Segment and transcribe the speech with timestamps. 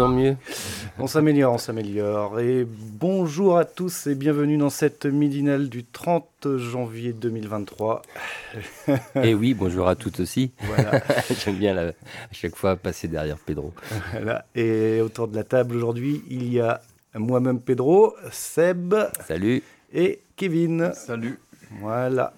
[0.00, 0.36] En mieux.
[0.98, 2.40] On s'améliore, on s'améliore.
[2.40, 8.02] Et bonjour à tous et bienvenue dans cette midinale du 30 janvier 2023.
[9.22, 10.52] Et oui, bonjour à toutes aussi.
[10.60, 11.02] Voilà.
[11.44, 11.92] J'aime bien la- à
[12.32, 13.72] chaque fois passer derrière Pedro.
[14.12, 14.44] Voilà.
[14.54, 16.80] Et autour de la table aujourd'hui, il y a
[17.14, 18.94] moi-même Pedro, Seb
[19.26, 19.62] Salut.
[19.92, 20.92] et Kevin.
[20.94, 21.38] Salut.
[21.80, 22.32] Voilà.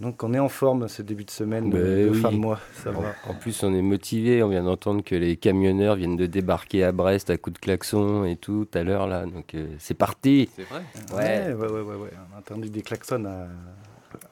[0.00, 2.20] Donc on est en forme ce début de semaine, Ben de oui.
[2.20, 2.60] fin de mois.
[2.84, 3.14] Ça va.
[3.28, 4.42] En plus, on est motivé.
[4.44, 8.24] On vient d'entendre que les camionneurs viennent de débarquer à Brest à coups de klaxon
[8.24, 9.26] et tout tout à l'heure là.
[9.26, 10.48] Donc euh, c'est parti.
[10.54, 10.82] C'est vrai
[11.12, 12.10] Ouais, ouais, ouais, ouais, ouais.
[12.32, 13.46] On a entendu des klaxons à-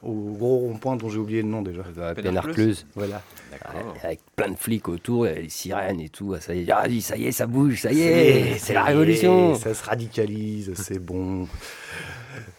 [0.01, 1.83] au gros rond-point dont j'ai oublié le nom déjà.
[2.01, 2.85] À Pénarcleuse.
[2.95, 3.21] Voilà.
[3.51, 3.93] D'accord.
[4.03, 6.33] Avec plein de flics autour, et les sirènes et tout.
[6.35, 8.81] Ah, Ça y est, ah, ça y est, ça bouge, ça y est, c'est la
[8.81, 9.53] est, révolution.
[9.55, 11.47] Ça se radicalise, c'est bon.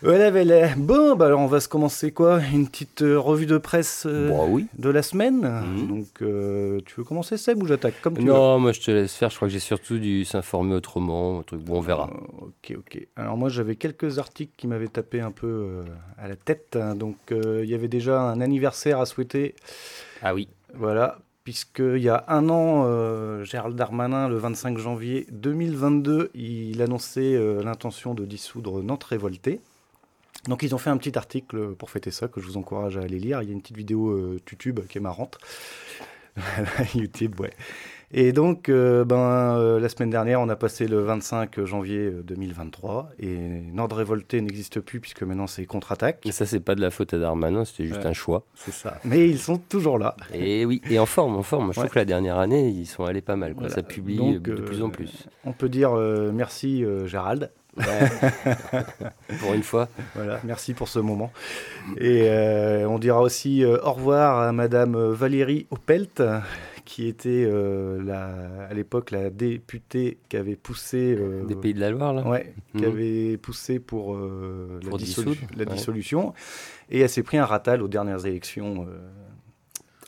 [0.02, 0.74] Voilà, voilà.
[0.76, 4.30] Bon, bah alors on va se commencer quoi Une petite euh, revue de presse euh,
[4.48, 4.66] oui.
[4.78, 5.40] de la semaine.
[5.40, 5.86] Mhm.
[5.88, 8.26] Donc, euh, tu veux commencer Seb ou j'attaque comme tu veux?
[8.32, 9.30] Non, moi je te laisse faire.
[9.30, 11.40] Je crois que j'ai surtout dû s'informer autrement.
[11.40, 12.10] Un truc, bon, on verra.
[12.40, 13.06] Ok, ok.
[13.16, 15.82] Alors moi j'avais quelques articles qui m'avaient tapé un peu
[16.18, 16.76] à la tête.
[16.80, 16.94] hein.
[16.94, 19.54] Donc il y avait déjà un anniversaire à souhaiter.
[20.22, 20.48] Ah oui.
[20.74, 21.18] Voilà.
[21.44, 27.62] Puisqu'il y a un an, euh, Gérald Darmanin, le 25 janvier 2022, il annonçait euh,
[27.62, 29.60] l'intention de dissoudre Nantes Révoltée.
[30.48, 33.02] Donc ils ont fait un petit article pour fêter ça, que je vous encourage à
[33.02, 33.42] aller lire.
[33.42, 35.38] Il y a une petite vidéo euh, YouTube qui est marrante.
[36.94, 37.50] YouTube, ouais.
[38.10, 42.22] Et donc, euh, ben, euh, la semaine dernière, on a passé le 25 janvier euh,
[42.22, 46.24] 2023 et Nord Révolté n'existe plus puisque maintenant c'est contre-attaque.
[46.24, 48.06] Et ça, c'est pas de la faute à Darmanin, c'était juste Ouais.
[48.06, 48.44] un choix.
[48.54, 48.98] C'est ça.
[49.04, 50.16] Mais ils sont toujours là.
[50.32, 51.70] Et oui, et en forme, en forme.
[51.74, 53.52] Je trouve que la dernière année, ils sont allés pas mal.
[53.52, 53.64] Quoi.
[53.66, 53.74] Voilà.
[53.74, 55.26] Ça publie Donc, de plus en plus.
[55.44, 55.92] On peut dire
[56.32, 57.06] merci euh,
[59.40, 59.88] Pour une fois.
[60.14, 61.32] Voilà, merci pour ce moment.
[61.98, 66.22] Et euh, on dira aussi euh, au revoir à Madame euh, Valérie Opelt,
[66.84, 71.18] qui était euh, la- à l'époque la députée qui avait poussé.
[71.46, 72.26] Des Pays de la Loire, là.
[72.26, 72.92] Ouais, qui Mhm.
[72.92, 75.66] avait poussé pour, la, dissolu- ouais.
[75.66, 76.34] dissolution.
[76.90, 78.86] Et elle s'est pris un ratal aux dernières élections.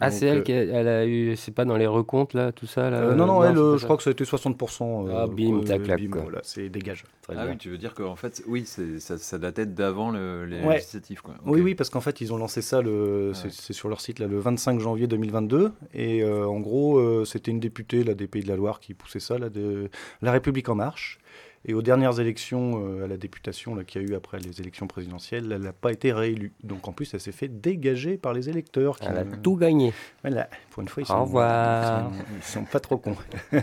[0.00, 1.36] Ah, c'est elle euh, qui a, elle a eu.
[1.36, 3.78] C'est pas dans les recomptes, là, tout ça là, euh, non, non, elle, euh, ça
[3.78, 5.08] je crois que ça a été 60%.
[5.14, 6.22] Ah, bim, tac, clac, bim, quoi.
[6.22, 7.04] voilà, c'est dégage.
[7.22, 7.52] Très Ah bien.
[7.52, 10.74] oui, tu veux dire qu'en fait, oui, c'est- ça, ça datait d'avant le- les Ouais.
[10.76, 11.22] législatives.
[11.22, 11.34] Quoi.
[11.44, 13.50] Oui, oui, parce qu'en fait, ils ont lancé ça, le, c'est, Ouais.
[13.52, 15.70] c'est sur leur site, là, le 25 janvier 2022.
[15.94, 18.94] Et euh, en gros, euh, c'était une députée là, des Pays de la Loire qui
[18.94, 19.90] poussait ça, là, de
[20.22, 21.18] La République En Marche.
[21.66, 24.86] Et aux dernières élections euh, à la députation qu'il y a eu après les élections
[24.86, 26.52] présidentielles, elle n'a pas été réélue.
[26.64, 28.98] Donc en plus, elle s'est fait dégager par les électeurs.
[28.98, 29.92] qui Elle a tout gagné.
[30.22, 32.10] Voilà, pour une fois, ils Au sont, revoir.
[32.10, 33.16] ils sont, ils sont pas trop cons.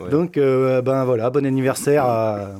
[0.00, 0.08] Ouais.
[0.10, 2.52] Donc, euh, ben voilà, bon anniversaire à,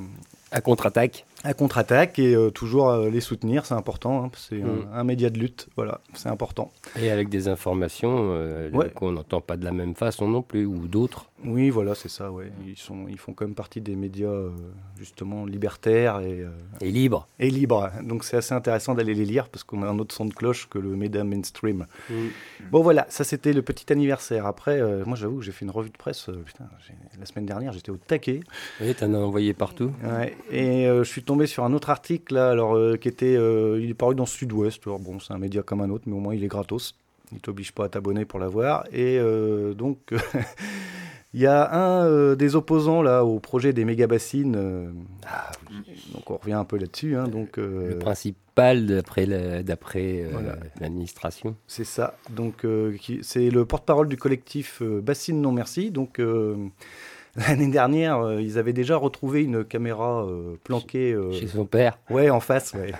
[0.50, 1.24] À contre-attaque.
[1.44, 4.24] à contre-attaque et euh, toujours euh, les soutenir, c'est important.
[4.24, 4.86] hein, c'est Mm.
[4.92, 6.70] un, un média de lutte, voilà, c'est important.
[7.00, 8.90] Et avec des informations euh, Ouais.
[8.90, 11.24] qu'on n'entend pas de la même façon non plus, ou d'autres.
[11.44, 12.52] Oui, voilà, c'est ça, ouais.
[12.66, 14.50] Ils, sont, ils font quand même partie des médias, euh,
[14.98, 17.26] justement, libertaires et, euh, Et libre.
[17.38, 17.90] et libres.
[18.04, 20.68] Donc c'est assez intéressant d'aller les lire parce qu'on a un autre son de cloche
[20.68, 21.86] que le média mainstream.
[22.70, 24.46] Bon, voilà, ça c'était le petit anniversaire.
[24.46, 26.64] Après, euh, moi j'avoue que j'ai fait une revue de presse, euh, putain,
[27.18, 28.40] la semaine dernière j'étais au taquet.
[28.80, 29.90] Et t'en as envoyé partout.
[30.04, 33.36] Ouais, et euh, je suis tombé sur un autre article là, alors euh, qui était,
[33.36, 34.80] euh, il est paru dans Sud-Ouest.
[34.86, 36.94] Alors, bon, c'est un média comme un autre, mais au moins il est gratos.
[37.32, 38.84] Il t'oblige pas à t'abonner pour l'avoir.
[38.92, 39.98] Et euh, donc,
[41.34, 44.54] il y a un euh, des opposants là au projet des méga bassines.
[44.56, 44.90] euh,
[46.14, 47.16] donc on revient un peu là-dessus.
[47.16, 50.56] hein, donc Le principal d'après la- d'après Voilà.
[50.80, 51.56] l'administration.
[51.66, 52.16] c'est ça.
[52.30, 55.90] Donc euh, c'est le porte-parole du collectif euh, Bassine Non Merci.
[55.90, 56.56] Donc euh,
[57.48, 61.98] L'année dernière, euh, ils avaient déjà retrouvé une caméra euh, planquée euh, Chez son père.
[62.10, 62.92] ouais, en face, ouais.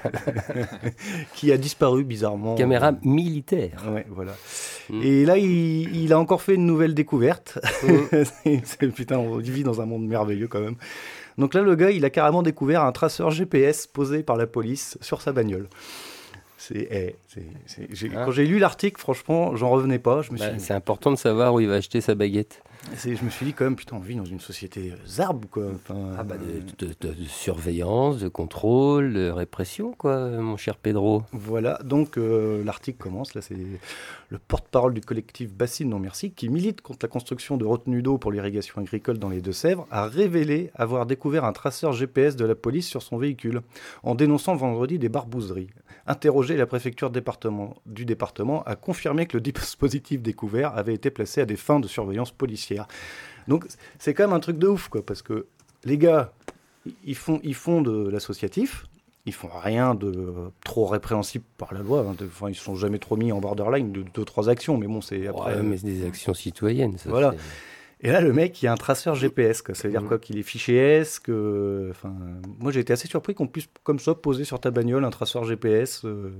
[1.34, 2.54] qui a disparu bizarrement.
[2.54, 3.84] Caméra militaire.
[3.92, 4.32] Ouais, voilà.
[4.88, 5.02] Mm.
[5.02, 7.58] Et là, il, il a encore fait une nouvelle découverte.
[7.82, 8.24] Mm.
[8.64, 10.76] C'est- putain, on vit dans un monde merveilleux quand même.
[11.38, 14.96] Donc là, le gars, il a carrément découvert un traceur GPS posé par la police
[15.00, 15.68] sur sa bagnole.
[16.58, 17.16] C'est, eh,
[18.14, 18.24] Ah.
[18.24, 20.22] Quand j'ai lu l'article, franchement, j'en revenais pas.
[20.22, 22.62] Je me suis Bah, c'est important de savoir où il va acheter sa baguette.
[22.96, 25.72] Je me suis dit quand même, putain, on vit dans une société zarbe, quoi.
[25.90, 31.22] ah bah de, surveillance, de contrôle, de répression, quoi, mon cher Pedro.
[31.32, 33.56] Voilà, donc euh, l'article commence, là c'est
[34.28, 38.18] le porte-parole du collectif Bassine Non Merci, qui milite contre la construction de retenues d'eau
[38.18, 42.54] pour l'irrigation agricole dans les Deux-Sèvres, a révélé avoir découvert un traceur GPS de la
[42.54, 43.62] police sur son véhicule,
[44.02, 45.70] en dénonçant vendredi des barbouzeries.
[46.06, 51.40] Interrogé, la préfecture département, du département a confirmé que le dispositif découvert avait été placé
[51.40, 52.71] à des fins de surveillance policière.
[53.48, 53.66] Donc
[53.98, 55.46] c'est quand même un truc de ouf, quoi, parce que
[55.84, 56.32] les gars,
[57.04, 58.86] ils font, ils font de l'associatif,
[59.26, 60.34] ils font rien de
[60.64, 62.06] trop répréhensible par la loi.
[62.08, 62.16] Hein.
[62.24, 65.26] Enfin, ils sont jamais trop mis en borderline de deux, trois actions, mais bon, c'est
[65.26, 65.62] après.
[65.62, 66.98] mais c'est des actions citoyennes.
[66.98, 67.34] Ça, voilà.
[68.04, 69.62] Et là, le mec, il y a un traceur GPS.
[69.62, 69.76] Quoi.
[69.76, 70.08] Ça veut dire mm.
[70.08, 71.20] quoi Qu'il est fiché S.
[71.20, 71.88] Que...
[71.90, 72.12] Enfin,
[72.58, 75.44] moi, j'ai été assez surpris qu'on puisse, comme ça, poser sur ta bagnole un traceur
[75.44, 76.04] GPS.
[76.04, 76.32] Euh...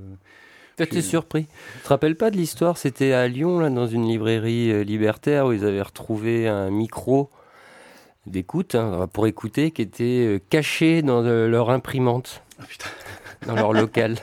[0.75, 1.45] T'es surpris.
[1.77, 2.77] Tu te rappelles pas de l'histoire?
[2.77, 7.29] C'était à Lyon, là, dans une librairie euh, libertaire, où ils avaient retrouvé un micro
[8.25, 12.41] d'écoute, hein, pour écouter, qui était euh, caché dans euh, leur imprimante.
[12.59, 12.63] Ah,
[13.47, 14.15] dans leur local.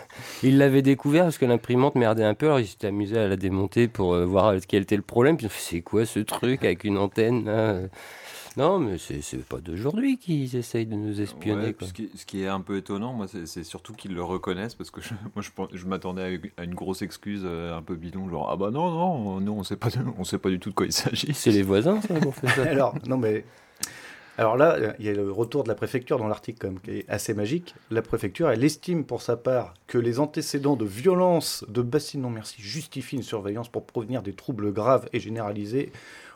[0.43, 3.37] Ils l'avaient découvert parce que l'imprimante merdait un peu, alors ils s'étaient amusés à la
[3.37, 5.37] démonter pour euh, voir quel était le problème.
[5.37, 7.88] Puis c'est quoi ce truc avec une antenne
[8.56, 11.75] Non, mais c'est pas d'aujourd'hui qu'ils essayent de nous espionner.
[11.81, 15.14] Ce, qui, est un peu étonnant, moi, c'est surtout qu'ils le reconnaissent parce que je,
[15.35, 19.41] moi, je, m'attendais à une grosse excuse un peu bidon, genre ah bah non, non,
[19.41, 19.88] nous on sait pas,
[20.19, 21.32] on sait pas du tout de quoi il s'agit.
[21.35, 22.62] C'est les voisins, ça, pour faire ça.
[22.69, 23.44] alors, non, mais
[24.41, 27.35] alors là, il y a le retour de la préfecture dans l'article qui est assez
[27.35, 27.75] magique.
[27.91, 32.31] La préfecture, elle estime pour sa part que les antécédents de violence de Bassine Non
[32.31, 35.93] Merci justifient une surveillance pour prévenir des troubles graves et généralisés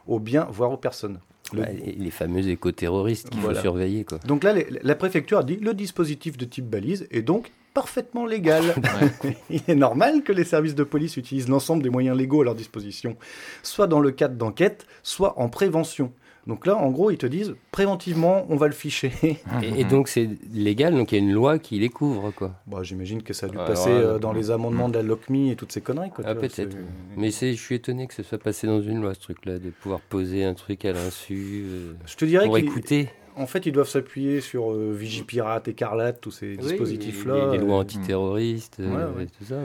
[0.06, 1.20] aux biens, voire aux personnes.
[1.52, 4.04] les fameux éco-terroristes qu'il faut surveiller.
[4.04, 4.18] Quoi.
[4.26, 8.62] Donc là, la préfecture a dit le dispositif de type balise est donc parfaitement légal.
[9.50, 12.54] Il est normal que les services de police utilisent l'ensemble des moyens légaux à leur
[12.54, 13.16] disposition,
[13.62, 16.12] soit dans le cadre d'enquête, soit en prévention.
[16.46, 19.12] Donc là, en gros, ils te disent préventivement, on va le ficher.
[19.62, 22.52] Et, donc c'est légal, donc il y a une loi qui les couvre, quoi.
[22.66, 25.56] Bah, J'imagine que ça a dû passer euh, dans les amendements de la LOCMI et
[25.56, 26.10] toutes ces conneries.
[26.10, 26.76] Quoi, ah, peut-être.
[27.16, 30.00] Mais je suis étonné que ce soit passé dans une loi, ce truc-là, de pouvoir
[30.00, 31.64] poser un truc à l'insu.
[31.66, 33.08] Euh, je te dirais pour écouter.
[33.36, 37.52] En fait, ils doivent s'appuyer sur euh, Vigipirate, Écarlate, tous ces dispositifs-là.
[37.52, 39.56] Les, lois antiterroristes, tout ça.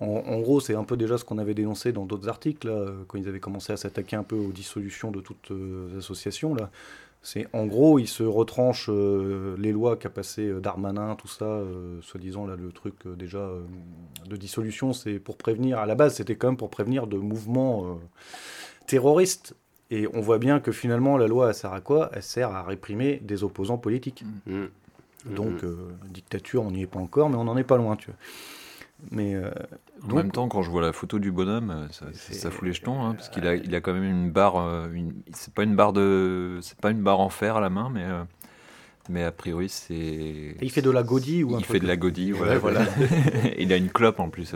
[0.00, 2.72] En, gros, c'est un peu déjà ce qu'on avait dénoncé dans d'autres articles,
[3.08, 6.54] quand ils avaient commencé à s'attaquer un peu aux dissolutions de toutes les euh, associations.
[6.54, 6.70] Là.
[7.20, 11.62] C'est en gros, ils se retranchent euh, les lois qu'a passé euh, Darmanin, tout ça,
[12.02, 13.50] soi-disant là le truc déjà
[14.28, 15.78] de dissolution, c'est pour prévenir.
[15.78, 17.98] À la base, c'était quand même pour prévenir de mouvements
[18.86, 19.56] terroristes.
[19.90, 22.10] Et on voit bien que finalement, la loi, elle sert à quoi?
[22.12, 24.22] Elle sert à réprimer des opposants politiques.
[24.46, 24.64] Mmh.
[25.34, 25.76] Donc, mmh.
[26.10, 28.16] dictature, on n'y est pas encore, mais on n'en est pas loin, tu vois.
[29.10, 29.50] Mais euh,
[30.10, 32.72] en même temps, quand je vois la photo du bonhomme, euh, ça, ça fout les
[32.72, 34.56] jetons, hein, parce qu'il a, il a quand même une barre.
[34.56, 34.88] Euh,
[35.32, 38.04] c'est pas une barre de, c'est pas une barre en fer à la main, mais
[39.08, 40.56] mais a priori c'est.
[40.60, 42.82] Il fait de la godille ou Il fait de la godille, ouais, voilà.
[43.58, 44.54] il a une clope en plus.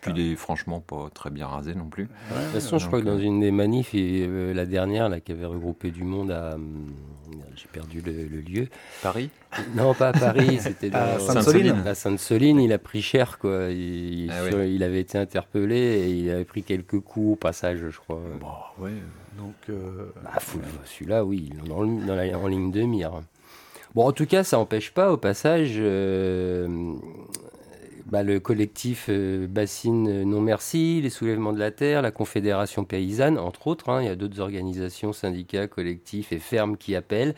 [0.00, 2.04] Puis il est franchement pas très bien rasé non plus.
[2.04, 5.32] de toute façon, je crois que dans une des manifs, et, la dernière, là, qui
[5.32, 6.54] avait regroupé du monde à.
[6.54, 6.94] Hum,
[7.54, 8.68] j'ai perdu le, lieu.
[9.02, 9.30] Paris?
[9.74, 11.82] Non, pas à Paris, c'était à Sainte-Soline.
[11.86, 13.68] À Sainte-Soline, il a pris cher, quoi.
[13.70, 17.98] Il, ah il, avait été interpellé et il avait pris quelques coups au passage, je
[17.98, 18.20] crois.
[18.40, 18.94] Bon, ouais.
[19.36, 19.54] Donc.
[19.68, 20.12] Euh...
[20.24, 20.38] Bah,
[20.86, 23.20] celui-là, oui, dans, dans la, en ligne de mire.
[23.94, 26.94] Bon, en tout cas, ça n'empêche pas, au passage, euh,
[28.10, 32.84] bah, le collectif euh, Bassine euh, Non Merci, les Soulèvements de la Terre, la Confédération
[32.84, 33.88] Paysanne, entre autres.
[33.88, 34.02] Hein.
[34.02, 37.36] il y a d'autres organisations, syndicats, collectifs et fermes qui appellent.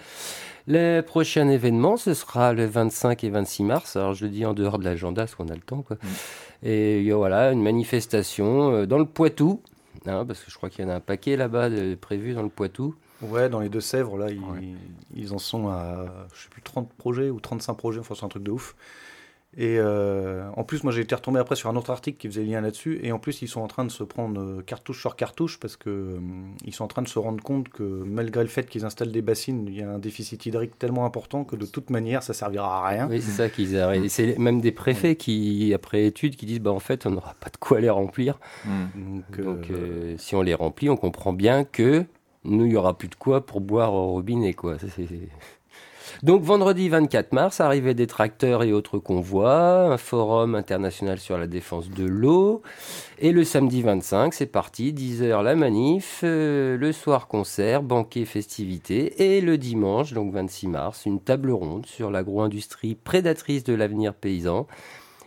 [0.66, 3.96] Le prochain événement, ce sera le 25 et 26 mars.
[3.96, 5.82] Alors, je le dis en dehors de l'agenda, parce qu'on a le temps.
[5.82, 5.98] Quoi.
[6.02, 6.66] Mm.
[6.66, 9.60] Et voilà, une manifestation euh, dans le Poitou,
[10.06, 11.68] hein, parce que je crois qu'il y en a un paquet là-bas
[12.00, 12.94] prévu dans le Poitou.
[13.22, 14.76] Ouais, dans les Deux-Sèvres, là, ils,
[15.14, 18.28] ils, en sont à, je sais plus, 30 projets ou 35 projets, enfin, c'est un
[18.28, 18.74] truc de ouf.
[19.54, 22.42] Et euh, en plus, moi j'ai été retombé après sur un autre article qui faisait
[22.42, 23.00] lien là-dessus.
[23.02, 25.76] Et en plus, ils sont en train de se prendre euh, cartouche sur cartouche parce
[25.76, 26.20] que euh,
[26.64, 29.20] ils sont en train de se rendre compte que malgré le fait qu'ils installent des
[29.20, 32.78] bassines, il y a un déficit hydrique tellement important que de toute manière, ça servira
[32.78, 33.08] à rien.
[33.10, 34.08] Oui, c'est ça qu'ils arrêtent.
[34.08, 37.50] C'est même des préfets qui, après étude, qui disent bah en fait, on n'aura pas
[37.50, 38.40] de quoi les remplir.
[38.64, 39.20] Hmm.
[39.36, 39.70] Donc,
[40.16, 42.06] si on les remplit, on comprend bien que
[42.44, 44.76] nous, il n'y aura plus de quoi pour boire au robinet, quoi.
[46.24, 51.46] donc vendredi 24 mars, arrivée des tracteurs et autres convois, un forum international sur la
[51.46, 52.62] défense de l'eau.
[53.18, 59.36] Et le samedi 25, c'est parti, 10h la manif, euh, le soir concert, banquet, festivités.
[59.36, 64.66] Et le dimanche, donc 26 mars, une table ronde sur l'agro-industrie prédatrice de l'avenir paysan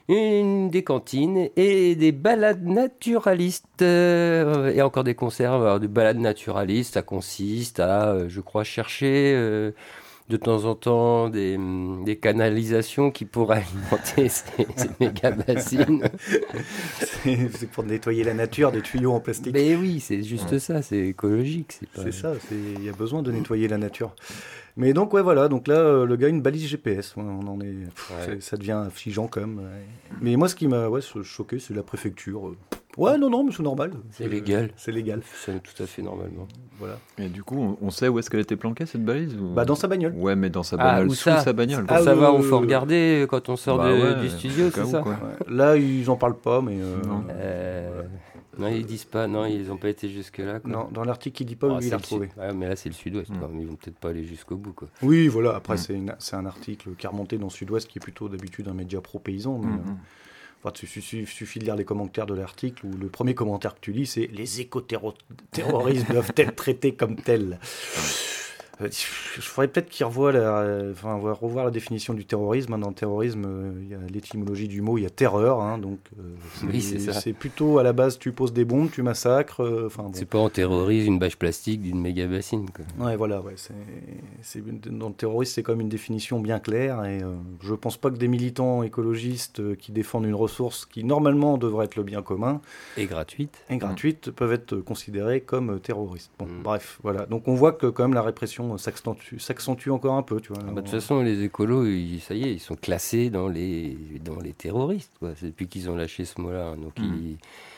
[0.08, 3.82] une des cantines et des balades naturalistes.
[3.82, 5.54] Euh, et encore des concerts.
[5.54, 9.72] Alors, des balades naturalistes, ça consiste à, euh, je crois, chercher euh,
[10.30, 11.58] de temps en temps des,
[12.04, 16.04] des canalisations qui pourraient alimenter ces, ces méga bassines.
[17.24, 19.54] c'est pour nettoyer la nature des tuyaux en plastique.
[19.54, 21.78] Mais oui, c'est juste ça, c'est écologique.
[21.80, 22.12] C'est pas...
[22.12, 24.14] ça, il y a besoin de nettoyer la nature.
[24.78, 25.48] Mais donc, ouais, voilà.
[25.48, 27.16] Donc là, euh, le gars, une balise GPS.
[27.18, 29.62] on en est, Ça devient affligeant quand même.
[30.22, 32.54] Mais moi, ce qui m'a ouais, choqué, c'est la préfecture.
[32.98, 33.92] Ouais, non, non, mais c'est normal.
[34.12, 34.72] C'est légal.
[34.78, 35.22] C'est légal.
[35.44, 36.48] C'est tout à fait normalement.
[36.80, 36.98] Voilà.
[37.18, 39.88] Et du coup, on sait où est-ce qu'elle était planquée cette balise Bah dans sa
[39.88, 40.14] bagnole.
[40.14, 41.86] Ouais, mais dans sa ah, bagnole, sous sa bagnole.
[41.86, 45.04] Pour ah, savoir où faut regarder quand on sort bah du studio, c'est ça.
[45.50, 46.78] Là, ils en parlent pas, mais.
[46.80, 46.96] Euh...
[47.32, 48.04] Euh...
[48.58, 50.60] Non, ils disent pas, non, ils n'ont pas été jusque-là.
[50.66, 52.30] Non, dans l'article, il dit pas où ah, il a retrouvé.
[52.56, 53.60] mais là, c'est le sud-ouest, mm.
[53.60, 54.74] ils vont peut-être pas aller jusqu'au bout.
[54.74, 54.88] Quoi.
[55.02, 56.16] Oui, voilà, après, mm.
[56.20, 59.02] c'est un article qui a remonté dans le sud-ouest, qui est plutôt d'habitude un média
[59.02, 59.60] pro-paysan.
[59.60, 59.98] Mais, mm,
[60.66, 63.92] euh, il suffit, de lire les commentaires de l'article où le premier commentaire que tu
[63.92, 65.26] lis, c'est Les éco-terroristes
[66.12, 67.60] doivent être traités comme tels?
[68.82, 72.74] Euh, je ferais peut-être qu'il revoie la, enfin, revoir la définition du terrorisme.
[72.74, 72.80] Hein.
[72.80, 75.62] Dans le terrorisme, euh, il y a l'étymologie du mot, il y a terreur.
[75.62, 76.72] Hein, donc, euh,
[77.12, 79.86] c'est plutôt à la base, tu poses des bombes, tu massacres.
[79.86, 82.70] Enfin, C'est pas on terrorise une bâche plastique d'une méga bassine.
[82.70, 83.06] Quoi.
[83.06, 83.42] Ouais, voilà.
[83.42, 83.56] Ouais,
[84.42, 87.04] c'est, dans le terrorisme, c'est quand même une définition bien claire.
[87.06, 87.20] Et
[87.62, 91.96] je pense pas que des militants écologistes qui défendent une ressource qui normalement devrait être
[91.96, 92.62] le bien commun
[92.98, 96.32] et gratuite, et gratuite peuvent être considérés comme terroristes.
[96.40, 96.64] Bon, mm.
[96.64, 97.26] bref, voilà.
[97.26, 100.40] Donc on voit que quand même la répression s'accentue encore un peu.
[100.40, 100.62] Tu vois.
[100.62, 101.86] Ah bah, de toute façon, les écolos,
[102.20, 105.14] ça y est, ils sont classés dans les, dans les terroristes.
[105.42, 106.70] Depuis qu'ils ont lâché ce mot-là.
[106.70, 106.78] Hein.
[106.78, 107.36] Donc, hmm.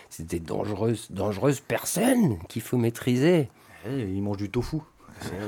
[0.09, 3.49] c'est des dangereuses, dangereuses personnes qu'il faut maîtriser.
[3.87, 4.77] Eh, ils mangent du tofu.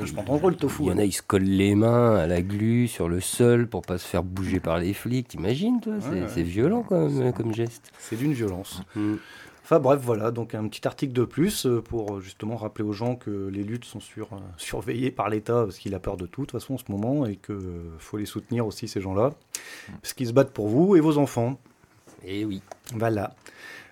[0.04, 0.84] Je prends dangereux le tofu.
[0.84, 3.68] Il y en a, ils se collent les mains à la glu sur le sol
[3.68, 5.28] pour pas se faire bouger par les flics.
[5.28, 5.94] T'imagines, toi?
[6.28, 7.92] C'est violent comme, comme geste.
[8.00, 8.82] C'est d'une violence.
[8.96, 9.16] Hmm.
[9.72, 12.92] Enfin bref, voilà, donc un petit article de plus euh, pour euh, justement rappeler aux
[12.92, 16.26] gens que les luttes sont sur, euh, surveillées par l'État parce qu'il a peur de
[16.26, 17.56] tout de toute façon en ce moment et qu'il
[18.00, 19.30] faut les soutenir aussi ces gens-là
[20.02, 21.60] parce qu'ils se battent pour vous et vos enfants.
[22.26, 22.64] Et eh oui.
[22.96, 23.36] Voilà.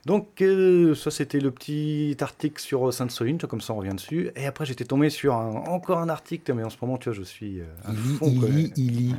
[0.08, 4.32] Donc, euh, ça, c'était le petit article sur Sainte-Soline, comme ça on revient dessus.
[4.38, 7.24] Et après, j'étais tombé sur encore un article, mais en ce moment, tu vois, je
[7.24, 7.60] suis.
[7.60, 7.66] Euh,
[8.22, 9.16] il lit,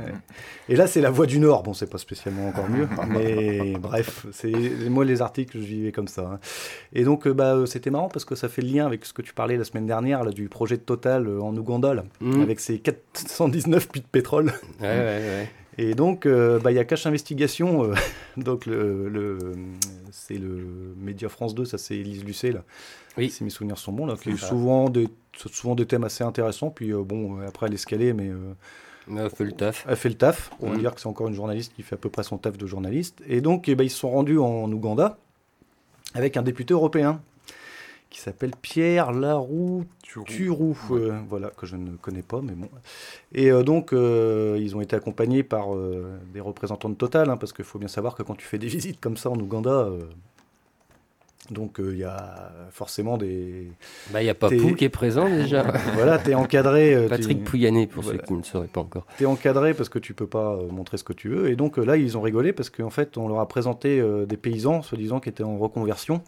[0.70, 1.62] Et là, c'est La Voix du Nord.
[1.62, 4.50] Bon, c'est pas spécialement encore mieux, mais bref, c'est
[4.88, 6.22] moi, les articles, je vivais comme ça.
[6.22, 6.40] Hein.
[6.94, 9.20] Et donc, euh, bah, c'était marrant parce que ça fait le lien avec ce que
[9.20, 12.40] tu parlais la semaine dernière, là, du projet de Total en Ouganda, mmh.
[12.40, 14.54] avec ses 419 puits de pétrole.
[14.80, 15.48] Ouais, ouais, ouais.
[15.78, 17.94] Et donc, euh, bah, il y a Cache Investigation, euh,
[18.36, 19.52] donc le,
[20.10, 22.64] c'est le Média France 2, ça c'est Elise Lucet, là,
[23.16, 23.30] oui.
[23.30, 26.70] si mes souvenirs sont bons, là, qui a souvent des, souvent des thèmes assez intéressants,
[26.70, 28.32] puis euh, bon, après elle est escalée, mais...
[29.08, 29.86] elle fait le taf.
[29.88, 30.80] Elle fait le taf, on va mm.
[30.80, 33.22] dire que c'est encore une journaliste qui fait à peu près son taf de journaliste.
[33.28, 35.16] Et donc, eh ben, ils se sont rendus en Ouganda
[36.14, 37.20] avec un député européen
[38.10, 42.68] qui s'appelle Pierre Laroux Turou, euh, voilà, que je ne connais pas, mais bon.
[43.34, 45.68] Et euh, donc, euh, ils ont été accompagnés par
[46.32, 48.66] des représentants de Total, hein, parce qu'il faut bien savoir que quand tu fais des
[48.78, 49.88] visites comme ça en Ouganda,
[51.50, 53.70] donc il y a forcément des.
[54.10, 55.62] Bah, il n'y a pas Pou qui est présent déjà.
[55.94, 57.06] voilà, tu es encadré.
[57.08, 59.06] Patrick Pouyanné, pour ceux qui ne sauraient pas encore.
[59.18, 61.50] Tu es encadré parce que tu peux pas montrer ce que tu veux.
[61.50, 64.82] Et donc là, ils ont rigolé parce qu'en fait, on leur a présenté des paysans,
[64.82, 66.22] soi-disant, qui étaient en reconversion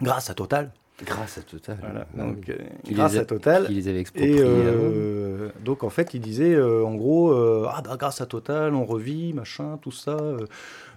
[0.00, 0.70] grâce à Total.
[1.04, 2.06] Grâce à Total.
[2.14, 2.56] donc, euh,
[2.90, 3.66] grâce à Total.
[3.66, 4.36] Qui les avait expropriés.
[4.36, 7.32] Et euh, donc en fait, il disait euh, en gros,
[7.66, 10.16] ah bah grâce à Total, on revit, machin, tout ça.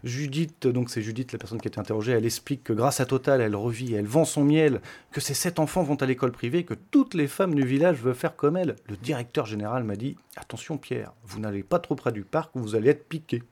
[0.03, 3.05] Judith, donc c'est Judith, la personne qui a été interrogée, elle explique que grâce à
[3.05, 4.81] Total, elle revit, elle vend son miel,
[5.11, 8.15] que ses sept enfants vont à l'école privée, que toutes les femmes du village veulent
[8.15, 8.77] faire comme elle.
[8.89, 12.73] Le directeur général m'a dit, attention Pierre, vous n'allez pas trop près du parc, vous
[12.73, 13.43] allez être piqué.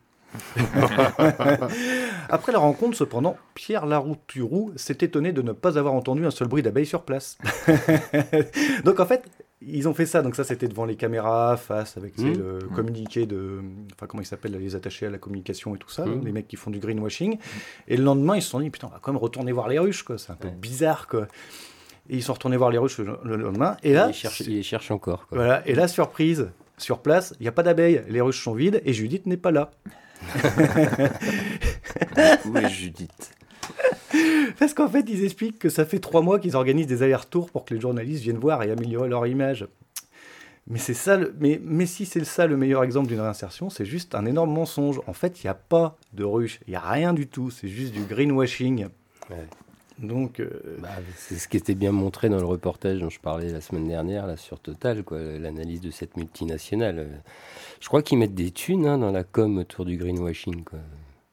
[2.29, 6.48] Après la rencontre, cependant, Pierre Larouturou s'est étonné de ne pas avoir entendu un seul
[6.48, 7.38] bruit d'abeille sur place.
[8.83, 9.24] donc en fait,
[9.62, 10.21] ils ont fait ça.
[10.21, 12.33] Donc ça, c'était devant les caméras, face avec mmh.
[12.33, 12.75] le mmh.
[12.75, 13.62] communiqué de,
[13.93, 16.25] enfin comment ils s'appellent, les attachés à la communication et tout ça, mmh.
[16.25, 17.38] les mecs qui font du greenwashing.
[17.88, 19.79] Et le lendemain, ils se sont dit putain, on va quand même retourner voir les
[19.79, 20.17] ruches, quoi.
[20.17, 21.27] C'est un peu bizarre, quoi.
[22.09, 23.77] Et ils sont retournés voir les ruches le, lendemain.
[23.83, 25.27] Et là, ils cherchent, encore.
[25.29, 25.67] Voilà.
[25.67, 28.93] Et la surprise, sur place, il n'y a pas d'abeilles, les ruches sont vides et
[28.93, 29.71] Judith n'est pas là.
[32.45, 33.35] Où est Judith
[34.59, 37.65] Parce qu'en fait, ils expliquent que ça fait trois mois qu'ils organisent des allers-retours pour
[37.65, 39.67] que les journalistes viennent voir et améliorer leur image.
[40.67, 44.13] Mais c'est ça, mais, mais si c'est ça le meilleur exemple d'une réinsertion, c'est juste
[44.13, 45.01] un énorme mensonge.
[45.07, 47.67] En fait, il n'y a pas de ruche, il n'y a rien du tout, c'est
[47.67, 48.88] juste du greenwashing.
[50.01, 53.51] Donc, euh, bah, c'est ce qui était bien montré dans le reportage dont je parlais
[53.51, 57.21] la semaine dernière là, sur Total, l'analyse de cette multinationale.
[57.81, 60.63] Je crois qu'ils mettent des thunes hein, dans la com autour du greenwashing.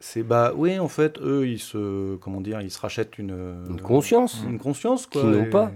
[0.01, 3.81] C'est bah oui, en fait, eux, ils se comment dire, ils se rachètent une, une
[3.81, 5.23] conscience, une conscience quoi.
[5.23, 5.71] Qu'ils n'ont pas.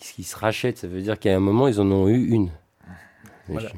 [0.00, 2.50] Ce qu'ils se rachètent, ça veut dire qu'à un moment, ils en ont eu une.
[3.48, 3.70] Voilà.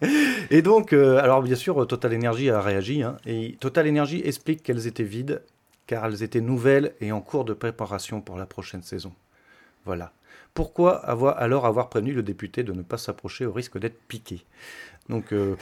[0.50, 3.02] et donc, euh, alors bien sûr, Total Energy a réagi.
[3.02, 5.42] Hein, et Total Energy explique qu'elles étaient vides
[5.92, 9.12] car elles étaient nouvelles et en cours de préparation pour la prochaine saison.
[9.84, 10.14] Voilà.
[10.54, 14.46] Pourquoi avoir, alors avoir prévenu le député de ne pas s'approcher au risque d'être piqué?
[15.10, 15.56] Donc, euh,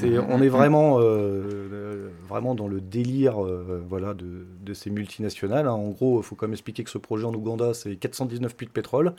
[0.28, 5.68] on est vraiment, euh, vraiment dans le délire euh, voilà, de, ces multinationales.
[5.68, 5.74] Hein.
[5.74, 8.66] En gros, il faut quand même expliquer que ce projet en Ouganda, c'est 419 puits
[8.66, 9.14] de pétrole,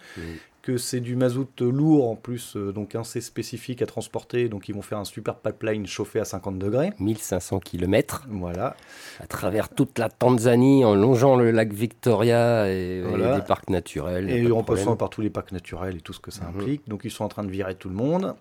[0.67, 4.49] que c'est du mazout lourd en plus, donc assez spécifique à transporter.
[4.49, 6.91] Donc, ils vont faire un super pipeline chauffé à 50 degrés.
[6.99, 8.27] 1500 km.
[8.29, 8.75] Voilà.
[9.21, 14.29] À travers toute la Tanzanie, en longeant le lac Victoria et, les parcs naturels.
[14.29, 16.59] Et en passant par tous les parcs naturels et tout ce que ça mhm.
[16.59, 16.89] implique.
[16.89, 18.35] Donc, ils sont en train de virer tout le monde.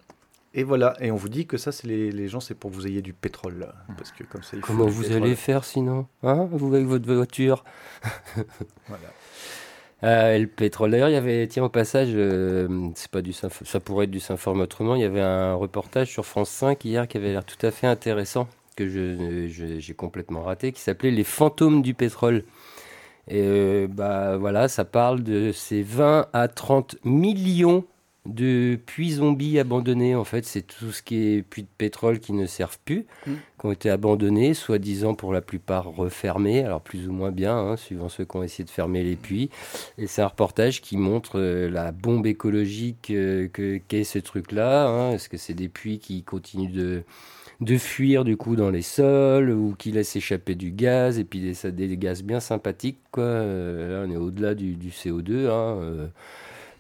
[0.53, 2.89] Et voilà, et on vous dit que ça, c'est les, gens, c'est pour que vous
[2.89, 3.69] ayez du pétrole.
[3.97, 6.09] Parce que comme ça, Comment vous allez faire sinon?
[6.25, 6.49] Hein?
[6.51, 7.63] Vous avec votre voiture?
[8.89, 9.13] Voilà.
[10.07, 10.93] Euh, le pétrole.
[10.93, 13.49] D'ailleurs, il y avait, tiens, au passage, euh, c'est pas du ça
[13.81, 14.95] pourrait être du Saint-Forme autrement.
[14.95, 17.89] Il y avait un reportage sur France 5 hier qui avait l'air tout à fait
[17.89, 18.47] intéressant,
[18.77, 22.45] que j'ai complètement raté, qui s'appelait Les fantômes du pétrole.
[23.29, 27.85] Et euh, bah voilà, ça parle de ces 20 à 30 millions
[28.27, 30.15] de puits zombies abandonnés.
[30.15, 33.33] En fait, c'est tout ce qui est puits de pétrole qui ne servent plus, mm.
[33.61, 37.77] qui ont été abandonnés, soi-disant pour la plupart refermés, alors plus ou moins bien, hein,
[37.77, 39.51] suivant ceux qui ont essayé de fermer les puits.
[39.99, 43.49] Et c'est un reportage qui montre euh, la bombe écologique euh,
[43.89, 44.87] qu'est ce truc-là.
[44.89, 45.13] Hein.
[45.13, 47.03] Est-ce que c'est des puits qui continuent de
[47.63, 51.41] de fuir du coup dans les sols ou qui laissent échapper du gaz et puis
[51.41, 53.25] des, des gaz bien sympathiques quoi.
[53.25, 56.11] Euh, là on est au-delà du, CO2 hein,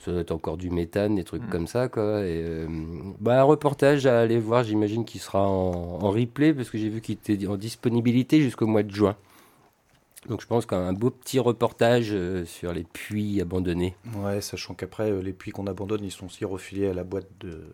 [0.07, 1.49] ça doit être encore du méthane, des trucs mm.
[1.49, 1.89] comme ça.
[1.89, 2.21] Quoi.
[2.21, 2.69] Et, euh,
[3.19, 7.01] bah, un reportage à aller voir, j'imagine qu'il sera en, replay, parce que j'ai vu
[7.01, 9.17] qu'il était en disponibilité jusqu'au mois de juin.
[10.29, 13.97] Donc je pense qu'un beau petit reportage euh, sur les puits abandonnés.
[14.17, 17.29] Ouais, sachant qu'après, euh, les puits qu'on abandonne, ils sont aussi refilés à la boîte
[17.41, 17.65] de,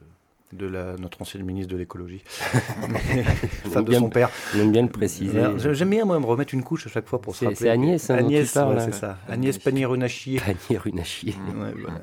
[0.53, 2.23] de la, notre ancien ministre de l'écologie,
[3.71, 4.31] femme de son père.
[4.55, 5.41] J'aime bien le préciser.
[5.59, 7.57] J'aime bien moi me remettre une couche à chaque fois pour se rappeler.
[7.57, 9.19] C'est Agnès, hein, Agnès, c'est ça.
[9.29, 10.41] Agnès Pannier-Runachier.
[10.41, 11.35] Pannier-Runachier.
[11.57, 12.01] Ouais, voilà.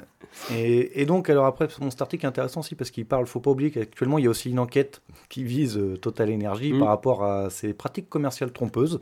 [0.52, 3.72] Et, donc, alors après, mon article est intéressant aussi parce qu'il parle, faut pas oublier
[3.72, 6.80] qu'actuellement, il y a aussi une enquête qui vise euh, Total Energy mm.
[6.80, 9.02] par rapport à ses pratiques commerciales trompeuses.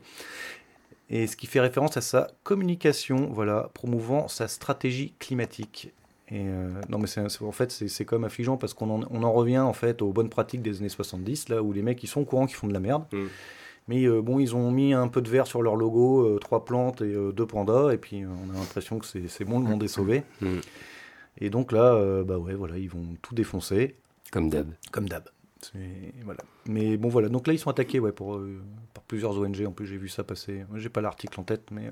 [1.09, 5.93] Et ce qui fait référence à sa communication, voilà, promouvant sa stratégie climatique.
[6.29, 9.23] Et euh, non, mais c'est, en fait, c'est, quand même affligeant parce qu'on en, on
[9.23, 12.07] en revient en fait aux bonnes pratiques des années 70, là où les mecs ils
[12.07, 13.05] sont au courant qu'ils font de la merde.
[13.13, 13.25] Mm.
[13.87, 17.01] Mais euh, bon, ils ont mis un peu de vert sur leur logo, trois plantes
[17.01, 20.23] et deux pandas, et puis on a l'impression que c'est, bon, le monde est sauvé.
[20.41, 20.57] Mm.
[21.39, 23.95] Et donc là, euh, bah ouais, voilà, ils vont tout défoncer.
[24.31, 24.71] Comme d'hab.
[24.91, 25.29] Comme d'hab.
[26.23, 26.41] Voilà.
[26.67, 27.29] Mais bon, voilà.
[27.29, 28.61] Donc là, ils sont attaqués ouais, pour, euh,
[28.93, 29.65] par plusieurs ONG.
[29.65, 30.65] En plus, j'ai vu ça passer.
[30.75, 31.91] J'ai pas l'article en tête, mais euh,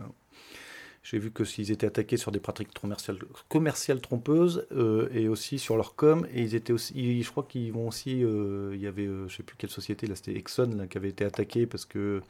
[1.04, 3.18] j'ai vu que s'ils étaient attaqués sur des pratiques commerciales,
[3.50, 4.68] commerciales trompeuses
[5.12, 6.26] et aussi sur leur com.
[6.34, 7.22] Et ils étaient aussi.
[7.22, 8.22] je crois qu'ils vont aussi.
[8.22, 11.66] il y avait, je sais plus quelle société, là, c'était Exxon, qui avait été attaqué
[11.66, 12.22] parce que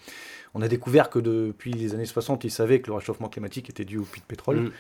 [0.54, 3.86] on a découvert que depuis les années 60, ils savaient que le réchauffement climatique était
[3.86, 4.62] dû au puits de pétrole.
[4.62, 4.72] Mm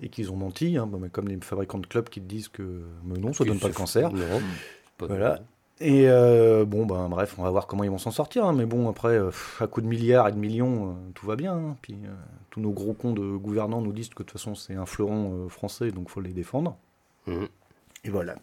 [0.00, 3.32] et qu'ils ont menti, hein, comme les fabricants de clubs qui te disent que non,
[3.32, 4.10] ça ne donne pas le cancer.
[4.98, 5.40] voilà.
[5.80, 8.44] Et euh, bon, ben bref, on va voir comment ils vont s'en sortir.
[8.44, 9.30] Hein, mais bon, après, euh,
[9.60, 11.54] à coup de milliards et de millions, euh, tout va bien.
[11.54, 11.76] Hein.
[11.82, 11.96] Puis
[12.50, 15.48] tous nos gros cons de gouvernants nous disent que de toute façon, c'est un fleuron
[15.48, 16.76] français, donc faut les défendre.
[17.26, 17.44] Mmh.
[18.04, 18.36] Et voilà.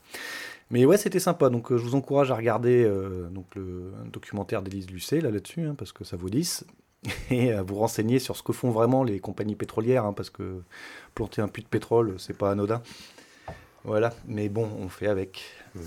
[0.72, 1.50] Mais ouais, c'était sympa.
[1.50, 2.90] Donc je vous encourage à regarder
[3.32, 6.66] donc le documentaire d'Élise Lucet là là-dessus, parce que ça vaut 10.
[7.32, 10.62] et vous renseigner sur ce que font vraiment les compagnies pétrolières, hein, parce que
[11.14, 12.82] planter un puits de pétrole, c'est pas anodin.
[13.84, 15.44] Voilà, mais bon, on fait avec.
[15.76, 15.82] Mmh.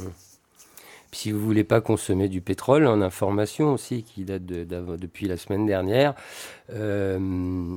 [1.12, 4.64] Si vous voulez pas consommer du pétrole, en information aussi, qui date de,
[4.96, 6.14] depuis la semaine dernière,
[6.70, 7.76] euh,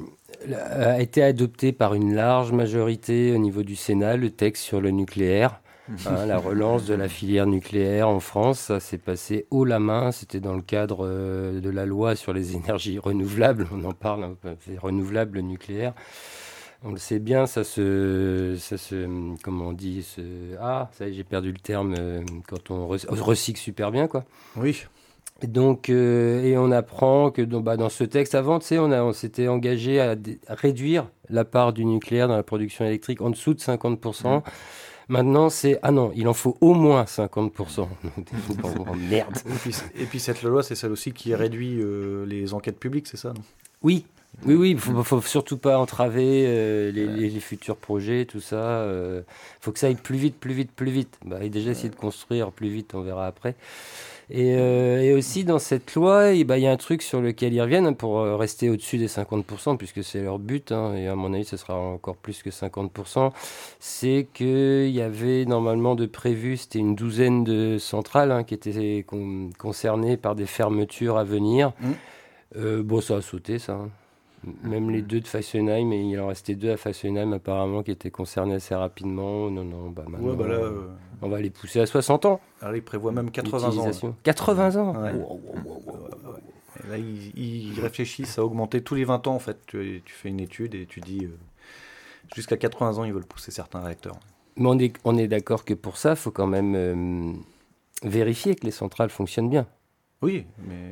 [0.54, 4.92] a été adopté par une large majorité au niveau du Sénat le texte sur le
[4.92, 5.62] nucléaire.
[6.06, 10.12] Hein, la relance de la filière nucléaire en France, ça s'est passé haut la main.
[10.12, 13.68] C'était dans le cadre euh, de la loi sur les énergies renouvelables.
[13.74, 15.94] On en parle, hein, c'est renouvelable le nucléaire.
[16.84, 20.22] On le sait bien, ça se, ça se comment on dit, se,
[20.60, 24.26] ah, ça j'ai perdu le terme euh, quand on recycle super bien, quoi.
[24.56, 24.84] Oui.
[25.44, 28.80] Et donc, euh, et on apprend que dans, bah, dans ce texte avant, tu sais,
[28.80, 30.16] on, on s'était engagé à,
[30.50, 34.44] réduire la part du nucléaire dans la production électrique en dessous de 50%.
[35.12, 37.86] Maintenant, c'est ah non, il en faut au moins 50%.
[39.10, 39.38] merde.
[39.94, 43.34] Et puis, cette loi, c'est celle aussi qui réduit euh, les enquêtes publiques, c'est ça
[43.82, 44.06] Oui.
[44.46, 48.86] Oui, oui, il faut, faut surtout pas entraver euh, les, futurs projets, tout ça.
[48.86, 49.22] Il euh,
[49.60, 51.20] faut que ça aille plus vite, plus vite, plus vite.
[51.26, 53.56] Bah, et déjà essayer de construire plus vite, on verra après.
[54.32, 57.62] Et, euh, aussi dans cette loi, bah, il y a un truc sur lequel ils
[57.62, 61.44] reviennent pour rester au-dessus des 50%, puisque c'est leur but, hein, et à mon avis
[61.44, 63.32] ce sera encore plus que 50%,
[63.80, 69.06] c'est qu'il y avait normalement de prévu, c'était une douzaine de centrales hein, qui étaient
[69.58, 71.74] concernées par des fermetures à venir.
[71.82, 72.82] Mmh.
[72.82, 73.80] bon, ça a sauté, ça.
[74.48, 74.52] Hein.
[74.64, 78.12] Même les deux de Fessenheim, et il en restait deux à Fessenheim apparemment qui étaient
[78.12, 79.50] concernés assez rapidement.
[79.50, 80.88] Non, non, bah maintenant, bah euh,
[81.22, 82.42] on va les pousser à 60 ans.
[82.62, 84.16] Alors il prévoit même 80 ans.
[84.24, 84.94] 80 ans
[86.90, 89.58] Là, ils, réfléchissent à augmenter tous les 20 ans en fait.
[89.68, 91.38] Tu, fais une étude et tu dis euh,
[92.36, 94.20] jusqu'à 80 ans, ils veulent pousser certains réacteurs.
[94.58, 97.34] Mais on est, on est d'accord que pour ça, il faut quand même euh,
[98.04, 99.68] vérifier que les centrales fonctionnent bien.
[100.22, 100.92] Oui, mais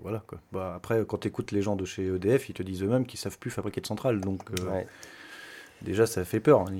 [0.00, 0.38] voilà quoi.
[0.52, 3.18] Bah, après, quand tu écoutes les gens de chez EDF, ils te disent eux-mêmes qu'ils
[3.18, 4.20] savent plus fabriquer de centrales.
[4.20, 4.82] Donc, euh,
[5.82, 6.60] déjà, ça fait peur.
[6.60, 6.72] Hein.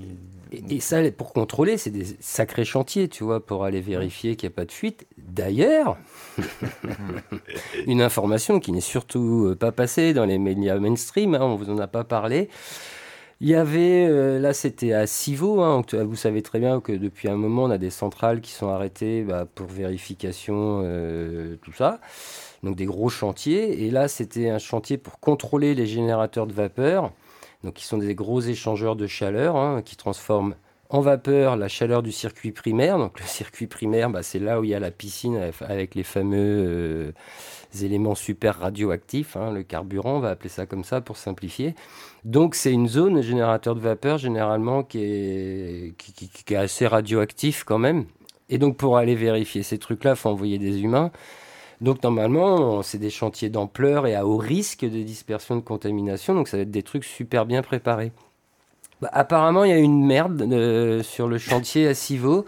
[0.52, 4.54] Et, ça, pour contrôler, c'est des sacrés chantiers, tu vois, pour aller vérifier qu'il n'y
[4.54, 5.07] a pas de fuite.
[5.16, 5.98] D'ailleurs,
[7.87, 11.70] une information qui n'est surtout euh, pas passée dans les médias mainstream, hein, on vous
[11.70, 12.48] en a pas parlé.
[13.40, 17.28] Il y avait, euh, là c'était à Civaux, hein, vous savez très bien que depuis
[17.28, 20.83] un moment on a des centrales qui sont arrêtées bah, pour vérification,
[21.62, 22.00] tout ça
[22.62, 23.85] donc des gros chantiers.
[23.85, 27.12] Et là, c'était un chantier pour contrôler les générateurs de vapeur,
[27.64, 30.55] donc qui sont des gros échangeurs de chaleur hein, qui transforment
[30.90, 32.99] en vapeur la chaleur du circuit primaire.
[32.99, 36.03] Donc le circuit primaire, bah, c'est là où il y a la piscine avec les
[36.03, 37.12] fameux euh,
[37.83, 41.75] éléments super radioactifs, hein, le carburant, on va appeler ça comme ça pour simplifier.
[42.25, 47.79] Donc c'est une zone générateur de vapeur généralement qui est, qui, est assez radioactif quand
[47.79, 48.07] même.
[48.49, 51.11] Et donc pour aller vérifier ces trucs-là, faut envoyer des humains.
[51.80, 56.48] Donc normalement, c'est des chantiers d'ampleur et à haut risque de dispersion de contamination, donc
[56.48, 58.12] ça va être des trucs super bien préparés.
[59.00, 62.44] Bah, apparemment, il y a une merde euh, sur le chantier à Civaux.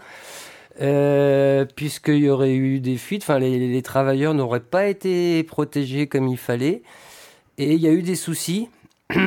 [0.79, 6.29] Euh, puisqu'il y aurait eu des fuites, enfin les, travailleurs n'auraient pas été protégés comme
[6.29, 6.81] il fallait,
[7.57, 8.69] et il y a eu des soucis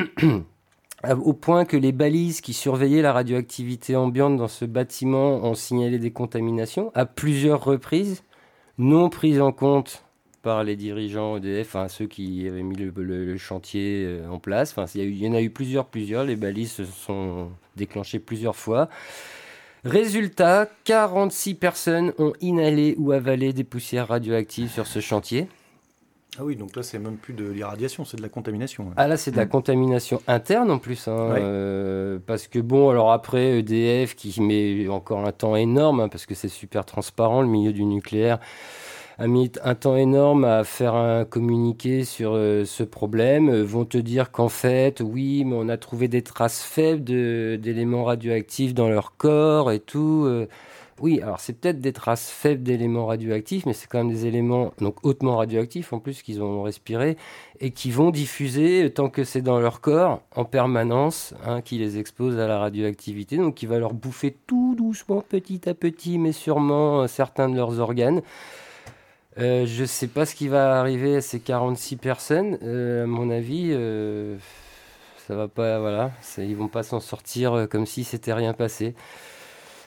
[1.11, 5.99] au point que les balises qui surveillaient la radioactivité ambiante dans ce bâtiment ont signalé
[5.99, 8.23] des contaminations à plusieurs reprises
[8.79, 10.05] non prise en compte
[10.43, 14.73] par les dirigeants EDF, ceux qui avaient mis le, chantier euh, en place.
[14.77, 16.25] Enfin, il y, en a eu plusieurs, plusieurs.
[16.25, 18.89] Les balises se sont déclenchées plusieurs fois.
[19.85, 25.49] Résultat, 46 personnes ont inhalé ou avalé des poussières radioactives sur ce chantier.
[26.39, 28.91] Ah oui, donc là, c'est même plus de l'irradiation, c'est de la contamination.
[28.97, 29.51] Ah là, c'est de la mm.
[29.51, 31.07] contamination interne en plus.
[31.07, 36.09] Hein, euh, parce que bon, alors après, EDF qui met encore un temps énorme, hein,
[36.09, 38.41] parce que c'est super transparent, le milieu du nucléaire
[39.17, 43.85] a mis un temps énorme à faire un communiqué sur euh, ce problème, euh, vont
[43.85, 48.89] te dire qu'en fait, oui, mais on a trouvé des traces faibles d'éléments radioactifs dans
[48.89, 50.29] leur corps et tout.
[51.01, 54.73] Oui, alors c'est peut-être des traces faibles d'éléments radioactifs, mais c'est quand même des éléments
[54.79, 57.17] donc hautement radioactifs en plus qu'ils ont respiré
[57.59, 61.99] et qui vont diffuser tant que c'est dans leur corps en permanence, hein, qui les
[61.99, 66.33] expose à la radioactivité, donc qui va leur bouffer tout doucement, petit à petit, mais
[66.33, 68.23] sûrement euh, certains de leurs organes.
[69.39, 72.59] Euh, je ne sais pas ce qui va arriver à ces 46 personnes.
[72.63, 73.71] Euh, à mon avis,
[75.27, 78.95] ça va pas, voilà, ils vont pas s'en sortir comme si c'était rien passé.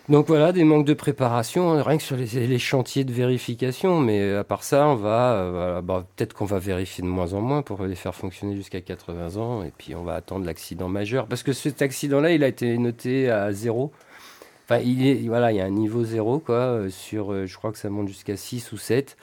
[0.09, 4.35] Donc voilà, des manques de préparation, hein, rien que sur les, chantiers de vérification, mais
[4.35, 7.61] à part ça, on va, euh, bah, peut-être qu'on va vérifier de moins en moins
[7.61, 11.43] pour les faire fonctionner jusqu'à 80 ans, et puis on va attendre l'accident majeur, parce
[11.43, 13.91] que cet accident-là, il a été noté à zéro.
[14.63, 17.57] Enfin, il est, voilà, il y a un niveau zéro, quoi, euh, sur, euh, je
[17.57, 19.17] crois que ça monte jusqu'à 6 ou 7.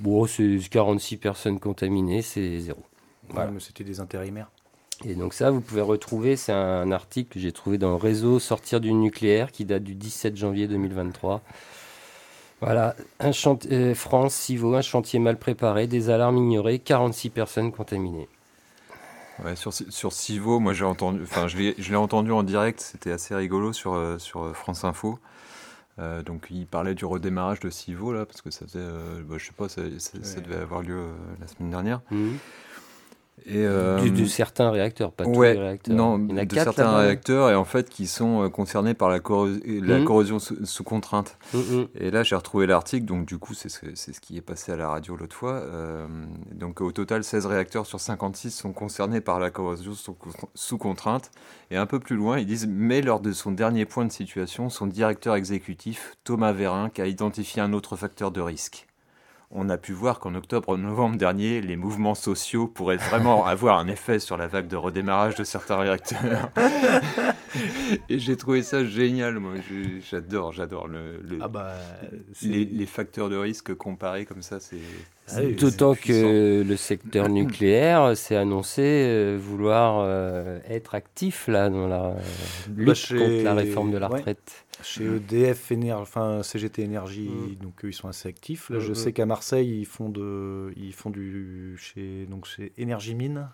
[0.00, 2.82] Bon, c'est 46 personnes contaminées, c'est zéro.
[3.30, 3.50] Voilà.
[3.50, 4.50] mais c'était des intérimaires.
[5.04, 8.38] Et donc ça, vous pouvez retrouver, c'est un article que j'ai trouvé dans le réseau
[8.38, 11.42] Sortir du nucléaire qui date du 17 janvier 2023.
[12.62, 17.70] Voilà, un chantier, euh, France, Civo, un chantier mal préparé, des alarmes ignorées, 46 personnes
[17.70, 18.28] contaminées.
[19.44, 23.34] Ouais, sur, sur Civo, moi j'ai entendu, enfin je l'ai entendu en direct, c'était assez
[23.34, 25.18] rigolo sur, euh, sur euh, France Info.
[26.24, 28.86] donc il parlait du redémarrage de Civo là, parce que ça faisait,
[29.28, 32.00] bah, je sais pas, ça, devait avoir lieu la semaine dernière.
[32.10, 32.36] Mmh.
[33.44, 35.94] Et, euh, de, certains réacteurs, pas tous les réacteurs.
[35.94, 38.94] Non, Il y en a de certains réacteurs et en fait qui sont euh, concernés
[38.94, 40.04] par la, la mmh.
[40.04, 41.36] corrosion sous, contrainte.
[41.52, 41.88] Mmh, mmh.
[41.96, 44.76] Et là, j'ai retrouvé l'article, donc du coup, c'est ce, ce, qui est passé à
[44.76, 45.52] la radio l'autre fois.
[45.52, 46.06] Euh,
[46.52, 50.16] donc au total, 16 réacteurs sur 56 sont concernés par la corrosion sous,
[50.54, 51.30] sous, contrainte.
[51.70, 54.70] Et un peu plus loin, ils disent Mais lors de son dernier point de situation,
[54.70, 58.86] son directeur exécutif, Thomas Vérin, a identifié un autre facteur de risque.
[59.50, 64.18] On a pu voir qu'en octobre-novembre dernier, les mouvements sociaux pourraient vraiment avoir un effet
[64.18, 66.50] sur la vague de redémarrage de certains réacteurs.
[68.08, 69.54] Et j'ai trouvé ça génial, moi.
[70.10, 71.74] J'adore, j'adore le, ah bah,
[72.42, 74.60] les, facteurs de risque comparés comme ça.
[74.60, 74.80] C'est
[75.28, 81.88] ah D'autant que le secteur nucléaire s'est annoncé euh, vouloir euh, être actif là dans
[81.88, 82.14] la
[82.68, 84.66] lutte bah, contre la réforme de la retraite.
[84.82, 87.62] Chez EDF, enfin CGT Énergie, mm.
[87.62, 88.70] donc ils sont assez actifs.
[88.70, 89.12] Là, je mm, sais mm.
[89.14, 93.48] qu'à Marseille, ils font de, ils font du chez donc chez Énergie Mine.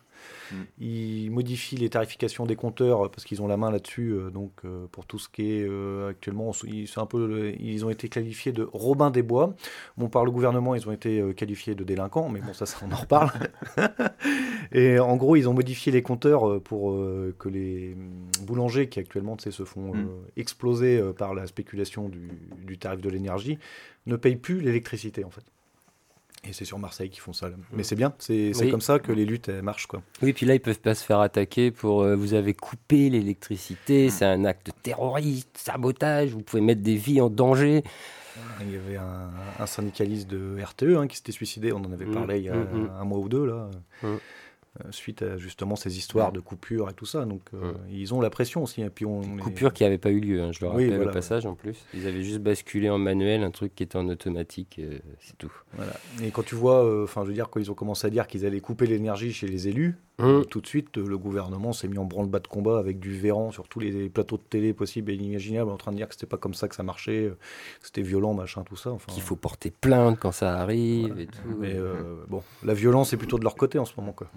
[0.51, 0.57] Mm.
[0.79, 4.13] Ils modifient les tarifications des compteurs parce qu'ils ont la main là-dessus.
[4.13, 7.91] Euh, donc euh, pour tout ce qui est euh, actuellement, ils, un peu, ils ont
[7.91, 9.55] été qualifiés de Robin des Bois.
[9.97, 12.93] Bon, par le gouvernement, ils ont été qualifiés de délinquants, mais bon, ça, ça on
[12.93, 13.31] en reparle.
[14.73, 16.93] Et en gros, ils ont modifié les compteurs pour
[17.39, 20.09] que les mm, boulangers qui actuellement se font mm.
[20.37, 22.31] exploser par la spéculation du,
[22.65, 23.59] du tarif de l'énergie
[24.07, 25.45] ne payent plus l'électricité en fait.
[26.49, 27.51] Et c'est sur Marseille qu'ils font ça.
[27.73, 29.87] Mais c'est bien, c'est comme ça que les luttes marchent.
[29.87, 30.03] Quoi.
[30.23, 34.09] Oui, puis là, ils peuvent pas se faire attaquer pour euh, vous avez coupé l'électricité,
[34.09, 34.11] mm.
[34.11, 37.85] c'est un acte terroriste, sabotage, vous pouvez mettre des vies en danger.
[38.63, 42.15] Il y avait un, syndicaliste de RTE hein, qui s'était suicidé, on en avait mm.
[42.15, 43.47] parlé il y a mm, un mois ou deux.
[43.47, 43.71] là.
[44.91, 47.25] Suite à justement ces histoires de coupures et tout ça.
[47.25, 48.83] Donc euh, ils ont la pression aussi.
[48.83, 51.47] Et puis on Coupure qui n'avait pas eu lieu, hein, je le rappelle au passage
[51.47, 51.77] en plus.
[51.95, 55.53] Ils avaient juste basculé en manuel un truc qui était en automatique, euh, c'est tout.
[55.75, 55.93] Voilà.
[56.23, 58.47] Et quand tu vois, enfin je veux dire, quand ils ont commencé à dire qu'ils
[58.47, 60.43] allaient couper l'énergie chez les élus, Mmh.
[60.51, 63.69] Tout de suite, le gouvernement s'est mis en branle-bas de combat avec du Véran sur
[63.69, 66.37] tous les plateaux de télé possibles et inimaginables, en train de dire que c'était pas
[66.37, 67.33] comme ça que ça marchait,
[67.81, 68.91] que c'était violent, machin, tout ça.
[68.91, 71.57] Enfin, Qu'il faut porter plainte quand ça arrive et tout.
[71.59, 71.95] Mais euh,
[72.29, 74.13] bon, la violence est plutôt de leur côté en ce moment.
[74.13, 74.29] Quoi.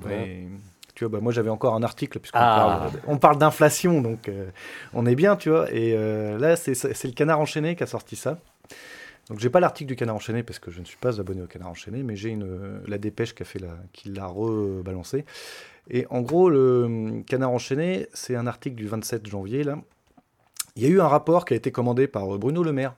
[0.96, 2.90] tu vois, bah, moi j'avais encore un article, puisqu'on ah.
[3.06, 4.50] parle, parle d'inflation, donc euh,
[4.94, 5.72] on est bien, tu vois.
[5.72, 8.40] Et euh, là, c'est le Canard Enchaîné qui a sorti ça.
[9.30, 11.48] Donc j'ai pas l'article du Canard enchaîné parce que je ne suis pas abonné au
[11.48, 15.26] Canard enchaîné, mais j'ai une la dépêche qui a fait la, qui l'a rebalancé.
[15.90, 19.80] Et en gros, le Canard enchaîné, c'est un article du 27 janvier là.
[20.76, 22.96] Il y a eu un rapport qui a été commandé par Bruno Le Maire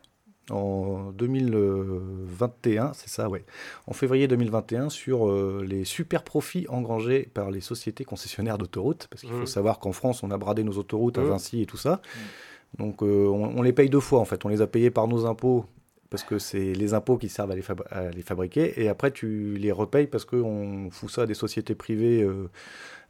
[0.49, 3.45] en 2021, c'est ça, ouais,
[3.85, 9.21] en février 2021, sur euh, les super profits engrangés par les sociétés concessionnaires d'autoroutes, parce
[9.21, 9.47] qu'il faut mmh.
[9.47, 11.29] savoir qu'en France, on a bradé nos autoroutes à mmh.
[11.29, 11.95] Vinci et tout ça.
[11.95, 12.83] Mmh.
[12.83, 14.45] Donc euh, on, on, les paye deux fois en fait.
[14.45, 15.65] On les a payés par nos impôts
[16.09, 20.07] parce que c'est les impôts qui servent à les, fabriquer, et après tu les repayes
[20.07, 22.49] parce qu'on fout ça à des sociétés privées euh,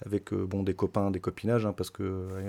[0.05, 2.03] avec euh, bon, des copains, des copinages, hein, parce qu'à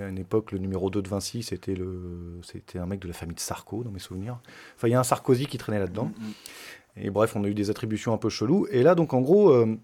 [0.07, 3.35] une époque, le numéro 2 de Vinci, c'était, le, c'était un mec de la famille
[3.35, 4.39] de Sarko, dans mes souvenirs.
[4.75, 6.11] Enfin, il y a un Sarkozy qui traînait là-dedans.
[6.17, 6.33] Mm, mm.
[7.05, 8.67] Et bref, on a eu des attributions un peu cheloues.
[8.71, 9.77] Et là, donc en gros, euh,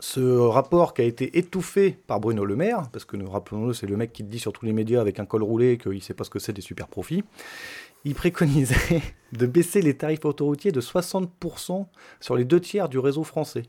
[0.00, 3.96] ce rapport qui a été étouffé par Bruno Le Maire, parce que rappelons-le, c'est le
[3.96, 6.14] mec qui te dit sur tous les médias avec un col roulé qu'il ne sait
[6.14, 7.24] pas ce que c'est des super profits
[8.04, 11.86] il préconisait de baisser les tarifs autoroutiers de 60%
[12.20, 13.62] sur les deux tiers du réseau français.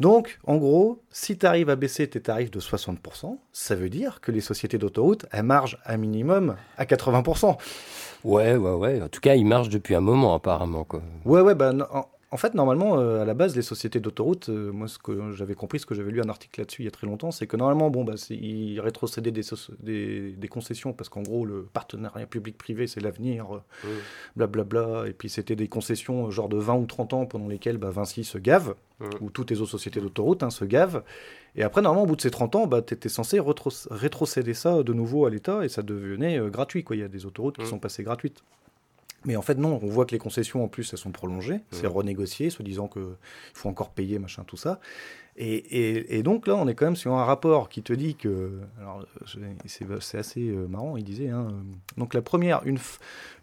[0.00, 4.22] Donc, en gros, si tu arrives à baisser tes tarifs de 60%, ça veut dire
[4.22, 7.58] que les sociétés d'autoroute, elles margent un minimum à 80%.
[8.24, 9.02] Ouais, ouais, ouais.
[9.02, 10.84] En tout cas, ils marchent depuis un moment, apparemment.
[10.84, 11.02] Quoi.
[11.26, 11.74] Ouais, ouais, bah,
[12.32, 15.54] en fait, normalement, euh, à la base, les sociétés d'autoroute, euh, moi, ce que j'avais
[15.54, 17.56] compris, ce que j'avais lu un article là-dessus il y a très longtemps, c'est que
[17.56, 19.42] normalement, bon, bah, ils rétrocédaient des,
[20.36, 23.62] des, concessions parce qu'en gros, le partenariat public-privé, c'est l'avenir,
[24.36, 24.80] blablabla.
[24.80, 27.90] Euh, et puis, c'était des concessions genre de 20 ou 30 ans pendant lesquelles bah,
[27.90, 28.76] Vinci se gave,
[29.20, 31.02] ou toutes les autres sociétés d'autoroute hein, se gavent.
[31.56, 33.40] Et après, normalement, au bout de ces 30 ans, bah, tu étais censé
[33.90, 36.84] rétrocéder ça de nouveau à l'État et ça devenait gratuit.
[36.84, 36.94] Quoi.
[36.94, 38.44] Il y a des autoroutes qui sont passées gratuites.
[39.24, 41.86] Mais en fait, non, on voit que les concessions, en plus, elles sont prolongées, c'est
[41.86, 43.02] renégocié, se disant qu'il
[43.52, 44.80] faut encore payer, machin, tout ça.
[45.36, 48.60] Et, et, donc là, on est quand même sur un rapport qui te dit que.
[48.78, 49.06] Alors,
[49.96, 51.28] c'est assez euh, marrant, il disait.
[51.28, 51.60] Hein, euh,
[51.96, 52.78] donc la première, une,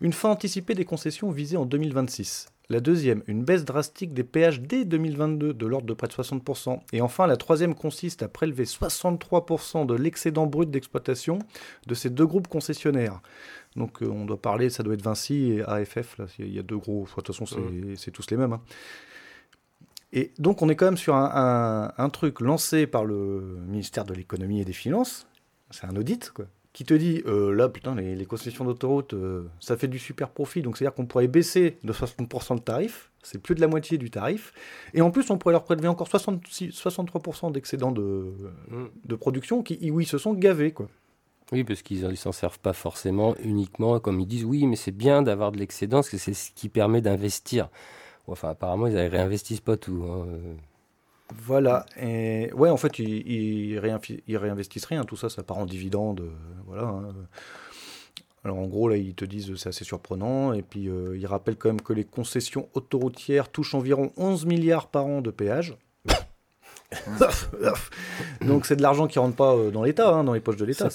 [0.02, 2.50] une fin anticipée des concessions visées en 2026.
[2.70, 6.82] La deuxième, une baisse drastique des péages dès 2022 de l'ordre de près de 60%.
[6.92, 11.40] Et enfin, la troisième consiste à prélever 63% de l'excédent brut d'exploitation
[11.88, 13.22] de ces deux groupes concessionnaires.
[13.78, 16.18] Donc euh, on doit parler, ça doit être Vinci et AFF.
[16.18, 17.06] Là, il y a deux gros.
[17.06, 17.46] De toute façon,
[17.96, 18.54] c'est tous les mêmes.
[18.54, 18.62] Hein.
[20.13, 24.62] Et donc on est quand même sur un, truc lancé par le ministère de l'économie
[24.62, 25.28] et des finances.
[25.70, 26.46] C'est un audit, quoi
[26.78, 30.62] qui te dit euh, là, putain, les, concessions d'autoroute, euh, ça fait du super profit,
[30.62, 34.12] donc c'est-à-dire qu'on pourrait baisser de 60% de tarif, c'est plus de la moitié du
[34.12, 34.54] tarif,
[34.94, 38.32] et en plus on pourrait leur prélever encore 63% d'excédent de,
[38.70, 38.86] mm.
[39.06, 40.88] de production qui, ils se sont gavés, quoi.
[41.51, 44.91] Oui, parce qu'ils ne s'en servent pas forcément uniquement, comme ils disent, oui, mais c'est
[44.91, 47.69] bien d'avoir de l'excédent, parce que c'est ce qui permet d'investir.
[48.27, 50.03] Enfin, apparemment, ils ne réinvestissent pas tout.
[50.03, 50.25] Hein.
[51.33, 51.86] Voilà.
[51.97, 53.79] Et ouais, en fait, ils,
[54.27, 55.05] ils, réinvestissent rien.
[55.05, 56.29] Tout ça, ça part en dividende.
[56.65, 56.83] Voilà.
[56.83, 57.15] Hein.
[58.43, 60.51] Alors en gros, là, ils te disent c'est assez surprenant.
[60.51, 65.05] Et puis, ils rappellent quand même que les concessions autoroutières touchent environ 11 milliards par
[65.05, 65.77] an de péages.
[68.41, 70.65] Donc c'est de l'argent qui rentre pas euh, dans l'État, hein, dans les poches de
[70.65, 70.89] l'État.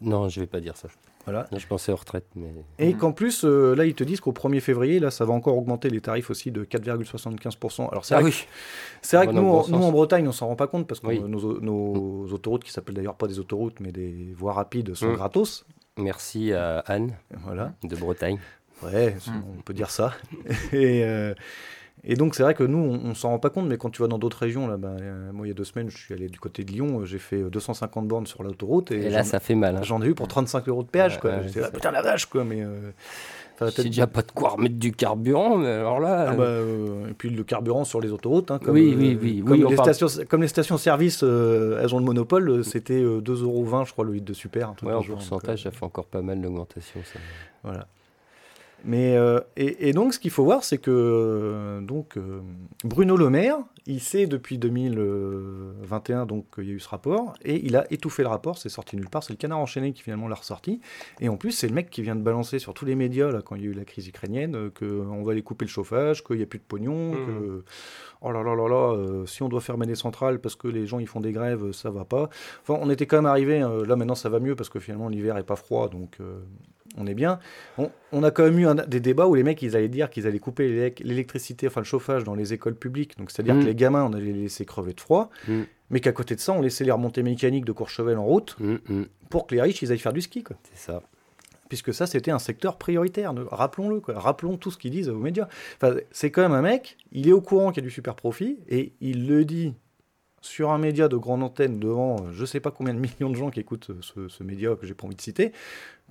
[0.00, 0.88] Non, je vais pas dire ça.
[1.24, 1.46] Voilà.
[1.54, 2.28] je pensais aux retraites.
[2.36, 2.54] Mais...
[2.78, 5.58] Et qu'en plus, euh, là, ils te disent qu'au 1er février, là, ça va encore
[5.58, 7.90] augmenter les tarifs aussi de 4,75%.
[7.90, 8.46] Alors c'est ah vrai, oui.
[9.12, 12.64] vrai que nous, nous, en Bretagne, on s'en rend pas compte parce que nos, autoroutes,
[12.64, 15.16] qui s'appellent d'ailleurs pas des autoroutes, mais des voies rapides, sont mm.
[15.16, 15.66] gratos.
[15.98, 17.72] Merci à Anne voilà.
[17.82, 18.38] de Bretagne.
[18.82, 19.16] Ouais,
[19.58, 20.14] on peut dire ça.
[20.72, 21.34] Et, euh,
[22.10, 24.00] et donc, c'est vrai que nous, on, ne s'en rend pas compte, mais quand tu
[24.00, 26.14] vas dans d'autres régions, là, bah, euh, moi, il y a deux semaines, je suis
[26.14, 28.90] allé du côté de Lyon, euh, j'ai fait 250 bornes sur l'autoroute.
[28.92, 29.76] Et, là, ça fait mal.
[29.76, 29.82] Hein.
[29.82, 31.42] J'en ai eu pour 35 euros de péage, quoi.
[31.42, 32.62] J'étais là, putain, la vache, quoi, mais.
[32.62, 32.92] Euh,
[33.70, 36.28] c'est déjà pas de quoi remettre du carburant, mais alors là.
[36.30, 36.60] Ah bah,
[37.10, 40.06] et puis le carburant sur les autoroutes, hein, comme, oui, oui, oui, comme, les stations,
[40.30, 44.32] comme, les stations-service, elles ont le monopole, c'était 2,20 euros, je crois, le litre de
[44.32, 44.74] super.
[44.82, 47.00] Ouais, en pourcentage, ça fait encore pas mal d'augmentation.
[47.64, 47.86] Voilà.
[48.84, 52.40] Mais, euh, et, donc, ce qu'il faut voir, c'est que euh, donc, euh,
[52.84, 57.64] Bruno Le Maire, il sait depuis 2021 donc qu'il y a eu ce rapport, et
[57.64, 60.28] il a étouffé le rapport, c'est sorti nulle part, c'est le canard enchaîné qui finalement
[60.28, 60.80] l'a ressorti.
[61.20, 63.42] Et en plus, c'est le mec qui vient de balancer sur tous les médias, là,
[63.42, 66.36] quand il y a eu la crise ukrainienne, qu'on va aller couper le chauffage, qu'il
[66.36, 67.26] n'y a plus de pognon, mmh.
[67.26, 67.64] que
[68.20, 70.98] oh là là là là, si on doit fermer des centrales parce que les gens
[70.98, 72.28] ils font des grèves, ça va pas.
[72.62, 75.36] Enfin, on était quand même arrivé, là maintenant ça va mieux parce que finalement l'hiver
[75.36, 76.18] est pas froid, donc
[76.98, 77.38] on est bien.
[78.12, 80.38] On, a quand même eu des débats où les mecs, ils allaient dire qu'ils allaient
[80.38, 83.16] couper l'électricité, enfin le chauffage dans les écoles publiques.
[83.18, 83.60] Donc c'est-à-dire mm.
[83.60, 85.62] que les gamins, on allait les laisser crever de froid, mm.
[85.90, 89.04] mais qu'à côté de ça, on laissait les remontées mécaniques de Courchevel en route mm,
[89.30, 90.44] pour que les riches, ils aillent faire du ski.
[90.72, 91.02] C'est ça.
[91.68, 93.34] Puisque ça, c'était un secteur prioritaire.
[93.50, 95.48] Rappelons-le, Rappelons tout ce qu'ils disent aux médias.
[95.76, 98.14] Enfin, c'est quand même un mec, il est au courant qu'il y a du super
[98.14, 99.74] profit et il le dit
[100.40, 103.30] sur un média de grande antenne devant euh, je ne sais pas combien de millions
[103.30, 105.52] de gens qui écoutent ce, ce média que j'ai pas envie de citer,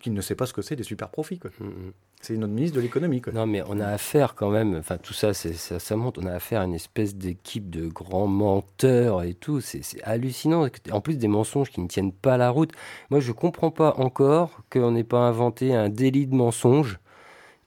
[0.01, 1.39] qui ne sait pas ce que c'est des super profits.
[1.39, 1.51] Quoi.
[1.59, 1.93] Mm, mm.
[2.19, 3.21] C'est notre ministre de l'économie.
[3.31, 6.33] Non, mais on a affaire quand même, enfin tout ça, ça, ça monte, on a
[6.33, 9.61] affaire à une espèce d'équipe de grands menteurs et tout.
[9.61, 10.67] C'est hallucinant.
[10.91, 12.71] En plus, des mensonges qui ne tiennent pas la route.
[13.11, 16.99] Moi, je comprends pas encore qu'on n'ait pas inventé un délit de mensonge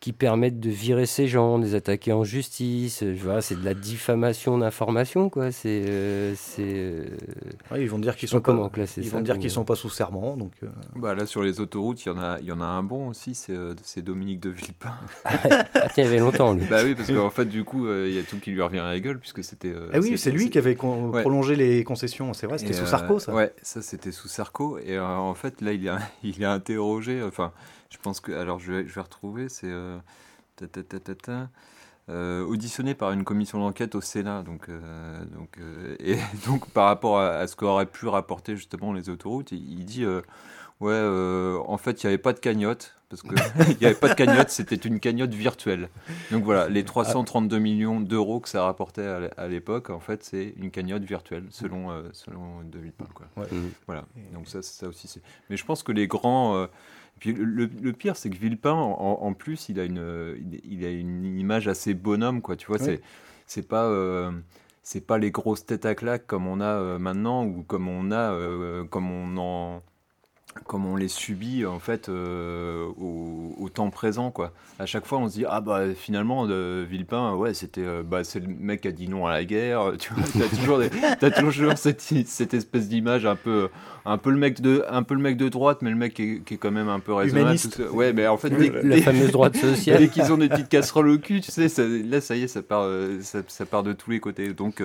[0.01, 3.03] qui permettent de virer ces gens, de les attaquer en justice.
[3.03, 5.53] Voilà, c'est de la diffamation d'information, quoi.
[5.53, 6.63] C'est, euh, c'est.
[6.63, 7.05] Euh,
[7.77, 10.39] ils vont dire qu'ils sont comment pas, Ils vont dire qu'ils sont pas sous serment,
[10.39, 10.53] donc.
[10.63, 10.69] Euh.
[10.97, 13.09] Bah là, sur les autoroutes, il y en a, il y en a un bon
[13.09, 14.95] aussi, c'est, c'est Dominique de Villepin.
[15.27, 16.65] ah il y avait longtemps lui.
[16.65, 18.85] bah oui, parce qu'en fait, du coup, il y a tout qui lui revient à
[18.85, 19.75] la gueule puisque c'était.
[19.93, 22.33] ah oui, c'est lui qui avait prolongé les concessions.
[22.33, 23.35] C'est vrai, c'était sous Sarko, ça.
[23.35, 24.79] Ouais, ça c'était sous Sarko.
[24.79, 27.23] Et en fait, là, il a, il a interrogé.
[27.23, 27.53] Enfin
[27.91, 28.33] je pense que.
[28.33, 29.49] Alors, je vais, je vais retrouver.
[29.49, 29.71] C'est.
[29.71, 29.99] Euh,
[32.11, 34.43] euh, auditionné par une commission d'enquête au Sénat.
[34.43, 35.59] Donc, euh, donc,
[36.01, 40.05] et donc, par rapport à, ce qu'auraient pu rapporter justement les autoroutes, il, dit
[40.81, 41.01] Ouais,
[41.67, 42.95] en fait, il n'y avait pas de cagnotte.
[43.09, 43.33] Parce qu'il
[43.81, 45.89] n'y avait pas de cagnotte, c'était une cagnotte virtuelle.
[46.31, 50.71] Donc voilà, les 332 millions d'euros que ça rapportait à l'époque, en fait, c'est une
[50.71, 53.07] cagnotte virtuelle, selon, selon De Villepin.
[53.15, 53.27] Quoi.
[53.87, 55.09] Voilà, donc ça, ça aussi.
[55.09, 56.69] c'est Mais je pense que les grands
[57.21, 61.69] puis le, pire, c'est que Villepin, en, plus, il a, une, il, a une image
[61.69, 62.57] assez bonhomme, quoi.
[62.57, 63.03] Tu vois, c'est,
[63.47, 63.85] c'est pas.
[63.85, 64.33] Euh,
[64.83, 68.11] c'est pas les grosses têtes à claque comme on a euh, maintenant ou comme on
[68.11, 69.83] a euh, comme on en
[70.67, 74.53] comme on les subit en fait euh, au, temps présent quoi.
[74.81, 78.25] À chaque fois on se dit ah bah finalement de Villepin ouais c'était euh, bah
[78.25, 80.25] c'est le mec qui a dit non à la guerre tu vois.
[80.33, 80.81] T'as toujours
[81.23, 83.69] as toujours cette, cette espèce d'image un peu
[84.05, 86.23] un peu le mec de un peu le mec de droite mais le mec qui
[86.23, 87.59] est, qui est quand même un peu raisonnable
[87.93, 89.99] ouais mais en fait la fameuse droite sociale.
[90.01, 92.49] dès qu'ils ont des petites casseroles au cul tu sais ça, là ça y est
[92.49, 94.53] ça part euh, ça, ça, part de tous les côtés.
[94.53, 94.83] Donc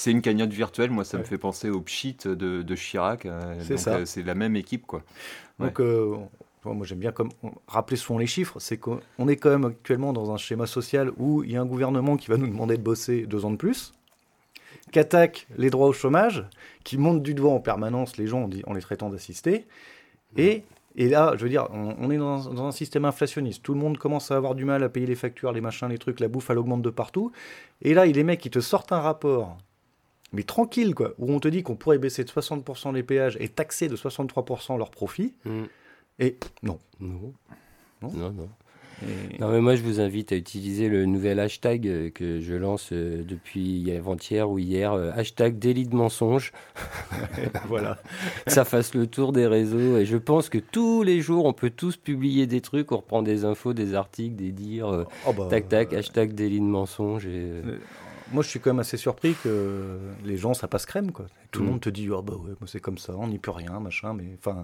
[0.00, 0.90] c'est une cagnotte virtuelle.
[0.90, 3.26] Moi, ça me fait penser au Pchit de, de Chirac.
[3.26, 3.96] Euh, c'est ça.
[3.96, 5.02] Euh, c'est la même équipe, quoi.
[5.58, 6.16] Donc, euh,
[6.64, 7.28] moi, j'aime bien comme
[7.68, 8.58] rappeler souvent les chiffres.
[8.60, 11.66] C'est qu'on est quand même actuellement dans un schéma social où il y a un
[11.66, 13.92] gouvernement qui va nous demander de bosser deux ans de plus,
[14.90, 16.46] qui attaque les droits au chômage,
[16.82, 19.66] qui monte du doigt en permanence les gens en les traitant d'assistés,
[20.36, 20.64] et
[20.96, 23.62] et là, je veux dire, on, est dans un, système inflationniste.
[23.62, 25.98] Tout le monde commence à avoir du mal à payer les factures, les machins, les
[25.98, 27.30] trucs, la bouffe, elle augmente de partout.
[27.80, 29.56] Et là, il les mecs qui te sortent un rapport
[30.32, 33.48] mais tranquille, quoi, où on te dit qu'on pourrait baisser de 60% les péages et
[33.48, 35.34] taxer de 63% leurs profits.
[35.44, 35.64] Mm.
[36.20, 36.78] Et non.
[37.00, 37.32] Non.
[38.02, 38.48] Non, non.
[39.38, 42.90] Non, mais moi, je vous invite à utiliser le nouvel hashtag euh, que je lance
[42.92, 46.52] euh, depuis avant-hier ou hier, euh, hashtag délit de mensonge.
[47.68, 47.98] voilà.
[48.44, 49.96] que ça fasse le tour des réseaux.
[49.96, 53.22] Et je pense que tous les jours, on peut tous publier des trucs, on reprend
[53.22, 57.26] des infos, des articles, des dires, oh, bah, tac, tac, hashtag délit de mensonge.
[57.26, 57.62] Et,
[58.30, 61.26] moi, je suis quand même assez surpris que les gens, ça passe crème, quoi.
[61.50, 61.70] Tout le mm.
[61.70, 64.24] monde te dit oh bah ouais, c'est comme ça, on n'y peut rien, machin, mais
[64.38, 64.62] enfin.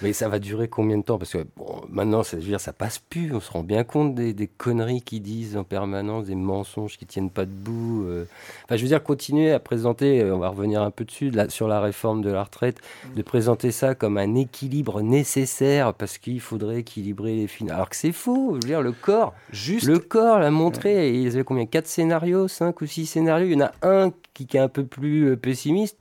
[0.00, 1.18] Mais ça va durer combien de temps?
[1.18, 3.34] Parce que bon, maintenant, ça, je veux dire, ça passe plus.
[3.34, 7.06] On se rend bien compte des, des conneries qu'ils disent en permanence, des mensonges qui
[7.06, 8.04] tiennent pas debout.
[8.06, 8.24] Euh.
[8.64, 10.20] Enfin, je veux dire, continuer à présenter.
[10.22, 13.14] Euh, on va revenir un peu dessus là, sur la réforme de la retraite, mm.
[13.14, 17.74] de présenter ça comme un équilibre nécessaire parce qu'il faudrait équilibrer les finances.
[17.74, 18.56] Alors que c'est faux.
[18.60, 21.10] Je veux dire, le corps, juste le corps l'a montré.
[21.10, 21.66] Il y avait combien?
[21.66, 23.46] Quatre scénarios, cinq ou six scénarios.
[23.46, 25.98] Il y en a un qui est un peu plus euh, pessimiste.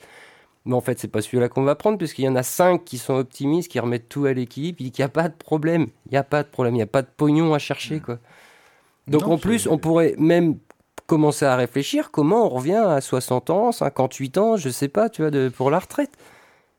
[0.66, 2.98] Mais en fait, c'est pas celui-là qu'on va prendre, puisqu'il y en a cinq qui
[2.98, 5.88] sont optimistes, qui remettent tout à il dit qu'il n'y a pas de problème.
[6.06, 8.00] Il n'y a pas de problème, il n'y a pas de pognon à chercher.
[8.00, 8.20] Quoi.
[9.08, 10.58] Donc en plus, on pourrait même
[11.08, 15.24] commencer à réfléchir comment on revient à 60 ans, 58 ans, je sais pas, tu
[15.24, 16.12] vois, de, pour la retraite.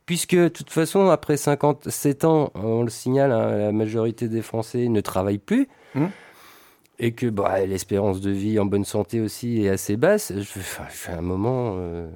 [0.07, 4.89] Puisque de toute façon, après 57 ans, on le signale, hein, la majorité des Français
[4.89, 5.69] ne travaillent plus.
[5.95, 6.11] Hum.
[6.99, 10.33] Et que bah, l'espérance de vie en bonne santé aussi est assez basse.
[10.35, 11.75] Je, fais un moment.
[11.77, 12.09] Euh,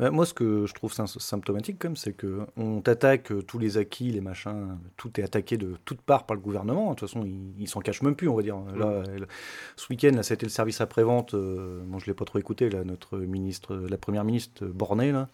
[0.00, 3.78] bah, moi, ce que je trouve symptomatique, comme, c'est que on t'attaque euh, tous les
[3.78, 6.90] acquis, les machins, tout est attaqué de toutes parts par le gouvernement.
[6.90, 8.56] De toute façon, ils s'en cachent même plus, on va dire.
[8.76, 9.26] Là, mm.
[9.76, 11.34] ce week-end, là, c'était le service après-vente.
[11.34, 12.70] Euh, moi, je l'ai pas trop écouté.
[12.70, 15.28] Là, notre ministre, la première ministre Bornet, là.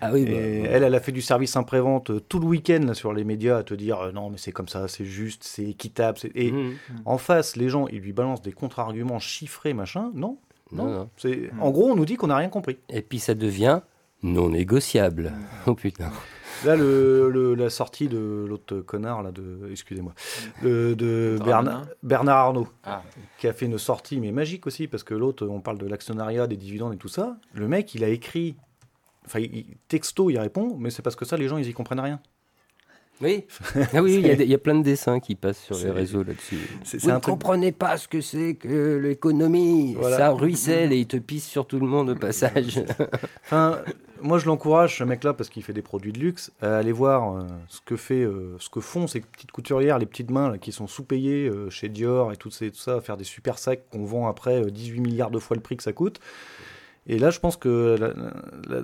[0.00, 0.24] Ah oui.
[0.24, 3.22] Bah, elle, elle a fait du service après-vente euh, tout le week-end là sur les
[3.22, 6.18] médias à te dire non, mais c'est comme ça, c'est juste, c'est équitable.
[6.34, 6.72] Et mm.
[7.04, 10.10] en face, les gens, ils lui balancent des contre-arguments chiffrés, machin.
[10.14, 10.38] Non,
[10.72, 11.08] non.
[11.16, 12.78] C'est En gros, on nous dit qu'on n'a rien compris.
[12.88, 13.80] Et puis ça devient
[14.22, 15.32] non négociable.
[15.66, 16.10] Oh putain.
[16.64, 20.12] Là, le, la sortie de l'autre connard, là, de, excusez-moi,
[20.62, 23.02] de Bernard, Bernard Arnault, ah.
[23.38, 26.46] qui a fait une sortie, mais magique aussi, parce que l'autre, on parle de l'actionnariat,
[26.46, 27.38] des dividendes et tout ça.
[27.54, 28.56] Le mec, il a écrit,
[29.24, 29.42] enfin,
[29.88, 32.20] texto, il répond, mais c'est parce que ça, les gens, ils y comprennent rien.
[33.20, 33.44] Oui,
[33.92, 36.58] ah oui, il y, a plein de dessins qui passent sur les réseaux là-dessus.
[37.00, 39.96] Vous ne comprenez pas ce que c'est que l'économie.
[40.02, 42.82] Ça ruisselle et il te pisse sur tout le monde au passage.
[43.44, 43.82] enfin,
[44.22, 47.36] moi, je l'encourage, ce mec-là, parce qu'il fait des produits de luxe, à aller voir
[47.36, 50.58] euh, ce, que fait, euh, ce que font ces petites couturières, les petites mains là,
[50.58, 53.82] qui sont sous-payées euh, chez Dior et tout, tout ça, à faire des super sacs
[53.90, 56.20] qu'on vend après 18 milliards de fois le prix que ça coûte.
[57.06, 58.14] Et là, je pense que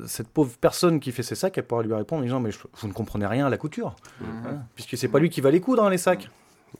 [0.07, 2.89] cette pauvre personne qui fait ses sacs, elle pourra lui répondre en disant Mais vous
[2.89, 3.95] ne comprenez rien à la couture.
[4.21, 4.29] Mhm.
[4.47, 6.31] Hein, puisque c'est pas lui qui va les coudre, hein, les sacs.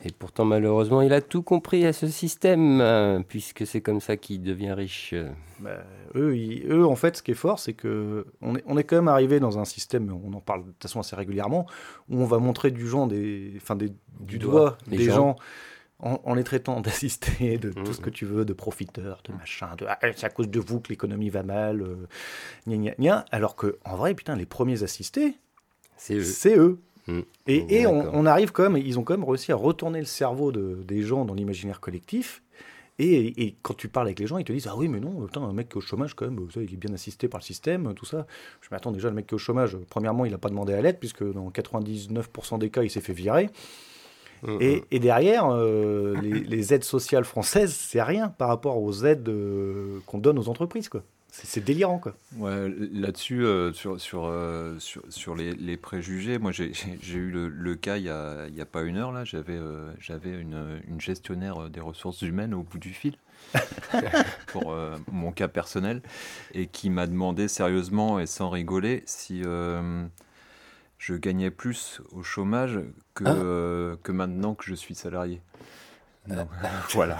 [0.03, 4.15] Et pourtant, malheureusement, il a tout compris à ce système, hein, puisque c'est comme ça
[4.15, 5.15] qu'il devient riche.
[5.59, 5.83] Bah,
[6.15, 6.35] eux,
[6.69, 9.07] eux, en fait, ce qui est fort, c'est que on est, on est, quand même
[9.07, 11.65] arrivé dans un système, on en parle de toute façon assez régulièrement,
[12.09, 15.35] où on va montrer du, genre des, enfin des, du, doigt, des gens
[15.99, 18.13] en, les traitant d'assistés, de tout ce que mmh.
[18.13, 21.29] tu veux, de profiteurs, de machin, de ah, c'est à cause de vous que l'économie
[21.29, 22.07] va mal, euh,
[22.67, 25.35] gna, gna, alors que en vrai, putain, les premiers assistés,
[25.97, 26.79] c'est eux.
[27.07, 27.19] Mmh.
[27.47, 30.51] Et, et on, arrive quand même, ils ont quand même réussi à retourner le cerveau
[30.51, 32.43] de, des gens dans l'imaginaire collectif.
[32.99, 35.25] Et, et, quand tu parles avec les gens, ils te disent Ah oui, mais non,
[35.25, 37.39] putain, un mec qui est au chômage, quand même, ça, il est bien assisté par
[37.39, 38.25] le système, tout ça.
[38.61, 40.81] Je m'attends déjà, le mec qui est au chômage, premièrement, il n'a pas demandé à
[40.81, 43.49] l'aide, puisque dans 99% des cas, il s'est fait virer.
[44.59, 49.99] Et, et, derrière, euh, les, aides sociales françaises, c'est rien par rapport aux aides euh,
[50.05, 50.89] qu'on donne aux entreprises.
[50.89, 51.03] Quoi.
[51.29, 51.99] C'est, délirant.
[51.99, 52.13] Quoi.
[52.37, 54.31] Ouais, là-dessus, euh, sur, sur,
[54.79, 56.71] sur, sur les, les, préjugés, moi j'ai,
[57.13, 59.11] eu le, le, cas il n'y a, a, pas une heure.
[59.11, 59.59] Là, j'avais,
[59.99, 63.17] j'avais une, une, gestionnaire des ressources humaines au bout du fil.
[64.47, 64.75] pour
[65.11, 66.01] mon cas personnel
[66.53, 69.43] et qui m'a demandé sérieusement et sans rigoler si
[70.97, 72.79] je gagnais plus au chômage
[73.13, 73.33] que, ah.
[73.33, 75.41] euh, que maintenant que je suis salarié.
[76.29, 76.43] Euh,
[76.93, 77.17] voilà.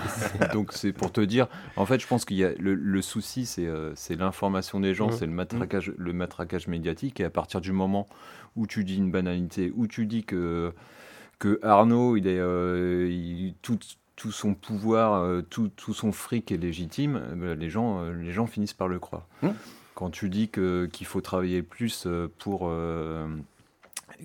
[0.53, 3.67] Donc c'est pour te dire, en fait, je pense qu'il y a le, souci, c'est
[3.67, 5.13] euh, c'est l'information des gens, mmh.
[5.13, 7.19] c'est le matraquage, le matraquage médiatique.
[7.19, 8.07] Et à partir du moment
[8.55, 10.73] où tu dis une banalité, où tu dis que
[11.39, 13.77] que Arnaud, il est tout,
[14.15, 18.73] tout son pouvoir, tout, tout, son fric est légitime, ben, les gens, les gens finissent
[18.73, 19.27] par le croire.
[19.43, 19.49] Mmh.
[19.93, 22.07] Quand tu dis que qu'il faut travailler plus
[22.39, 22.71] pour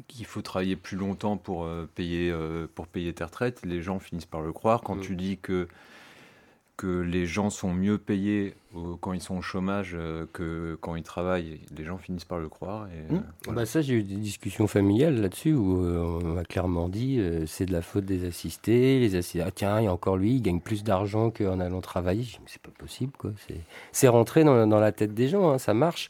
[0.09, 3.99] qu'il faut travailler plus longtemps pour, euh, payer, euh, pour payer tes retraites, les gens
[3.99, 4.83] finissent par le croire.
[4.83, 5.01] Quand mm.
[5.01, 5.69] tu dis que,
[6.77, 8.55] que les gens sont mieux payés
[9.03, 12.49] quand ils sont au chômage euh, que quand ils travaillent, les gens finissent par le
[12.49, 12.89] croire.
[12.89, 13.55] Et, mm.
[13.55, 17.73] bah ça, j'ai eu des discussions familiales là-dessus où on m'a clairement dit c'est de
[17.73, 18.99] la faute des assistés.
[18.99, 21.81] Les assistés, ah, tiens, il y a encore lui, il gagne plus d'argent qu'en allant
[21.81, 22.23] travailler.
[22.23, 23.33] Je c'est pas possible, quoi.
[23.93, 26.09] C'est rentré dans, dans, la tête des gens, hein, ça marche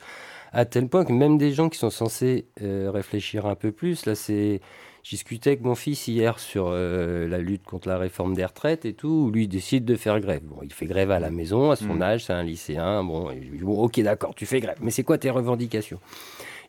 [0.52, 4.06] à tel point que même des gens qui sont censés euh, réfléchir un peu plus,
[4.06, 4.60] là c'est...
[5.04, 8.84] J'ai discuté avec mon fils hier sur euh, la lutte contre la réforme des retraites
[8.84, 10.44] et tout, où lui décide de faire grève.
[10.44, 12.02] Bon, il fait grève à la maison, à son mm.
[12.02, 13.02] âge, c'est un lycéen.
[13.02, 13.28] Bon,
[13.64, 15.98] ok, d'accord, tu fais grève, mais c'est quoi tes revendications?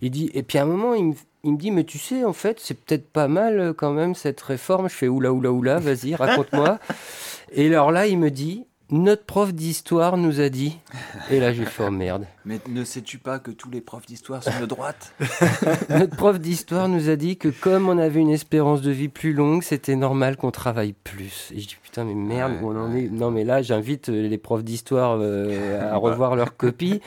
[0.02, 1.14] Il dit, et puis à un moment, il me,
[1.44, 4.16] il me dit, mais tu sais, en fait, c'est peut-être pas mal euh, quand même
[4.16, 4.90] cette réforme.
[4.90, 6.80] Je fais oula, oula, oula, vas-y, raconte-moi.
[7.54, 10.78] et alors là, il me dit, notre prof d'histoire nous a dit.
[11.32, 12.28] Et là, j'ai fait oh, merde.
[12.46, 15.14] Mais ne sais-tu pas que tous les profs d'histoire sont de droite?
[15.90, 19.34] Notre prof d'histoire nous a dit que comme on avait une espérance de vie plus
[19.34, 21.52] longue, c'était normal qu'on travaille plus.
[21.56, 23.10] Et je dis putain, mais merde, on en est?
[23.10, 27.02] Non, mais là, j'invite euh, les profs d'histoire euh, à revoir leurs copies.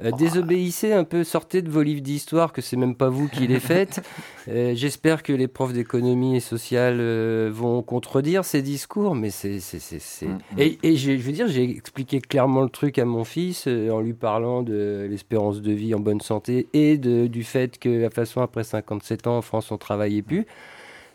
[0.00, 3.46] Euh, désobéissez un peu, sortez de vos livres d'histoire, que c'est même pas vous qui
[3.46, 4.00] les faites.
[4.50, 9.58] Euh, j'espère que les profs d'économie et sociale euh, vont contredire ces discours, mais c'est.
[9.58, 10.38] Mm, mm.
[10.56, 14.14] Et, et je veux dire, j'ai expliqué clairement le truc à mon fils en lui
[14.14, 18.40] parlant de l'espérance de vie en bonne santé et de, du fait que, la façon,
[18.40, 20.46] après 57 ans en France, on travaillait plus.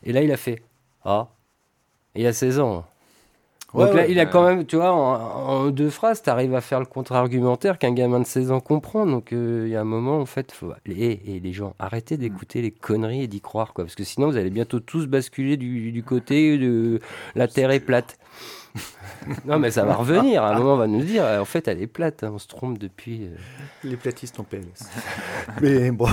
[0.04, 0.62] Et là, il a fait
[1.04, 1.30] Ah,
[2.14, 2.86] il y a 16 ans.
[3.74, 6.80] Donc là, il a quand même, tu vois, en, deux phrases, tu arrives à faire
[6.80, 9.06] le contre-argumentaire qu'un gamin de 16 ans comprend.
[9.06, 10.72] Donc euh, il y a un moment, en fait, faut...
[10.86, 13.84] et, les gens, arrêtez d'écouter les conneries et d'y croire, quoi.
[13.86, 17.00] Parce que sinon, vous allez bientôt tous basculer du, du côté de
[17.36, 18.18] la Terre est plate.
[19.46, 20.44] non, mais ça va revenir.
[20.44, 22.24] À un moment, on va nous dire, en fait, elle est plate.
[22.24, 23.26] Hein, on se trompe depuis.
[23.26, 23.36] Euh.
[23.84, 24.64] Les platistes en PLS.
[25.62, 26.08] mais bon.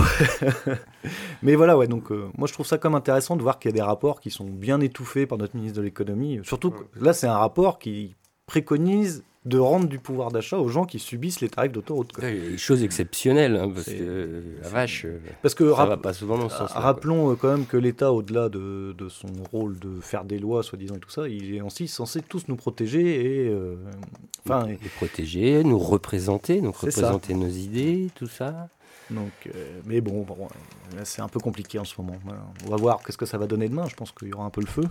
[1.42, 1.86] mais voilà, ouais.
[1.86, 4.20] Donc, euh, moi, je trouve ça comme intéressant de voir qu'il y a des rapports
[4.20, 6.40] qui sont bien étouffés par notre ministre de l'économie.
[6.42, 8.14] Surtout, là, c'est un rapport qui
[8.46, 12.12] préconise de rendre du pouvoir d'achat aux gens qui subissent les tarifs d'autoroute.
[12.58, 16.50] Chose exceptionnelle, hein, parce que la vache, euh, parce que ça va pas souvent dans
[16.50, 16.70] ce sens.
[16.72, 20.62] Rappelons euh, quand même que l'État, au-delà de, de, son rôle de faire des lois,
[20.62, 23.76] soi-disant et tout ça, il est aussi censé tous nous protéger et, euh,
[24.44, 28.68] enfin, nous, protéger, nous représenter, donc représenter nos idées, tout ça.
[29.10, 29.32] Donc,
[29.86, 30.36] mais bon, bon
[31.02, 32.16] c'est un peu compliqué en ce moment.
[32.66, 33.86] On va voir qu'est-ce que ça va donner demain.
[33.88, 34.84] Je pense qu'il y aura un peu le feu.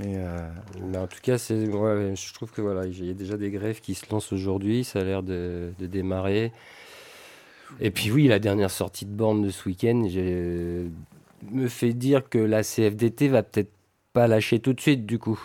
[0.00, 0.48] Euh,
[0.80, 3.80] mais, en tout cas, c'est, je trouve que voilà, il y a déjà des grèves
[3.80, 4.84] qui se lancent aujourd'hui.
[4.84, 6.52] Ça a l'air de, démarrer.
[7.80, 10.06] Et puis oui, la dernière sortie de borne de ce week-end
[11.50, 13.72] me fait dire que la CFDT va peut-être
[14.12, 15.40] pas lâcher tout de suite du coup.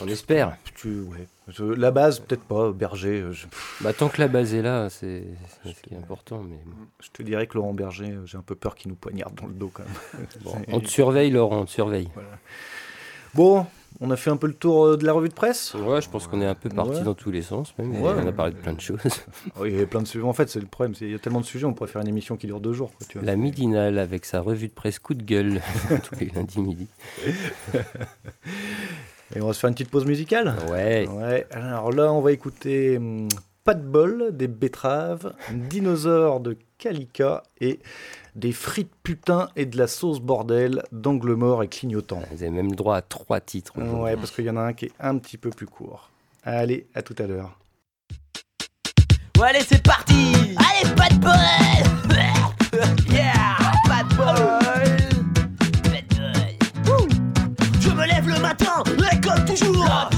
[0.00, 0.56] On espère.
[0.76, 1.26] Tu, ouais.
[1.76, 3.20] La base, peut-être pas, Berger.
[3.20, 3.32] Euh,
[3.80, 5.24] bah, tant que la base est là, c'est
[5.64, 6.42] ce qui est important.
[6.42, 6.58] Mais...
[7.00, 9.46] Je te dirais que Laurent Berger, euh, j'ai un peu peur qu'il nous poignarde dans
[9.46, 10.64] le dos quand même.
[10.68, 12.08] on te surveille, Laurent, on te surveille.
[12.14, 12.28] Voilà.
[13.34, 13.66] Bon,
[14.00, 16.08] on a fait un peu le tour euh, de la revue de presse Ouais, je
[16.08, 17.94] pense qu'on est un peu parti dans tous les sens, même.
[18.00, 19.00] on a parlé de plein de choses.
[19.58, 20.24] oui, il y a plein de sujets.
[20.24, 20.94] En fait, c'est le problème.
[21.00, 22.90] Il y a tellement de sujets, on pourrait faire une émission qui dure deux jours.
[23.22, 25.60] La midinale avec sa revue de presse coup de gueule,
[26.04, 26.86] tous les lundis midi.
[29.34, 31.06] Et on va se faire une petite pause musicale Ouais.
[31.06, 31.46] ouais.
[31.50, 33.28] Alors là, on va écouter hum,
[33.64, 37.78] Pas de bol des betteraves, Dinosaure de Kalika et
[38.38, 42.22] des frites putain et de la sauce bordel d'angle mort et clignotant.
[42.30, 43.72] Vous avez même droit à trois titres.
[43.76, 46.10] Ouais, parce qu'il y en a un qui est un petit peu plus court.
[46.44, 47.58] Allez, à tout à l'heure.
[49.38, 51.32] Ouais, allez, c'est parti Allez, pas de bol
[53.12, 54.26] Yeah Pas de bol
[55.82, 56.16] Pas de
[56.86, 57.08] bol
[57.80, 58.82] Je me lève le matin,
[59.12, 60.10] et comme toujours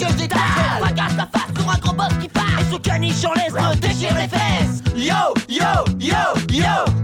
[0.00, 2.44] que je détache Je fracasse la face sur un gros boss qui passe.
[2.60, 4.82] Et sous canichon laisse me déchire les fesses.
[4.96, 6.16] Yo, yo, yo,
[6.50, 6.99] yo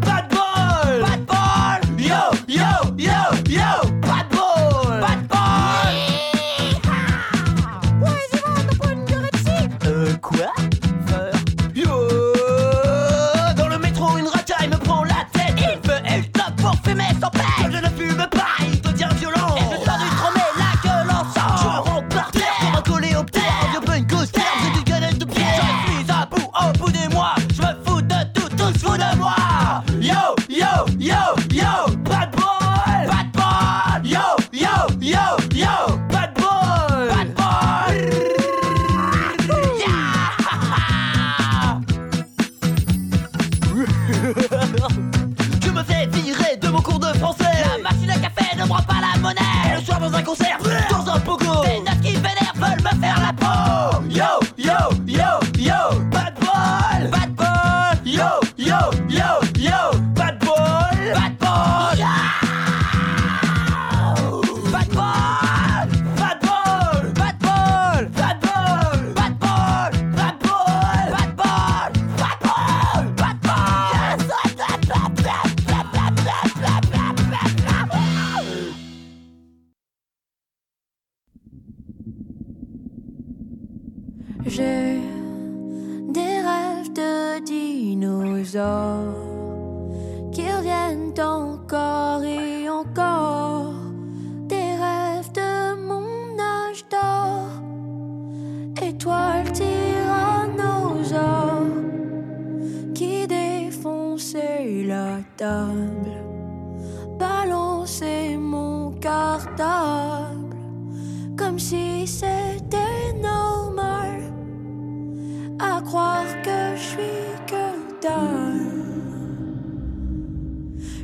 [50.07, 50.96] was like Osam.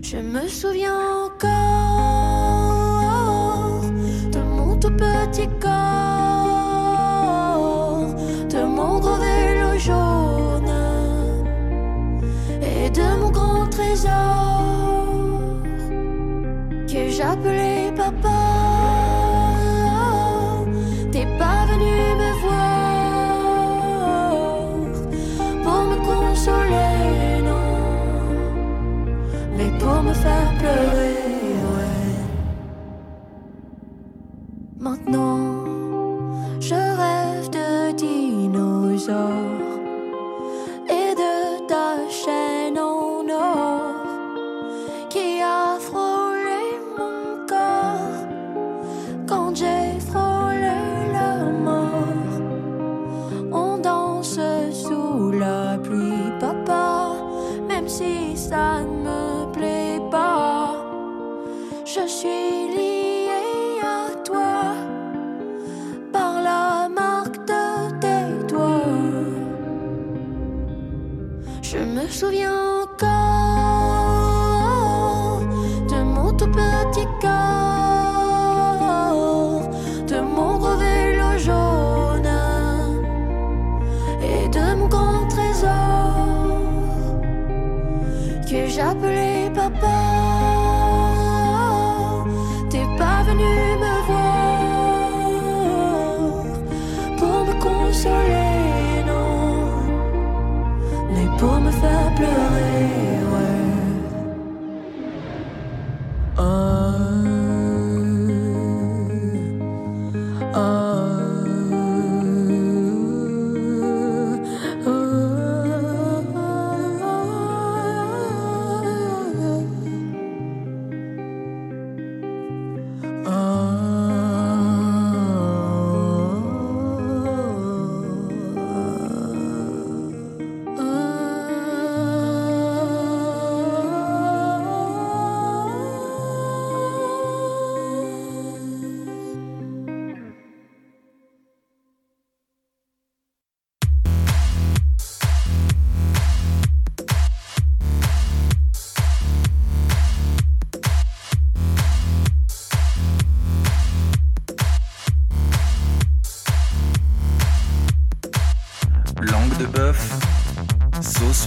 [0.02, 1.61] Je me souviens encore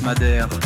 [0.05, 0.64] sauce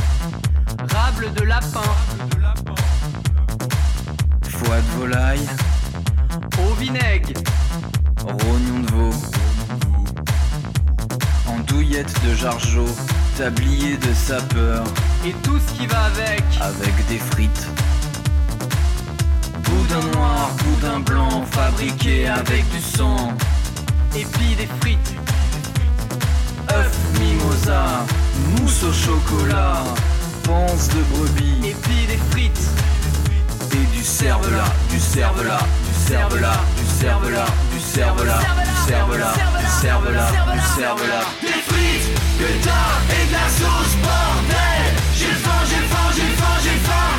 [34.59, 41.27] cervelas, du cervelas, du cervelas, du cervelas, du cervelas, du cervelas, du cervelas, du cervelas.
[41.41, 42.07] Des frites,
[42.37, 44.83] putain, et de la sauce, bordel.
[45.15, 47.11] J'ai faim, j'ai faim, j'ai faim, j'ai faim.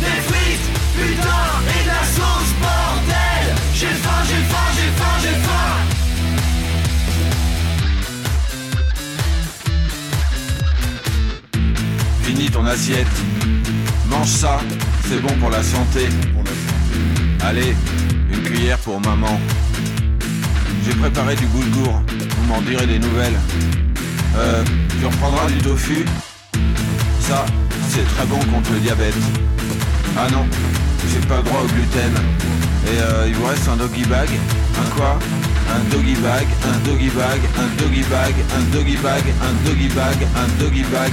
[0.00, 1.44] Des frites, putain,
[1.74, 3.46] et de la sauce, bordel.
[3.74, 5.72] J'ai faim, j'ai faim, j'ai faim, j'ai faim.
[12.22, 13.16] Finis ton assiette.
[14.10, 14.60] Mange ça,
[15.08, 16.06] c'est bon pour la santé.
[17.40, 17.74] Allez,
[18.30, 19.40] une cuillère pour maman.
[20.84, 22.02] J'ai préparé du boulgour,
[22.36, 23.38] vous m'en direz des nouvelles.
[24.36, 24.62] Euh,
[25.00, 26.04] tu reprendras du tofu
[27.20, 27.46] Ça,
[27.88, 29.14] c'est très bon contre le diabète.
[30.16, 30.46] Ah non,
[31.10, 32.12] j'ai pas droit au gluten.
[32.86, 34.28] Et euh, il vous reste un doggy bag
[34.78, 35.18] Un quoi?
[35.74, 40.16] Un doggy bag, un doggy bag, un doggy bag, un doggy bag, un doggy bag,
[40.36, 41.12] un doggy bag.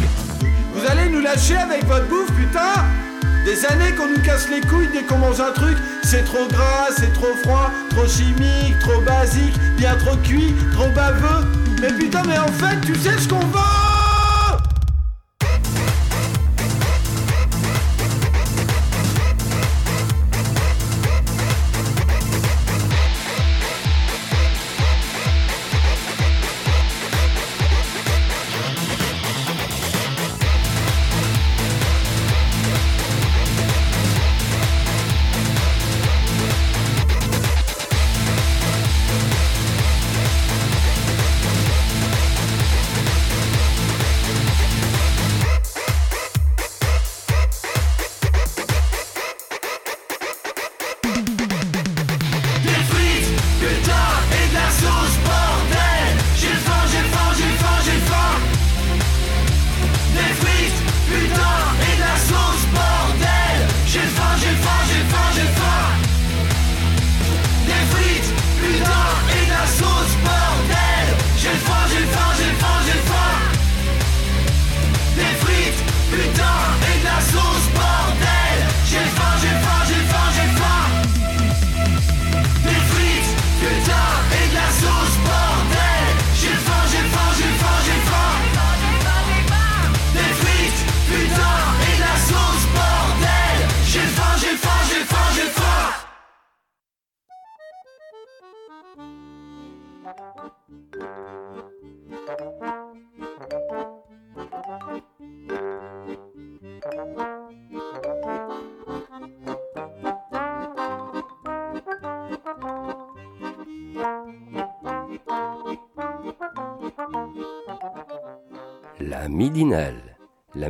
[0.74, 3.05] Vous allez nous lâcher avec votre bouffe, putain?
[3.46, 5.78] Des années qu'on nous casse les couilles dès qu'on mange un truc.
[6.04, 11.46] C'est trop gras, c'est trop froid, trop chimique, trop basique, bien trop cuit, trop baveux.
[11.80, 13.85] Mais putain, mais en fait, tu sais ce qu'on veut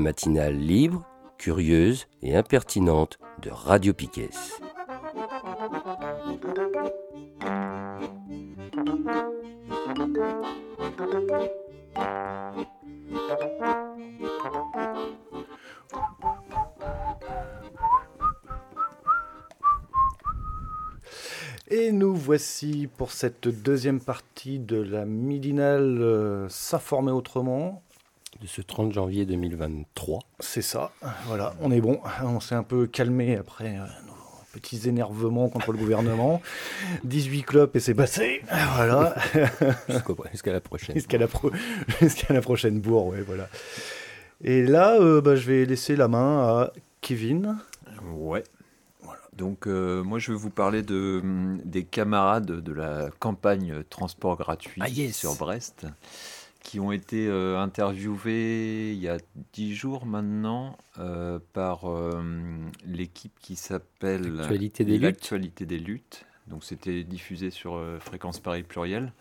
[0.05, 1.03] matinale libre,
[1.39, 4.29] curieuse et impertinente de Radio Piquet.
[21.67, 27.81] Et nous voici pour cette deuxième partie de la midinale euh, S'informer autrement.
[28.41, 30.19] De ce 30 janvier 2023.
[30.39, 30.91] C'est ça,
[31.27, 31.99] voilà, on est bon.
[32.21, 34.13] On s'est un peu calmé après euh, nos
[34.53, 36.41] petits énervements contre le gouvernement.
[37.05, 38.41] 18 clubs et c'est passé.
[38.75, 39.15] Voilà.
[40.31, 40.95] Jusqu'à la prochaine.
[40.95, 41.51] Jusqu'à la, pro-
[42.01, 43.47] jusqu'à la prochaine bourre, ouais, voilà.
[44.43, 47.57] Et là, euh, bah, je vais laisser la main à Kevin.
[48.11, 48.43] Ouais.
[49.33, 51.21] Donc euh, moi je vais vous parler de,
[51.65, 55.13] des camarades de la campagne transport gratuit Ah, yes.
[55.17, 55.85] sur Brest
[56.65, 59.17] qui ont été euh, interviewés il y a
[59.53, 62.23] dix jours maintenant euh, par euh,
[62.85, 65.03] l'équipe qui s'appelle L'actualité des luttes.
[65.03, 66.25] L'actualité des luttes.
[66.47, 69.13] Donc c'était diffusé sur Fréquence Paris Pluriel.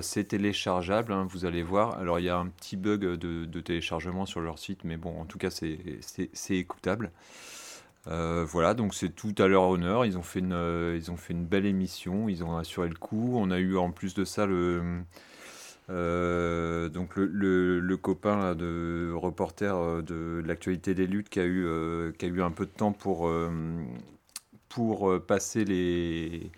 [0.00, 1.98] C'est téléchargeable, hein, vous allez voir.
[1.98, 5.20] Alors il y a un petit bug de, de téléchargement sur leur site, mais bon,
[5.20, 7.10] en tout cas c'est- c'est c'est écoutable.
[8.06, 10.06] Euh, voilà, donc c'est tout à leur honneur.
[10.06, 12.28] Ils ont fait une, euh, ils ont fait une belle émission.
[12.30, 13.32] Ils ont assuré le coup.
[13.36, 15.02] On a eu en plus de ça le,
[15.88, 21.40] euh, donc le, le- le copain là, de reporter euh, de l'actualité des luttes qui
[21.40, 23.50] a eu, euh, qui a eu un peu de temps pour, euh,
[24.68, 26.50] pour passer les,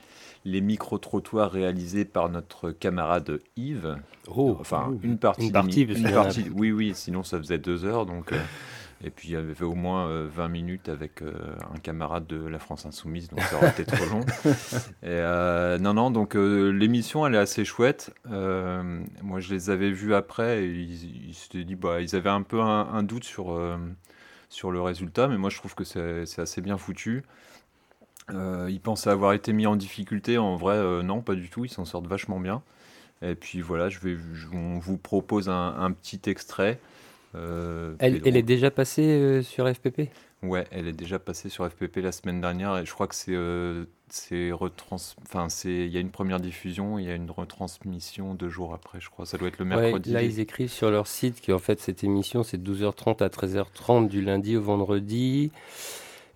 [0.45, 3.97] les micro-trottoirs réalisés par notre camarade Yves.
[4.35, 5.47] Oh, enfin, ouh, une partie.
[5.47, 8.07] une partie, une en a- partie- oui, oui, sinon ça faisait deux heures.
[8.07, 8.39] Donc, euh,
[9.05, 11.33] et puis il y avait au moins euh, 20 minutes avec euh,
[11.75, 14.21] un camarade de la France Insoumise, donc ça aurait été trop long.
[15.03, 18.13] Et, euh, non, non, donc euh, l'émission elle est assez chouette.
[18.27, 22.43] Moi je les avais vus après et ils, ils s'étaient dit, bah, ils avaient un
[22.43, 23.59] peu un, un doute sur,
[24.49, 27.23] sur le résultat, mais moi je trouve que c'est assez bien foutu.
[28.31, 31.85] Ils pensaient avoir été mis en difficulté, en vrai, non, pas du tout, ils s'en
[31.85, 32.63] sortent vachement bien.
[33.23, 36.79] Et puis voilà, je vais, je- on vous propose un, un petit extrait.
[37.35, 38.45] Euh, Elle, est elle est drôle.
[38.45, 40.09] déjà passée euh, sur FPP
[40.43, 43.35] Ouais, elle est déjà passée sur FPP la semaine dernière et je crois que c'est
[43.35, 43.85] euh,
[45.23, 49.01] enfin il y a une première diffusion, il y a une retransmission deux jours après,
[49.01, 49.27] je crois.
[49.27, 50.13] Ça doit être le Ouais, mercredi.
[50.13, 54.09] Là, ils écrivent sur leur site qu'en fait, cette émission, c'est de 12h30 à 13h30
[54.09, 55.51] du lundi au vendredi.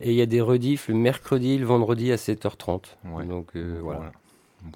[0.00, 2.82] Et il y a des rediffs le mercredi et le vendredi à 7h30.
[3.04, 3.24] Ouais.
[3.24, 4.00] Donc euh, voilà.
[4.00, 4.12] Voilà.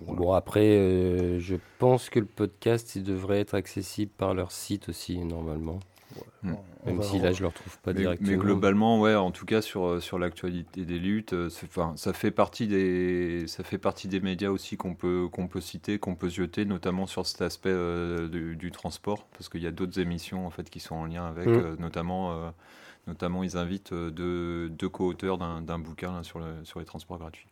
[0.02, 0.20] Voilà.
[0.20, 4.88] Bon, après, euh, je pense que le podcast, il devrait être accessible par leur site
[4.88, 5.80] aussi, normalement.
[6.42, 6.54] Mm.
[6.84, 8.30] On Même si là, je ne le retrouve pas Mais, directement.
[8.30, 12.12] mais globalement, ouais, en tout cas sur, euh, sur l'actualité des luttes, euh, enfin, ça
[12.12, 16.14] fait partie des ça fait partie des médias aussi qu'on peut qu'on peut citer, qu'on
[16.14, 19.98] peut jeter, notamment sur cet aspect euh, du, du transport, parce qu'il y a d'autres
[20.00, 21.52] émissions en fait qui sont en lien avec, Mm.
[21.54, 22.50] euh, notamment euh,
[23.06, 26.86] notamment ils invitent euh, deux, deux co-auteurs d'un d'un bouquin là, sur le, sur les
[26.86, 27.46] transports gratuits.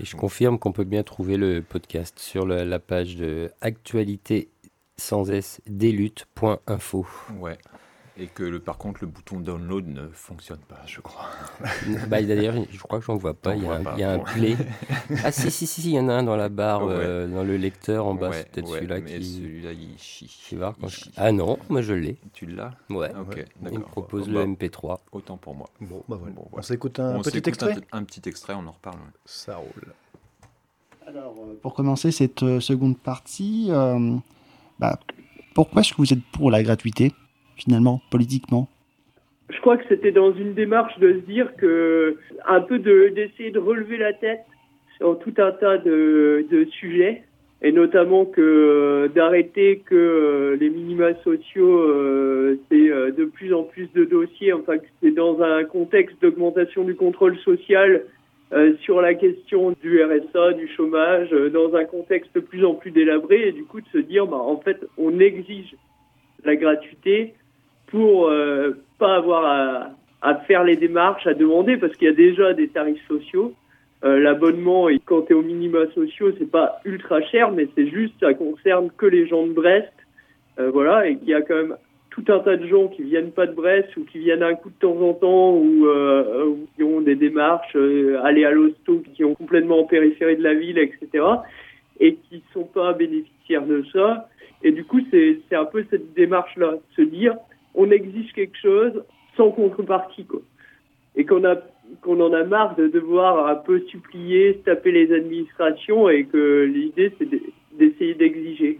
[0.00, 4.48] Et je confirme qu'on peut bien trouver le podcast sur le- la page de actualité
[4.96, 7.06] sans s desluttes.info.
[7.38, 7.56] Ouais.
[8.22, 11.24] Et que le, par contre le bouton download ne fonctionne pas, je crois.
[12.08, 13.56] bah, D'ailleurs, je crois que j'en vois pas.
[13.56, 14.56] Il y a vois un, pas, il y a un play.
[15.24, 16.92] Ah si, si, si, si, il y en a un dans la barre, Ouais.
[16.94, 18.28] euh, dans le lecteur en bas.
[18.28, 19.24] Ouais, c'est peut-être ouais, celui-là qui...
[19.24, 20.26] celui-là il chie.
[20.48, 21.06] qui va je-.
[21.16, 22.18] Ah non, moi je l'ai.
[22.34, 23.10] Tu l'as Ouais.
[23.18, 23.70] Ok, Ouais.
[23.72, 24.98] Il me propose Bah, le MP3.
[25.12, 25.70] Autant pour moi.
[25.80, 26.34] Bon, bah voilà.
[26.34, 28.96] Bon, On s'écoute un On petit extrait un, un petit extrait, on en reparle.
[28.98, 29.12] ouais.
[29.24, 29.94] Ça roule.
[31.06, 34.14] Alors, euh, pour commencer cette euh, seconde partie, euh,
[34.78, 35.00] bah,
[35.54, 37.12] pourquoi est-ce que vous êtes pour la gratuité,
[37.60, 38.68] finalement, politiquement
[39.50, 43.50] Je crois que c'était dans une démarche de se dire que un peu de d'essayer
[43.50, 44.44] de relever la tête
[44.96, 47.22] sur tout un tas de, de sujets
[47.62, 53.92] et notamment que d'arrêter que les minima sociaux euh, c'est euh, de plus en plus
[53.92, 58.04] de dossiers enfin que c'est dans un contexte d'augmentation du contrôle social
[58.52, 62.90] euh, sur la question du RSA, du chômage, dans un contexte de plus en plus
[62.90, 65.76] délabré, et du coup de se dire, bah, en fait, on exige
[66.44, 67.34] la gratuité
[67.90, 69.90] pour euh, pas avoir à,
[70.22, 73.54] à faire les démarches, à demander, parce qu'il y a déjà des tarifs sociaux.
[74.04, 78.14] Euh, L'abonnement, quand tu es aux minima sociaux, c'est pas ultra cher, mais c'est juste,
[78.20, 79.92] ça concerne que les gens de Brest.
[80.58, 81.76] Euh, voilà, et qu'il y a quand même
[82.10, 84.68] tout un tas de gens qui viennent pas de Brest ou qui viennent un coup
[84.68, 89.02] de temps en temps ou, euh, ou qui ont des démarches, euh, aller à l'hosto,
[89.14, 91.24] qui ont complètement en périphérie de la ville, etc.
[92.00, 94.28] et qui sont pas bénéficiaires de ça.
[94.62, 97.36] Et du coup, c'est un peu cette démarche-là, se dire,
[97.74, 99.04] on exige quelque chose
[99.36, 100.40] sans contrepartie, quoi.
[101.16, 101.56] Et qu'on a
[102.02, 107.12] qu'on en a marre de devoir un peu supplier, taper les administrations et que l'idée
[107.18, 107.40] c'est de-
[107.78, 108.78] d'essayer d'exiger.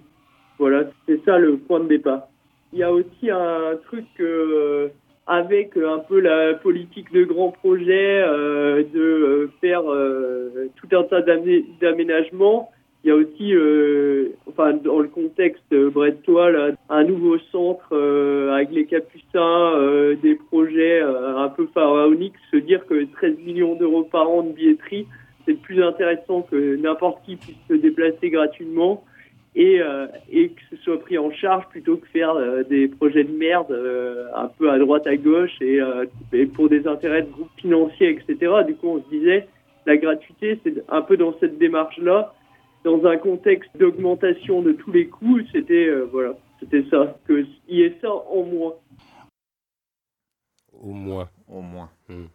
[0.58, 2.28] Voilà, c'est ça le point de départ.
[2.72, 4.88] il y a aussi un truc euh,
[5.26, 11.02] avec un peu la politique de grands projets, euh, de euh, faire euh, tout un
[11.02, 12.70] tas d'amé- d'aménagements.
[13.02, 18.52] Il y a aussi, euh, enfin, dans le contexte brestois, là, un nouveau centre euh,
[18.52, 22.34] avec les Capucins, euh, des projets euh, un peu pharaoniques.
[22.50, 25.06] Se dire que 13 millions d'euros par an de billetterie,
[25.46, 29.02] c'est plus intéressant que n'importe qui puisse se déplacer gratuitement
[29.54, 33.24] et, euh, et que ce soit pris en charge plutôt que faire euh, des projets
[33.24, 37.22] de merde euh, un peu à droite à gauche et, euh, et pour des intérêts
[37.22, 38.52] de groupes financiers, etc.
[38.66, 39.48] Du coup, on se disait,
[39.86, 42.32] la gratuité, c'est un peu dans cette démarche-là,
[42.84, 47.82] dans un contexte d'augmentation de tous les coûts, c'était euh, voilà, c'était ça, qu'il y
[47.82, 48.74] ait ça en moins.
[50.72, 51.28] Au moins.
[51.48, 51.90] Au moins.
[52.08, 52.26] Hmm.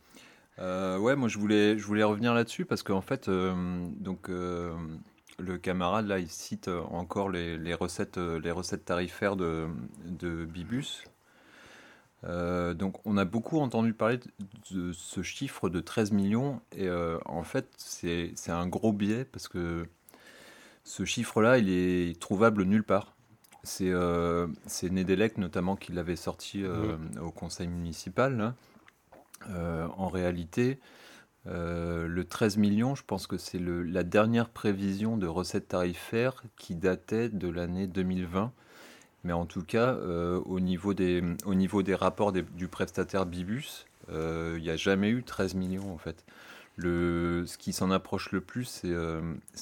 [0.60, 3.54] Euh, ouais, moi je voulais, je voulais revenir là-dessus parce qu'en fait, euh,
[4.00, 4.74] donc euh,
[5.40, 9.68] le camarade là, il cite encore les, les recettes, les recettes tarifaires de,
[10.06, 11.04] de Bibus.
[12.28, 16.88] Euh, donc on a beaucoup entendu parler de, de ce chiffre de 13 millions et
[16.88, 19.86] euh, en fait c'est c'est un gros biais parce que
[20.86, 23.12] ce chiffre-là il est trouvable nulle part.
[23.64, 24.48] C'est euh,
[24.84, 28.38] Nedelec notamment qui l'avait sorti euh, au conseil municipal.
[28.38, 28.54] là.
[29.50, 30.80] Euh, en réalité,
[31.46, 37.30] le 13 millions, je pense que c'est la dernière prévision de recettes tarifaires qui datait
[37.30, 38.52] de l'année 2020.
[39.24, 43.86] Mais en tout cas, au, niveau des, au niveau des rapports des- du prestataire Bibus,
[44.10, 46.24] il n'y a jamais eu 13 millions en fait.
[46.78, 49.22] Le, ce qui s'en approche le plus, c'est euh,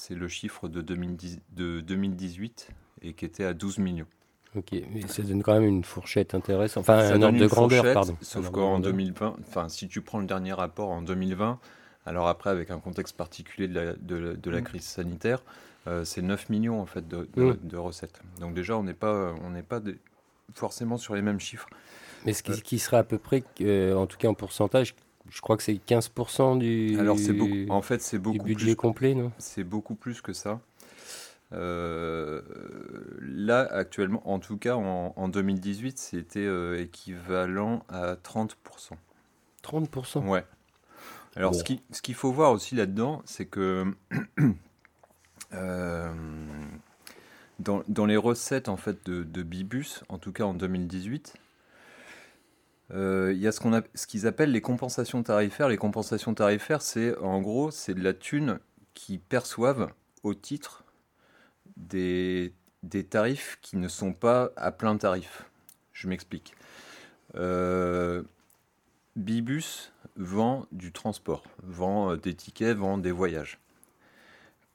[0.09, 2.69] le chiffre de, 2010 de 2018
[3.03, 4.07] et qui était à 12 millions.
[4.55, 6.81] Ok, mais ça donne quand même une fourchette intéressante.
[6.81, 8.15] Enfin, Ça un ordre de grandeur, pardon.
[8.21, 8.91] Sauf qu'en grandeur.
[8.91, 11.59] 2020, enfin, si tu prends le dernier rapport en 2020,
[12.05, 14.63] alors après, avec un contexte particulier de la, de la- de la Mm.
[14.63, 15.41] crise sanitaire,
[15.87, 17.57] euh, c'est 9 millions en fait de, de- Mm.
[17.63, 18.21] de recettes.
[18.39, 19.97] Donc déjà, on n'est pas, on n'est pas des-
[20.53, 21.67] forcément sur les mêmes chiffres.
[22.25, 24.93] Mais ce qui, qui serait à peu près, euh, en tout cas en pourcentage,
[25.29, 28.75] je crois que c'est 15% du, Alors c'est beaucoup, en fait, c'est beaucoup budget plus,
[28.75, 29.31] complet, non?
[29.37, 30.59] C'est beaucoup plus que ça.
[31.53, 32.41] Euh,
[33.21, 38.49] là, actuellement, en tout cas, en, en 2018, c'était euh, équivalent à 30%.
[39.63, 40.43] 30% Ouais.
[41.35, 41.57] Alors, Bon.
[41.57, 43.85] ce qui- ce qu'il faut voir aussi là-dedans, c'est que
[45.53, 46.11] euh,
[47.59, 51.42] dans, dans les recettes en fait de, de Bibus, en tout cas en 2018, euh,
[52.93, 55.67] il y a ce qu'on ce qu'ils appellent les compensations tarifaires.
[55.67, 58.59] Les compensations tarifaires, c'est en gros, c'est de la thune
[58.93, 59.89] qu'ils perçoivent
[60.23, 60.83] au titre
[61.77, 65.45] des, des tarifs qui ne sont pas à plein tarif.
[65.91, 66.55] Je m'explique.
[67.35, 68.23] Euh,
[69.15, 73.59] Bibus vend du transport, vend euh, des tickets, vend des voyages.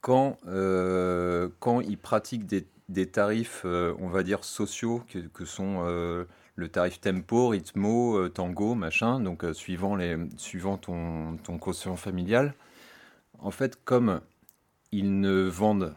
[0.00, 5.44] Quand, euh, quand ils pratiquent des, des tarifs, euh, on va dire, sociaux, que, que
[5.44, 6.24] sont euh,
[6.58, 11.94] le tarif tempo, rythmo, euh, tango, machin, donc euh, suivant, les, suivant ton, ton quotient
[11.94, 12.52] familial,
[13.38, 14.20] en fait, comme
[14.90, 15.94] ils ne vendent,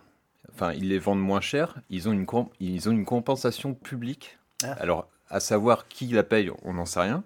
[0.54, 2.28] enfin, ils les vendent moins cher, ils ont une,
[2.60, 4.38] ils ont une compensation publique.
[4.64, 4.74] Ah.
[4.74, 7.24] Alors, à savoir qui la paye, on n'en sait rien.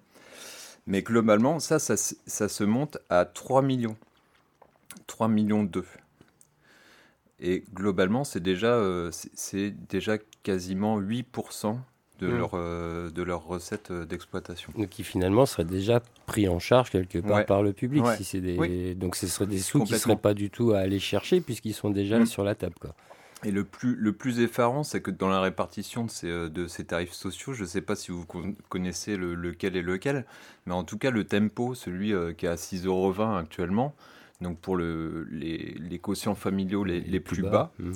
[0.88, 3.97] Mais globalement, ça, ça, ça se monte à 3 millions.
[5.07, 5.83] 3 millions 2.
[7.41, 11.79] Et globalement, c'est déjà, euh, c'est déjà quasiment 8%
[12.20, 12.38] de, Mm.
[12.38, 14.72] leur, euh, de leurs recettes euh, d'exploitation.
[14.78, 17.45] Donc qui finalement serait déjà pris en charge quelque part Ouais.
[17.45, 18.03] par le public.
[18.03, 18.16] Ouais.
[18.18, 18.57] Si c'est des...
[18.57, 18.95] Oui.
[18.95, 21.74] Donc ce seraient des sous qui ne seraient pas du tout à aller chercher puisqu'ils
[21.74, 22.26] sont déjà Mm.
[22.26, 22.76] sur la table.
[22.80, 22.95] Quoi.
[23.43, 26.68] Et le plus, le plus effarant, c'est que dans la répartition de ces, euh, de
[26.68, 30.26] ces tarifs sociaux, je ne sais pas si vous con- connaissez le, lequel est lequel,
[30.66, 33.93] mais en tout cas, le tempo, celui euh, qui est à 6,20 euros actuellement,
[34.41, 37.91] donc pour le, les, les quotients familiaux les, les plus bas, Mm.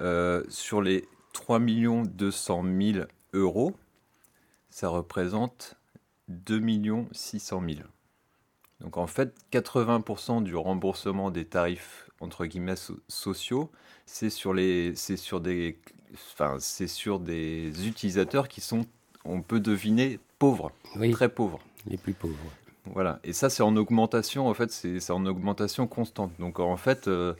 [0.00, 3.74] euh, sur les 3 200 000 euros,
[4.70, 5.76] ça représente
[6.28, 6.60] 2
[7.12, 7.80] 600 000.
[8.80, 13.70] Donc en fait, 80% du remboursement des tarifs entre guillemets so- sociaux,
[14.06, 15.78] c'est sur les, c'est sur des,
[16.32, 18.86] enfin c'est sur des utilisateurs qui sont,
[19.24, 21.10] on peut deviner pauvres, Oui.
[21.10, 21.60] très pauvres.
[21.86, 22.34] Les plus pauvres.
[22.86, 23.20] Voilà.
[23.24, 24.48] Et ça, c'est en augmentation.
[24.48, 26.32] En fait, c'est en augmentation constante.
[26.38, 27.34] Donc, en fait, euh,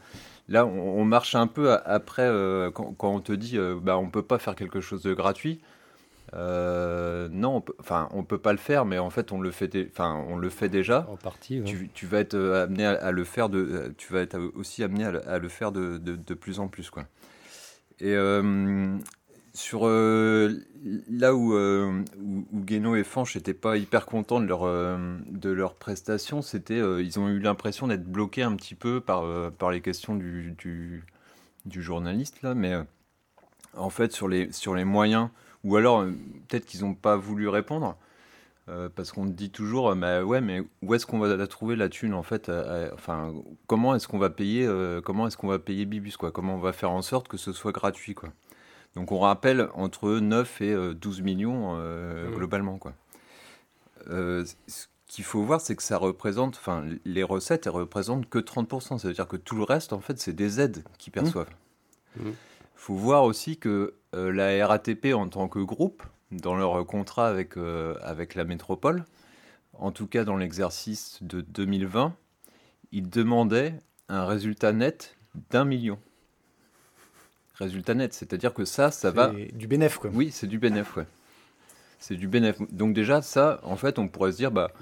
[0.48, 3.98] là, on, on marche un peu après euh, quand, quand on te dit, euh, bah,
[3.98, 5.60] on peut pas faire quelque chose de gratuit.
[6.34, 9.50] Euh, non, on peut- enfin, on peut pas le faire, mais en fait, on le
[9.50, 11.06] fait, enfin, on le fait déjà.
[11.10, 11.58] En partie.
[11.58, 11.64] ouais.
[11.64, 14.38] Tu, tu vas être euh, amené à, à le faire de, euh, tu vas être
[14.54, 17.04] aussi amené à, le- à le faire de, de- de plus en plus, quoi.
[17.98, 18.96] Et euh,
[19.52, 20.54] sur euh,
[21.10, 25.74] là où, où, où Guénaud et Fanch n'étaient pas hyper contents de leur, de leur
[25.74, 30.14] prestation, c'était, ils ont eu l'impression d'être bloqués un petit peu par, par les questions
[30.14, 31.04] du, du,
[31.66, 32.74] du journaliste là, mais
[33.76, 35.28] en fait sur les, sur les moyens
[35.64, 36.12] Ou alors, euh,
[36.48, 37.96] peut-être qu'ils n'ont pas voulu répondre.
[38.68, 41.88] Euh, parce qu'on dit toujours, mais ouais, mais où est-ce qu'on va la trouver la
[41.88, 42.52] thune en fait
[42.92, 43.34] Enfin,
[43.66, 44.68] comment est-ce qu'on va payer
[45.04, 46.30] Comment est-ce qu'on va payer Bibus quoi?
[46.30, 48.28] Comment on va faire en sorte que ce soit gratuit quoi?
[48.94, 52.34] Donc on rappelle entre 9 et 12 millions mmh.
[52.36, 52.92] globalement quoi.
[54.06, 54.54] ce
[55.10, 58.98] qu'il faut voir, c'est que ça représente, enfin, les recettes, elles représentent que 30%.
[58.98, 61.14] Ça veut dire que tout le reste, en fait, c'est des aides qu'ils mmh.
[61.14, 61.50] perçoivent.
[62.16, 62.34] Il mmh.
[62.76, 67.96] faut voir aussi que la RATP, en tant que groupe, dans leur contrat avec, euh,
[68.02, 69.04] avec la métropole,
[69.74, 72.14] en tout cas dans l'exercice de 2020,
[72.92, 73.74] ils demandaient
[74.08, 75.16] un résultat net
[75.50, 75.98] d'un million.
[77.54, 79.32] Résultat net, c'est-à-dire que ça, ça va...
[79.52, 80.10] Du bénéf, quoi.
[80.12, 81.06] Oui, c'est du bénéf, ouais
[82.00, 82.66] c'est du bénéfice.
[82.72, 84.72] Donc déjà, ça, en fait, on pourrait se dire, bah,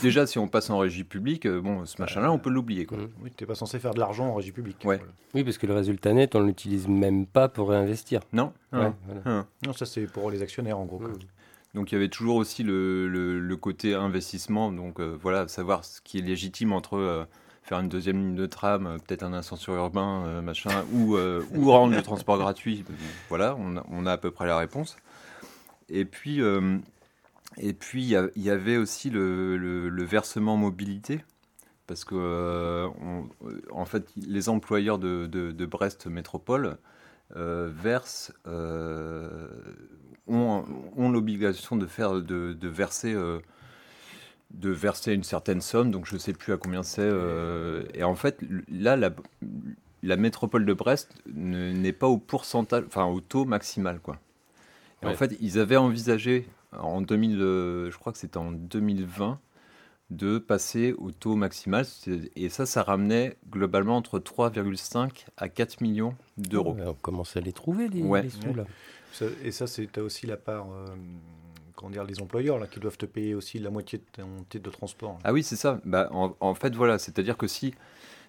[0.00, 2.86] déjà, si on passe en régie publique, euh, bon, ce machin-là, on peut l'oublier.
[2.86, 2.98] Quoi.
[2.98, 3.08] Mmh.
[3.20, 4.78] Oui, tu n'es pas censé faire de l'argent en régie publique.
[4.84, 5.00] Ouais.
[5.34, 8.20] Oui, parce que le résultat net, on ne l'utilise même pas pour réinvestir.
[8.32, 8.52] Non.
[8.72, 8.94] Hein.
[9.66, 11.00] Non, ça c'est pour les actionnaires, en gros.
[11.00, 11.18] Mmh.
[11.74, 16.00] Donc il y avait toujours aussi le, le, côté investissement, donc euh, voilà, savoir ce
[16.00, 16.96] qui est légitime entre...
[16.96, 17.24] Euh,
[17.62, 22.00] faire une deuxième ligne de tram, peut-être un ascenseur urbain, machin, ou, ou rendre le
[22.00, 22.82] transport gratuit.
[23.28, 24.96] Voilà, on a, on a, à peu près la réponse.
[25.88, 26.78] Et puis, euh,
[27.56, 31.24] et puis il y, avait aussi le, versement mobilité,
[31.86, 32.88] parce que euh,
[33.70, 36.76] en fait, les employeurs de, Brest Métropole
[37.36, 38.32] euh, versent,
[40.26, 40.64] ont,
[41.10, 43.14] l'obligation de faire, de, verser
[44.50, 47.10] de verser une certaine somme, donc je ne sais plus à combien c'est.
[47.94, 48.38] et en fait,
[48.70, 49.10] là, la,
[50.02, 54.18] la métropole de Brest n'est pas au pourcentage, enfin au taux maximal, quoi.
[55.04, 56.46] En fait, ils avaient envisagé
[56.76, 59.38] en 2000, euh, je crois que c'était en 2020,
[60.10, 61.86] de passer au taux maximal.
[62.36, 66.76] Et ça, ça ramenait globalement entre 3,5 à 4 millions d'euros.
[66.84, 68.64] on commence à les trouver, les, sous, là.
[69.44, 70.70] et ça, c'est aussi la part...
[70.70, 70.86] Euh,
[71.74, 74.64] comment dire, les employeurs là, qui doivent te payer aussi la moitié de ton titre
[74.64, 75.16] de transport.
[75.22, 75.80] Ah oui, c'est ça.
[75.84, 77.72] Bah, en, en, fait, voilà, c'est-à-dire que si,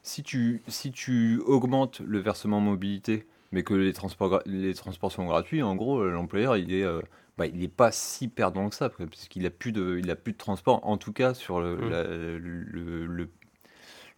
[0.03, 5.25] si, tu, si tu augmentes le versement mobilité mais que les transports, les transports sont
[5.25, 7.01] gratuits, en gros, euh, l'employeur, il est, euh,
[7.37, 10.33] bah, il n'est pas si perdant que ça, puisqu'il n'a plus, de, il a plus
[10.33, 11.89] de transport, en tout cas sur le, mmh.
[12.37, 13.29] le,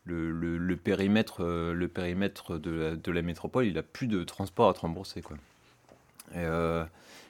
[0.04, 4.24] le, le, périmètre, euh, le périmètre de la, de la métropole, il n'a plus de
[4.24, 5.22] transport à te rembourser.
[5.22, 5.38] Quoi.
[6.36, 6.46] Et,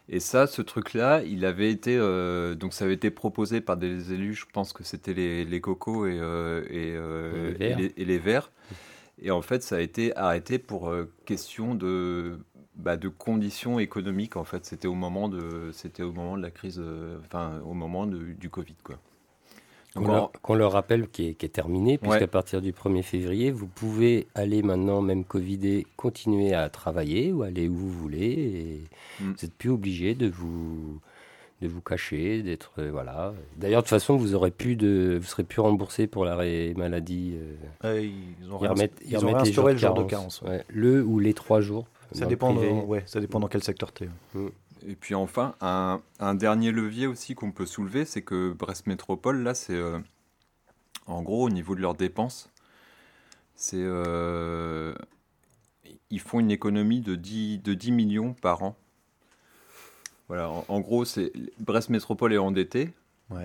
[0.09, 1.97] et ça, ce truc-là, il avait été,
[2.55, 6.05] donc ça avait été proposé par des élus, je pense que c'était les, les cocos
[6.05, 6.17] et,
[6.69, 6.95] et,
[7.97, 8.51] et, les, verts.
[9.21, 12.39] Et en fait, ça a été arrêté pour euh, question de,
[12.75, 14.35] bah, de conditions économiques.
[14.35, 17.73] En fait, c'était au moment de, c'était au moment de la crise, euh, enfin au
[17.73, 18.97] moment du Covid, quoi.
[19.93, 24.63] Qu'on leur, rappelle qui est, est terminé, puisqu'à partir du 1er février, vous pouvez aller
[24.63, 28.87] maintenant, même Covidé, continuer à travailler ou aller où vous voulez.
[29.19, 29.25] Et mm.
[29.25, 31.01] Vous n'êtes plus obligé de vous
[31.61, 33.33] de vous cacher, d'être euh, voilà.
[33.57, 37.37] D'ailleurs, de toute façon, vous aurez plus de, vous serez plus remboursé pour l'arrêt maladie.
[37.83, 40.43] Euh, ils ont, remettent, ils, ont réinstauré le jour de carence.
[40.69, 41.87] le ou les trois jours.
[42.13, 44.09] Ça dépend, ouais, ça dépend dans quel secteur tu es.
[44.33, 44.49] Mm.
[44.87, 49.43] Et puis enfin, un, un, dernier levier aussi qu'on peut soulever, c'est que Brest Métropole,
[49.43, 49.99] là, c'est euh,
[51.05, 52.49] en gros au niveau de leurs dépenses,
[53.55, 53.85] c'est
[56.09, 58.75] ils font une économie de 10, de 10 millions par an
[60.31, 62.91] voilà, en, gros, c'est Brest Métropole est endetté,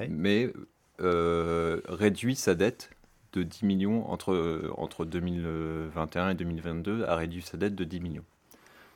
[0.09, 0.53] mais
[1.01, 2.91] euh, réduit sa dette
[3.33, 8.25] de 10 millions entre, entre 2021 et 2022, a réduit sa dette de 10 millions.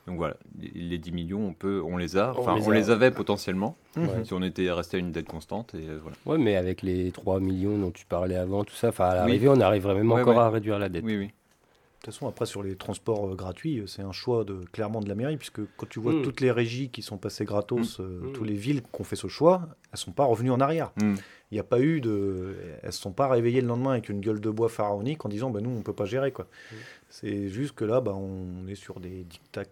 [0.07, 3.77] Donc voilà, les 10 millions, on, peut, on les a, enfin on les, avait potentiellement,
[4.23, 5.75] si on était resté à une dette constante.
[5.75, 6.17] Et voilà.
[6.27, 9.61] Ouais, mais avec les 3 millions dont tu parlais avant, tout ça, à l'arrivée, on
[9.61, 11.03] arriverait même encore à réduire la dette.
[11.05, 11.31] Oui, oui.
[12.01, 15.01] De toute façon, après, sur les transports euh, gratuits, euh, c'est un choix de, clairement
[15.01, 16.23] de la mairie, puisque quand tu vois mm.
[16.23, 18.03] toutes les régies qui sont passées gratos, mm.
[18.03, 18.33] euh, mm.
[18.33, 20.93] toutes les villes qui ont fait ce choix, elles ne sont pas revenues en arrière.
[20.97, 22.57] Il n'y a pas eu de.
[22.81, 25.51] Elles ne sont pas réveillées le lendemain avec une gueule de bois pharaonique en disant
[25.51, 26.33] bah, nous, on ne peut pas gérer.
[26.33, 26.47] quoi.
[27.11, 29.65] C'est juste que là, bah, on est sur des dictats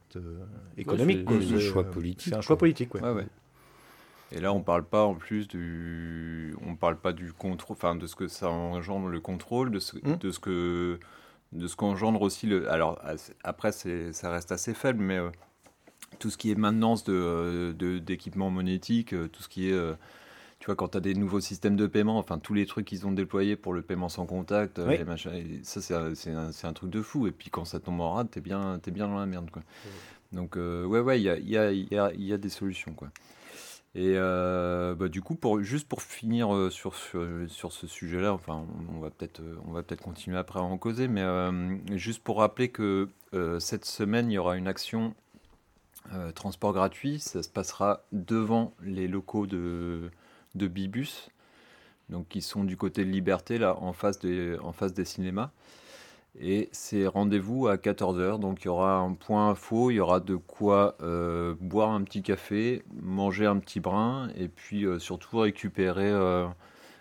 [0.77, 1.27] économiques.
[1.31, 2.29] c'est un choix politique.
[2.29, 3.01] C'est un choix politique, ouais.
[3.01, 3.27] ouais,
[4.33, 8.07] Et là, on parle pas en plus du, on parle pas du contrôle, enfin de
[8.07, 10.99] ce que ça engendre le contrôle, de ce, de ce que
[11.53, 12.71] de ce qu'engendre aussi le.
[12.71, 13.01] Alors
[13.43, 15.31] après, ça reste assez faible, mais euh,
[16.19, 19.73] tout ce qui est maintenance de, d'équipements monétiques, euh, tout ce qui est.
[19.73, 19.95] Euh,
[20.59, 23.07] tu vois, quand tu as des nouveaux systèmes de paiement, enfin tous les trucs qu'ils
[23.07, 25.31] ont déployés pour le paiement sans contact, les machins,
[25.63, 25.95] ça c'est
[26.33, 27.29] un, un, truc de fou.
[27.29, 29.51] Et puis quand ça tombe en rade, t'es bien, es bien dans la merde.
[29.53, 29.63] Quoi.
[30.33, 32.93] Donc ouais, ouais, il y a, y, a, y, a, y a des solutions.
[32.93, 33.09] Quoi.
[33.99, 39.01] Et euh, bah, du coup, juste pour finir euh, sur, sur, ce sujet-là, enfin, on
[39.01, 41.27] va peut-être euh, on va peut-être continuer après à en causer, mais
[41.97, 43.09] juste pour rappeler que
[43.59, 45.15] cette semaine, il y aura une action
[46.37, 50.13] transport gratuit, ça se passera devant les locaux de,
[50.55, 51.29] de Bibus,
[52.09, 55.51] donc qui sont du côté de Liberté, là, en face des, en face des cinémas.
[56.41, 60.21] Et c'est rendez-vous à 14h, donc il y aura un point info, il y aura
[60.21, 65.39] de quoi euh, boire un petit café, manger un petit brin, et puis euh, surtout
[65.39, 66.47] récupérer, euh,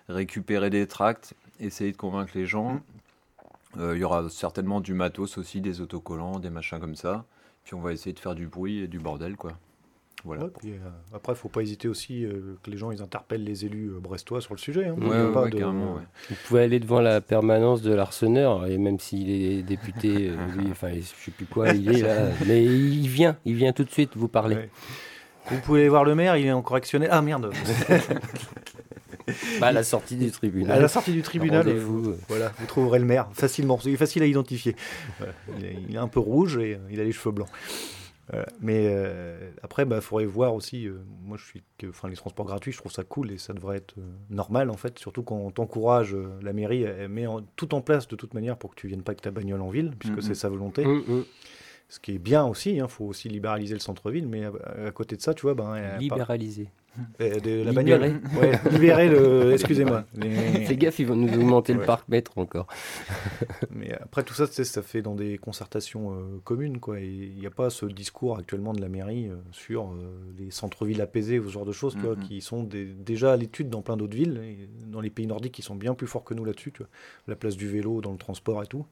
[0.09, 2.81] récupérer des tracts, essayer de convaincre les gens.
[3.77, 7.25] Euh, il y aura certainement du matos aussi, des autocollants, des machins comme ça.
[7.63, 9.53] Puis on va essayer de faire du bruit et du bordel, quoi.
[10.25, 10.45] Voilà.
[10.45, 10.75] Ouais, puis, euh,
[11.15, 13.99] après, il faut pas hésiter aussi euh, que les gens ils interpellent les élus euh,
[13.99, 14.87] brestois sur le sujet.
[14.87, 14.95] hein.
[14.97, 16.01] Ouais, Il y a ouais, pas ouais, de- carrément, ouais.
[16.29, 20.67] Vous pouvez aller devant la permanence de l'arseneur, et même s'il est député, euh, lui,
[20.71, 22.29] enfin, je sais plus quoi, il est là.
[22.47, 24.55] Mais il vient, il vient tout de suite vous parler.
[24.55, 24.69] Ouais.
[25.49, 27.07] Vous pouvez aller voir le maire, il est en correctionnel.
[27.11, 27.51] Ah merde
[29.59, 30.77] Bah, à la sortie du tribunal.
[30.77, 31.67] À la sortie du tribunal,
[32.29, 33.77] voilà, vous trouverez le maire facilement.
[33.85, 34.75] Il est facile à identifier.
[35.17, 35.33] Voilà.
[35.59, 37.49] Il, est, il est un peu rouge et euh, il a les cheveux blancs.
[38.33, 40.85] Euh, mais euh, après, il faudrait voir aussi.
[40.87, 43.53] euh, moi, je suis que, enfin, les transports gratuits, je trouve ça cool et ça
[43.53, 44.99] devrait être euh, normal en fait.
[44.99, 48.33] Surtout quand on t'encourage, euh, la mairie elle met en- tout en place de toute
[48.33, 50.83] manière pour que tu viennes pas avec ta bagnole en ville, puisque c'est sa volonté.
[51.89, 52.75] Ce qui est bien aussi.
[52.75, 54.51] Il faut aussi libéraliser le centre-ville, mais à,
[54.87, 55.73] à côté de ça, tu vois, ben,
[56.09, 56.17] pas- euh,
[57.19, 57.73] de la Libérer.
[57.73, 58.21] bagnole.
[58.39, 59.51] Ouais, libérer le.
[59.53, 60.05] Excusez-moi.
[60.15, 61.79] Les- Fais gaffe, ils vont nous augmenter Ouais.
[61.79, 62.67] le parc-mètre encore.
[63.71, 66.99] Mais après tout ça, tu sais, ça fait dans des concertations euh, communes, quoi.
[66.99, 71.01] Il n'y a pas ce discours actuellement de la mairie euh, sur euh, les centres-villes
[71.01, 72.23] apaisés, ou ce genre de choses, tu vois, Mhm.
[72.23, 75.53] qui sont des- déjà à l'étude dans plein d'autres villes, et dans les pays nordiques,
[75.53, 76.73] qui sont bien plus forts que nous là-dessus.
[77.27, 78.85] La place du vélo dans le transport et tout.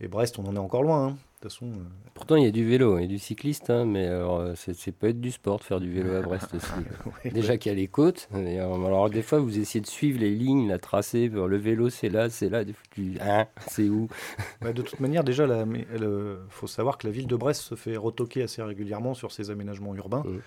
[0.00, 1.08] Et Brest, on en est encore loin.
[1.08, 1.10] hein.
[1.10, 1.82] De toute façon, euh,
[2.14, 5.08] Pourtant, il y a du vélo et du cycliste, hein, mais alors, euh, c'est peut
[5.08, 6.66] être du sport de faire du vélo à Brest aussi.
[7.24, 7.58] ouais, Déjà ouais.
[7.58, 8.28] qu'il y a les côtes.
[8.34, 11.28] et, euh, alors, des fois, vous essayez de suivre les lignes, la tracée.
[11.28, 12.62] Le vélo, c'est là, c'est là.
[12.90, 14.08] Tu- Hein, c'est où?
[14.60, 17.96] Bah, de toute manière, déjà, il faut savoir que la ville de Brest se fait
[17.96, 20.22] retoquer assez régulièrement sur ses aménagements urbains.
[20.26, 20.40] Mhm.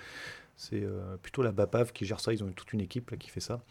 [0.55, 2.31] C'est euh, plutôt la BAPAV qui gère ça.
[2.31, 3.61] Ils ont toute une équipe là, qui fait ça.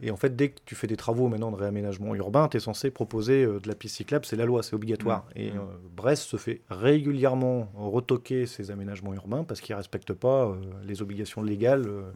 [0.00, 2.60] Et en fait, dès que tu fais des travaux maintenant de réaménagement urbain, tu es
[2.60, 4.24] censé proposer euh, de la piste cyclable.
[4.24, 5.26] C'est la loi, c'est obligatoire.
[5.34, 5.60] Et euh,
[5.96, 11.02] Brest se fait régulièrement retoquer ses aménagements urbains parce qu'ils ne respectent pas euh, les
[11.02, 12.12] obligations légales euh,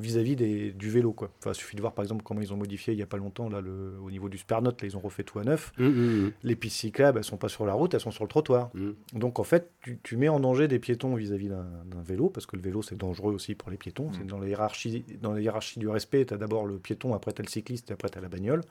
[0.00, 1.12] vis-à-vis des- du vélo.
[1.12, 1.30] Quoi.
[1.38, 3.16] Enfin, il suffit de voir par exemple comment ils ont modifié il n'y a pas
[3.16, 4.80] longtemps là, le, au niveau du Spernote.
[4.82, 5.72] Là, ils ont refait tout à neuf.
[5.78, 6.32] Hum, hum, hum.
[6.42, 8.70] Les pistes cyclables, elles sont pas sur la route, elles sont sur le trottoir.
[9.12, 12.46] Donc en fait, tu, tu mets en danger des piétons vis-à-vis d'un d'un vélo, parce
[12.46, 14.10] que le vélo c'est dangereux aussi pour les piétons.
[14.12, 17.32] C'est dans la hiérarchie, dans la hiérarchie du respect, tu as d'abord le piéton, après
[17.32, 18.62] tu as le cycliste, et après tu as la bagnole.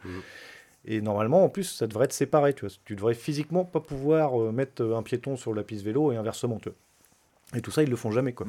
[0.85, 2.53] Et normalement, en plus, ça devrait être séparé.
[2.53, 2.73] Tu, vois.
[2.85, 6.57] tu devrais physiquement pas pouvoir euh, mettre un piéton sur la piste vélo et inversement.
[6.57, 6.77] Tu vois.
[7.57, 8.31] Et tout ça, ils le font jamais.
[8.33, 8.47] Quoi.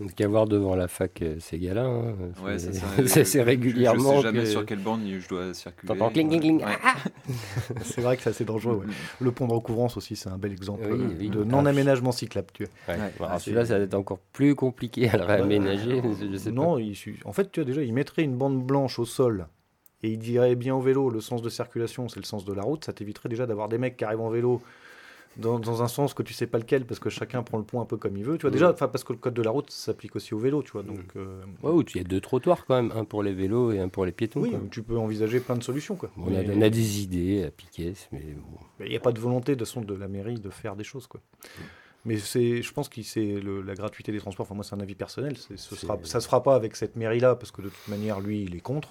[0.00, 1.84] Donc, qu'à voir devant la fac euh, ces gars-là.
[1.84, 2.14] hein.
[2.42, 2.86] Ouais, c'est ça.
[3.06, 4.12] c'est c'est régulièrement.
[4.12, 5.86] Je sais jamais que- sur quelle bande je dois circuler.
[5.88, 6.64] T'entends cling, cling, cling.
[6.64, 6.72] Ouais.
[6.82, 6.94] Ah
[7.82, 8.82] c'est vrai que c'est assez dangereux.
[8.86, 8.92] ouais.
[9.20, 11.28] Le pont de recouvrance aussi, c'est un bel exemple Oui, euh, oui.
[11.28, 12.48] de non-aménagement cyclable.
[12.54, 12.94] Tu vois.
[12.94, 13.00] Ouais.
[13.00, 13.10] Ouais.
[13.18, 16.02] Alors, Ah, celui-là, c'est- ça va être encore plus compliqué à le réaménager.
[16.32, 19.04] je sais non, il en fait, tu vois, déjà, il mettrait une bande blanche au
[19.04, 19.46] sol
[20.02, 22.62] et il dirait bien au vélo, le sens de circulation, c'est le sens de la
[22.62, 22.84] route.
[22.86, 24.62] Ça t'éviterait déjà d'avoir des mecs qui arrivent en vélo
[25.36, 27.82] dans, dans un sens que tu sais pas lequel parce que chacun prend le point
[27.82, 28.36] un peu comme il veut.
[28.36, 28.52] Tu vois, Mm.
[28.52, 30.82] déjà, enfin, parce que le code de la route s'applique aussi au vélo, tu vois.
[30.82, 31.68] Donc, euh, pas.
[31.68, 33.88] Ouais, ou il y a deux trottoirs quand même, un pour les vélos et un
[33.88, 34.40] pour les piétons.
[34.40, 34.60] oui, quoi.
[34.70, 36.10] tu peux envisager plein de solutions, quoi.
[36.18, 38.58] On, a, Mais- on a des idées à piquer, mais bon.
[38.78, 40.84] Mais il n'y a pas de volonté de, son, de la mairie de faire des
[40.84, 41.06] choses.
[41.06, 41.20] Quoi.
[42.04, 44.46] Mais c'est, je pense que c'est le- la gratuité des transports.
[44.46, 45.36] Enfin, moi, c'est un avis personnel.
[45.36, 48.20] C'est, ce sera, ça se fera pas avec cette mairie-là parce que de toute manière,
[48.20, 48.88] lui, il est contre.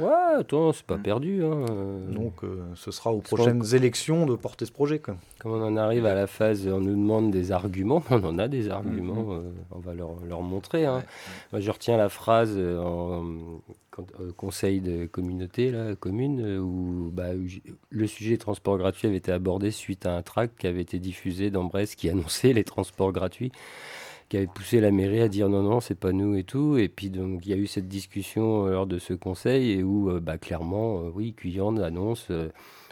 [0.00, 1.42] Ouais, attends, c'est pas perdu.
[1.44, 1.66] Hein.
[1.70, 2.10] euh.
[2.12, 4.98] Donc, euh, ce sera aux prochaines élections de porter ce projet.
[5.00, 5.16] Quoi.
[5.40, 8.48] Comme on en arrive à la phase, on nous demande des arguments, on en a
[8.48, 9.40] des arguments, euh,
[9.72, 10.86] on va leur, leur montrer.
[10.86, 11.02] hein.
[11.52, 13.24] Moi, je retiens la phrase en,
[13.90, 17.46] quand- au conseil de communauté, là, commune, où, bah, où
[17.90, 20.98] le sujet des transports gratuits avait été abordé suite à un tract qui avait été
[21.00, 23.50] diffusé dans Brest qui annonçait les transports gratuits
[24.28, 26.76] qui avait poussé la mairie à dire non, non, c'est pas nous et tout.
[26.76, 29.82] Et puis, donc, il y a eu cette discussion euh, lors de ce conseil et
[29.82, 32.48] où, euh, bah, clairement, euh, oui, Cuyande annonce euh,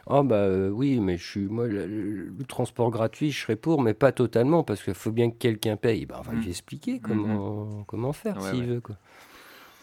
[0.08, 3.56] Ah, bah euh, oui, mais je suis, moi, le, le- le transport gratuit, je serais
[3.56, 6.06] pour, mais pas totalement, parce qu'il faut bien que quelqu'un paye.
[6.06, 6.40] Bah, on va Mm.
[6.40, 8.66] lui expliquer comment, comment faire Ouais, s'il ouais.
[8.66, 8.80] veut.
[8.80, 8.96] Quoi.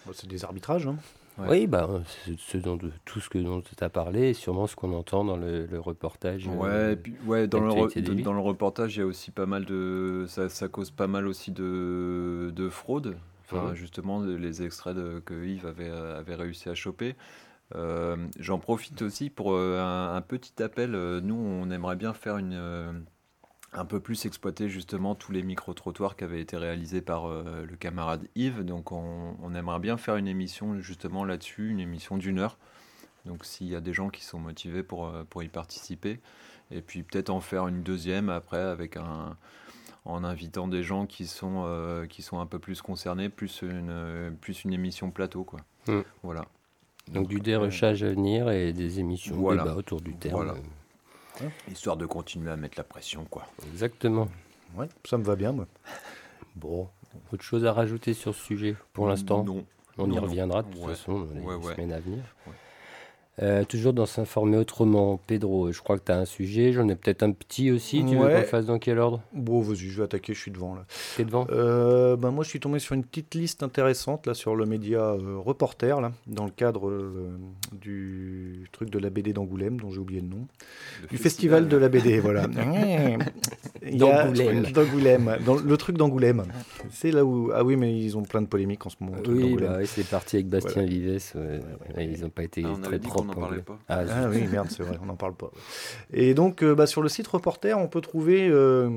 [0.05, 0.87] Bon, c'est des arbitrages.
[0.87, 0.95] hein.
[1.39, 1.89] Oui, bah,
[2.37, 5.37] ce dont, tout ce que dont tu as parlé, et sûrement ce qu'on entend dans
[5.37, 6.47] le, le reportage.
[6.47, 9.45] Ouais, euh, puis, ouais dans, le re- dans le reportage, il y a aussi pas
[9.45, 10.25] mal de.
[10.27, 13.17] Ça, ça cause pas mal aussi de, de fraude.
[13.45, 13.75] Enfin, Mhm.
[13.75, 17.15] justement, les extraits de- que Yves avait, avait réussi à choper.
[17.75, 20.93] Euh, J'en profite aussi pour euh, un, un petit appel.
[20.93, 22.53] Euh, Nous, on aimerait bien faire une.
[23.75, 27.65] Euh, un peu plus exploiter justement tous les micro-trottoirs qui avaient été réalisés par euh,
[27.67, 28.63] le camarade Yves.
[28.63, 32.57] Donc on, on aimerait bien faire une émission justement là-dessus, une émission d'une heure.
[33.25, 36.19] Donc s'il y a des gens qui sont motivés pour, euh, pour y participer,
[36.71, 39.37] et puis peut-être en faire une deuxième après avec un,
[40.05, 44.63] en invitant des gens qui sont, qui sont un peu plus concernés, plus une, plus
[44.63, 45.43] une émission plateau.
[45.43, 45.59] Quoi.
[45.87, 46.01] Mm.
[46.23, 46.45] Voilà.
[47.11, 49.63] Donc, du dérochage à venir et des émissions Voilà.
[49.63, 50.35] débat autour du terme.
[50.35, 50.55] Voilà.
[51.71, 53.25] Histoire de continuer à mettre la pression.
[53.25, 53.45] quoi.
[53.71, 54.27] Exactement.
[54.75, 55.67] Ouais, ça me va bien, moi.
[56.55, 56.87] Bon,
[57.31, 59.65] autre chose à rajouter sur ce sujet pour l'instant Non.
[59.97, 60.87] On Non, y reviendra de toute Ouais.
[60.95, 61.73] façon dans les Ouais, ouais.
[61.75, 62.23] semaines à venir.
[63.39, 63.43] Ouais.
[63.47, 66.95] Euh, toujours dans s'informer autrement, Pedro, je crois que tu as un sujet, j'en ai
[66.95, 68.33] peut-être un petit aussi, tu veux Ouais.
[68.33, 69.21] qu'on le fasse dans quel ordre?
[69.33, 70.85] Bon, vas-y, je vais attaquer, je suis devant là.
[71.17, 71.47] T'es devant?
[71.49, 74.99] Euh, ben, moi, je suis tombé sur une petite liste intéressante là sur le média
[74.99, 77.31] euh, Reporter, là, dans le cadre euh,
[77.71, 80.47] du truc de la BD d'Angoulême, dont j'ai oublié le nom.
[81.01, 82.45] Le Du festival de la BD, voilà.
[83.81, 84.63] D'Angoulême.
[84.71, 85.37] D'Angoulême.
[85.65, 86.43] Le truc d'Angoulême.
[86.91, 87.51] C'est là où.
[87.53, 89.17] Ah oui, mais ils ont plein de polémiques en ce moment.
[89.17, 89.69] le truc Oui, d'Angoulême.
[89.71, 90.87] bah, oui, c'est parti avec Bastien Voilà.
[90.87, 91.41] Vives, ouais,
[91.97, 93.39] ouais, ils n'ont pas été Ah, très avait propres.
[93.39, 93.79] n'en parlait pas.
[93.89, 95.49] Ah, Ah oui, merde, c'est vrai, on n'en parle pas.
[96.11, 98.87] Et donc, euh, bah, sur le site Reporter, on peut trouver euh,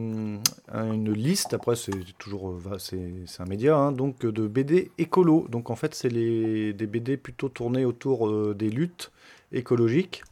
[0.74, 1.54] une liste.
[1.54, 3.00] Après, c'est toujours, euh, va- c'est
[3.40, 5.46] un média, hein, donc de BD écolo.
[5.50, 9.10] Donc, en fait, c'est les- des BD plutôt tournés autour euh, des luttes
[9.52, 10.22] écologiques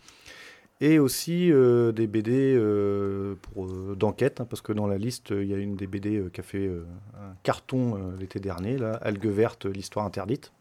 [0.80, 5.30] et aussi euh, des BD euh, pour, euh, d'enquête, hein, parce que dans la liste,
[5.32, 6.84] euh, il y a une des BD euh, qui a fait euh,
[7.16, 10.52] un carton euh, l'été dernier, là, Algue verte, l'histoire interdite.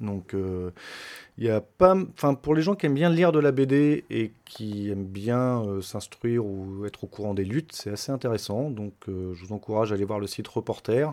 [0.00, 0.70] Donc, euh,
[1.38, 4.04] il y a pas, enfin, pour les gens qui aiment bien lire de la BD
[4.10, 8.70] et qui aiment bien euh, s'instruire ou être au courant des luttes, c'est assez intéressant.
[8.70, 11.12] Donc, euh, je vous encourage à aller voir le site Reporter.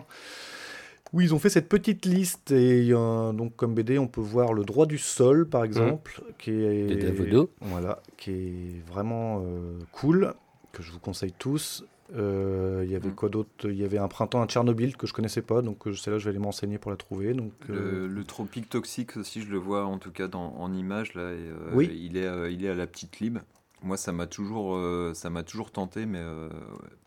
[1.12, 4.64] où ils ont fait cette petite liste et donc comme BD, on peut voir le
[4.64, 7.50] droit du sol par exemple, qui est De Davodo.
[7.60, 10.34] voilà, qui est vraiment euh, cool,
[10.72, 11.84] que je vous conseille tous.
[12.16, 13.50] Euh, Il y avait quoi d'autre?
[13.64, 16.24] Il y avait un printemps à Tchernobyl que je connaissais pas, donc euh, celle-là je
[16.24, 17.34] vais aller m'enseigner pour la trouver.
[17.34, 20.72] Donc euh, Le, le tropique toxique aussi, je le vois en tout cas dans, en
[20.72, 21.32] image là.
[21.32, 21.90] Et, euh, Oui.
[21.94, 23.38] Il est, il est à la petite lib.
[23.82, 24.76] Moi, ça m'a toujours,
[25.14, 26.20] ça m'a toujours tenté, mais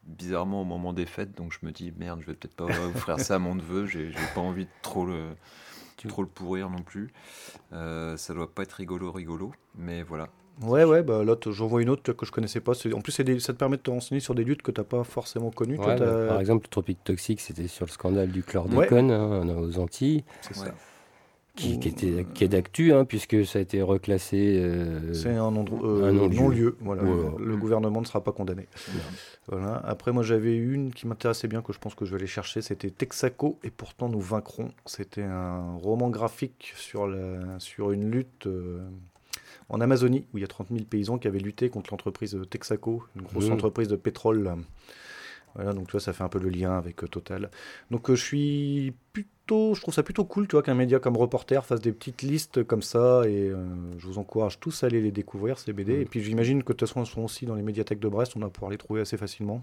[0.06, 2.64] bizarrement au moment des fêtes, donc je me dis merde, je vais peut-être pas
[2.96, 3.88] offrir ça à mon neveu.
[3.88, 5.32] J'ai pas envie de trop le,
[6.08, 7.12] trop le pourrir non plus.
[7.74, 10.30] Euh, ça doit pas être rigolo, rigolo, mais voilà.
[10.62, 12.74] Ouais, ouais, bah là, j'en vois une autre que je connaissais pas.
[12.76, 14.72] C'est- En plus, c'est des- ça te permet de te renseigner sur des luttes que
[14.72, 15.78] t'as pas forcément connues.
[15.78, 19.80] Toi, bah, par exemple, le tropique toxique, c'était sur le scandale du chlordécone hein, aux
[19.80, 20.24] Antilles.
[20.42, 20.74] C'est ça.
[21.54, 24.56] Qui, qui était, qui est d'actu, hein, puisque ça a été reclassé.
[24.64, 26.78] euh, C'est un non- euh, un non-lieu.
[26.80, 27.04] voilà.
[27.04, 27.36] Voilà.
[27.40, 28.68] Le gouvernement ne sera pas condamné.
[29.48, 29.76] Voilà.
[29.86, 32.62] Après, moi, j'avais une qui m'intéressait bien, que je pense que je vais aller chercher.
[32.62, 34.70] C'était Texaco et pourtant nous vaincrons.
[34.86, 38.80] C'était un roman graphique sur, la, sur une lutte euh,
[39.72, 43.04] en Amazonie, où il y a 30 000 paysans qui avaient lutté contre l'entreprise Texaco,
[43.16, 43.54] une grosse Mmh.
[43.54, 44.44] entreprise de pétrole.
[44.44, 44.58] là.
[45.56, 47.50] Voilà, donc tu vois, ça fait un peu le lien avec euh, Total.
[47.90, 51.18] Donc euh, je suis plutôt, je trouve ça plutôt cool, tu vois, qu'un média comme
[51.18, 53.66] Reporter fasse des petites listes comme ça, et euh,
[53.98, 56.00] je vous encourage tous à aller les découvrir ces BD.
[56.00, 58.34] Et puis j'imagine que de toute façon, elles sont aussi dans les médiathèques de Brest,
[58.38, 59.60] on va pouvoir les trouver assez facilement.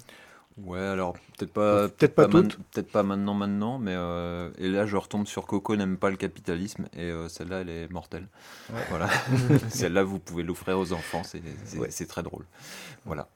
[0.64, 2.26] Ouais, alors peut-être pas, Peut-être pas
[2.72, 6.16] peut-être pas maintenant, maintenant, mais euh, et là je retombe sur Coco n'aime pas le
[6.16, 8.26] capitalisme et euh, celle-là elle est mortelle.
[8.72, 8.80] Ouais.
[8.90, 9.08] Voilà,
[9.68, 11.90] celle-là vous pouvez l'offrir aux enfants, c'est c'est- Ouais.
[11.90, 12.44] c'est très drôle.
[13.04, 13.28] Voilà.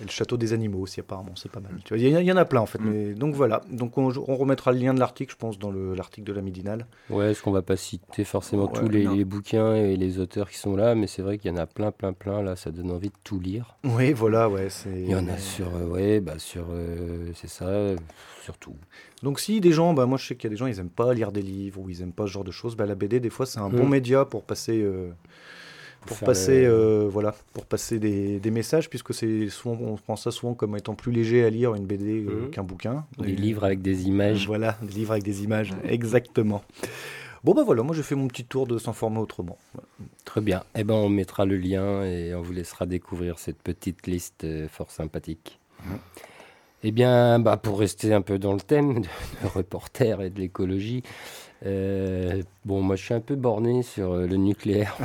[0.00, 1.72] Et le château des animaux aussi, apparemment, c'est pas mal.
[1.84, 2.78] Tu vois, Il y, en a- il y en a plein en fait.
[2.80, 5.94] Mais, donc voilà, donc on, on remettra le lien de l'article, je pense, dans le-
[5.94, 6.86] l'article de la Midinale.
[7.08, 10.58] Ouais, est-ce qu'on va pas citer forcément Ouais, tous les, bouquins et les auteurs qui
[10.58, 12.40] sont là, mais c'est vrai qu'il y en a plein, plein, plein.
[12.42, 13.76] Là, ça donne envie de tout lire.
[13.84, 14.68] Oui, voilà, ouais.
[14.86, 17.96] Il y en a sur, euh, ouais, bah sur, euh, c'est ça, euh,
[18.42, 18.76] sur tout.
[19.22, 20.88] Donc si des gens, bah moi je sais qu'il y a des gens, ils aiment
[20.88, 23.20] pas lire des livres ou ils aiment pas ce genre de choses, bah la BD
[23.20, 23.90] des fois c'est un bon Mm.
[23.90, 25.10] média pour passer, euh,
[26.06, 30.16] pour passer, le- euh, voilà, pour passer des, des messages puisque c'est souvent, on prend
[30.16, 32.50] ça souvent comme étant plus léger à lire une BD euh, Mm.
[32.50, 33.04] qu'un bouquin.
[33.18, 34.46] Des Et- livres avec des images.
[34.46, 36.62] Voilà, des livres avec des images, exactement.
[37.44, 39.56] Bon bah voilà, moi j'ai fait mon petit tour de s'informer autrement.
[40.26, 40.62] Très bien.
[40.76, 44.68] Eh ben, on mettra le lien et on vous laissera découvrir cette petite liste euh,
[44.68, 45.58] fort sympathique.
[46.82, 49.08] Eh bien, bah, pour rester un peu dans le thème de,
[49.42, 51.02] de reporter et de l'écologie,
[51.66, 54.96] euh, bon, moi je suis un peu borné sur euh, le nucléaire.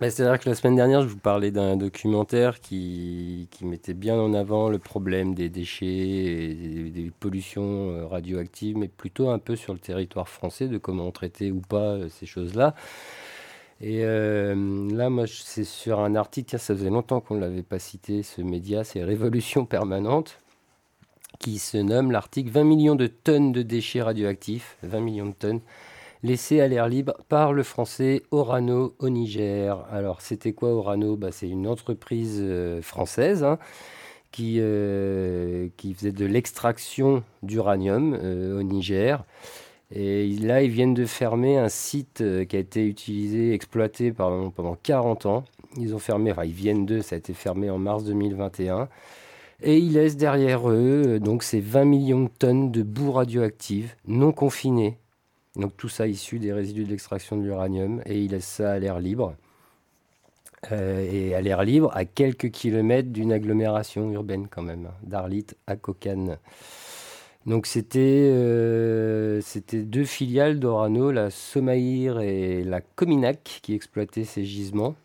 [0.00, 4.16] Mais C'est-à-dire que la semaine dernière, je vous parlais d'un documentaire qui, qui mettait bien
[4.16, 9.38] en avant le problème des déchets et des, des pollutions euh, radioactives, mais plutôt un
[9.38, 12.74] peu sur le territoire français, de comment traiter ou pas ces choses-là.
[13.80, 17.78] Et euh, là, moi, c'est sur un article, ça faisait longtemps qu'on ne l'avait pas
[17.78, 20.38] cité, ce média, c'est Révolution Permanente,
[21.38, 25.60] qui se nomme l'article 20 millions de tonnes de déchets radioactifs, 20 millions de tonnes,
[26.22, 29.84] laissés à l'air libre par le français Orano au Niger.
[29.90, 31.16] Alors, c'était quoi Orano?
[31.16, 33.58] Bah, C'est une entreprise euh, française hein,
[34.32, 39.24] qui, euh, qui faisait de l'extraction d'uranium euh, au Niger.
[39.94, 44.76] Et là, ils viennent de fermer un site qui a été utilisé, exploité pendant, pendant
[44.82, 45.44] 40 ans.
[45.76, 48.88] Ils ont fermé, enfin, ils viennent de, ça a été fermé en mars 2021.
[49.62, 53.94] Et ils laissent derrière eux euh, donc ces 20 millions de tonnes de boue radioactive
[54.06, 54.98] non confinée.
[55.56, 58.02] Donc tout ça issu des résidus de l'extraction de l'uranium.
[58.06, 59.34] Et ils laissent ça à l'air libre.
[60.72, 65.46] Euh, et à l'air libre à quelques kilomètres d'une agglomération urbaine quand même, hein, d'Arlit
[65.66, 66.38] à Kokane.
[67.46, 68.00] Donc c'était
[68.32, 74.96] euh, c'était deux filiales d'Orano, la Somaïr et la Cominac, qui exploitaient ces gisements.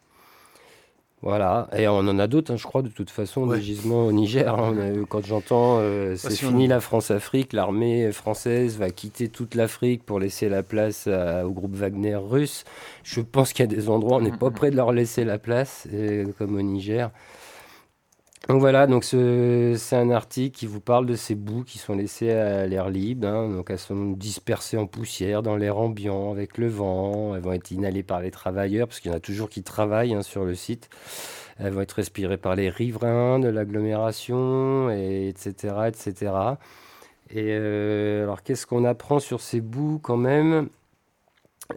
[1.24, 4.12] Voilà, et on en a d'autres, hein, je crois, de toute façon, des gisements au
[4.12, 4.58] Niger.
[4.58, 4.74] hein.
[5.08, 10.50] Quand j'entends euh, c'est fini la France-Afrique, l'armée française va quitter toute l'Afrique pour laisser
[10.50, 12.64] la place à- au groupe Wagner russe,
[13.04, 15.24] je pense qu'il y a des endroits où on n'est pas prêt de leur laisser
[15.24, 17.12] la place, euh, comme au Niger.
[18.50, 21.94] Donc voilà, donc ce- c'est un article qui vous parle de ces boues qui sont
[21.96, 23.28] laissées à l'air libre.
[23.28, 23.48] hein.
[23.50, 27.36] donc elles sont dispersées en poussière dans l'air ambiant avec le vent.
[27.36, 30.14] Elles vont être inhalées par les travailleurs parce qu'il y en a toujours qui travaillent
[30.16, 30.90] hein, sur le site.
[31.60, 36.60] Elles vont être respirées par les riverains de l'agglomération, et etc., etc.
[37.30, 40.70] Et euh, alors qu'est-ce qu'on apprend sur ces boues quand même?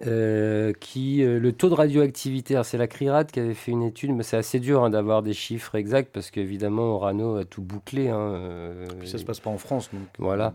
[0.06, 4.12] Euh, qui, euh, le taux de radioactivité, c'est la CRIRAD qui avait fait une étude,
[4.12, 8.08] mais c'est assez dur hein, d'avoir des chiffres exacts parce qu'évidemment Orano a tout bouclé.
[8.08, 9.88] hein, euh, Puis ça se passe pas en France.
[9.92, 10.02] Donc.
[10.18, 10.52] voilà.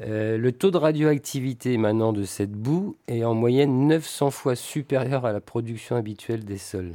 [0.00, 5.24] Euh, le taux de radioactivité maintenant de cette boue est en moyenne 900 fois supérieur
[5.26, 6.92] à la production habituelle des sols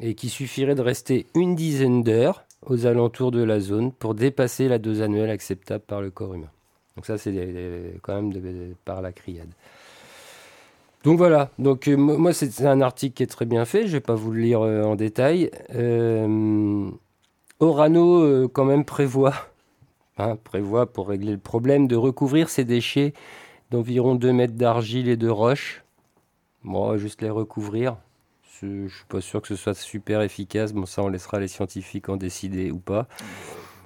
[0.00, 4.68] et qui suffirait de rester une dizaine d'heures aux alentours de la zone pour dépasser
[4.68, 6.50] la dose annuelle acceptable par le corps humain.
[6.96, 9.48] Donc ça, c'est quand même de- par la criade.
[11.04, 13.92] Donc voilà, donc euh, mo- moi c'est un article qui est très bien fait, je
[13.92, 15.50] vais pas vous le lire euh, en détail.
[15.74, 16.90] Euh,
[17.60, 19.34] Orano quand même prévoit,
[20.18, 23.14] hein, prévoit pour régler le problème de recouvrir ces déchets
[23.70, 25.84] d'environ 2 mètres d'argile et de roche.
[26.64, 27.96] Bon, juste les recouvrir.
[28.60, 31.48] Je, je suis pas sûr que ce soit super efficace, bon ça on laissera les
[31.48, 33.08] scientifiques en décider ou pas.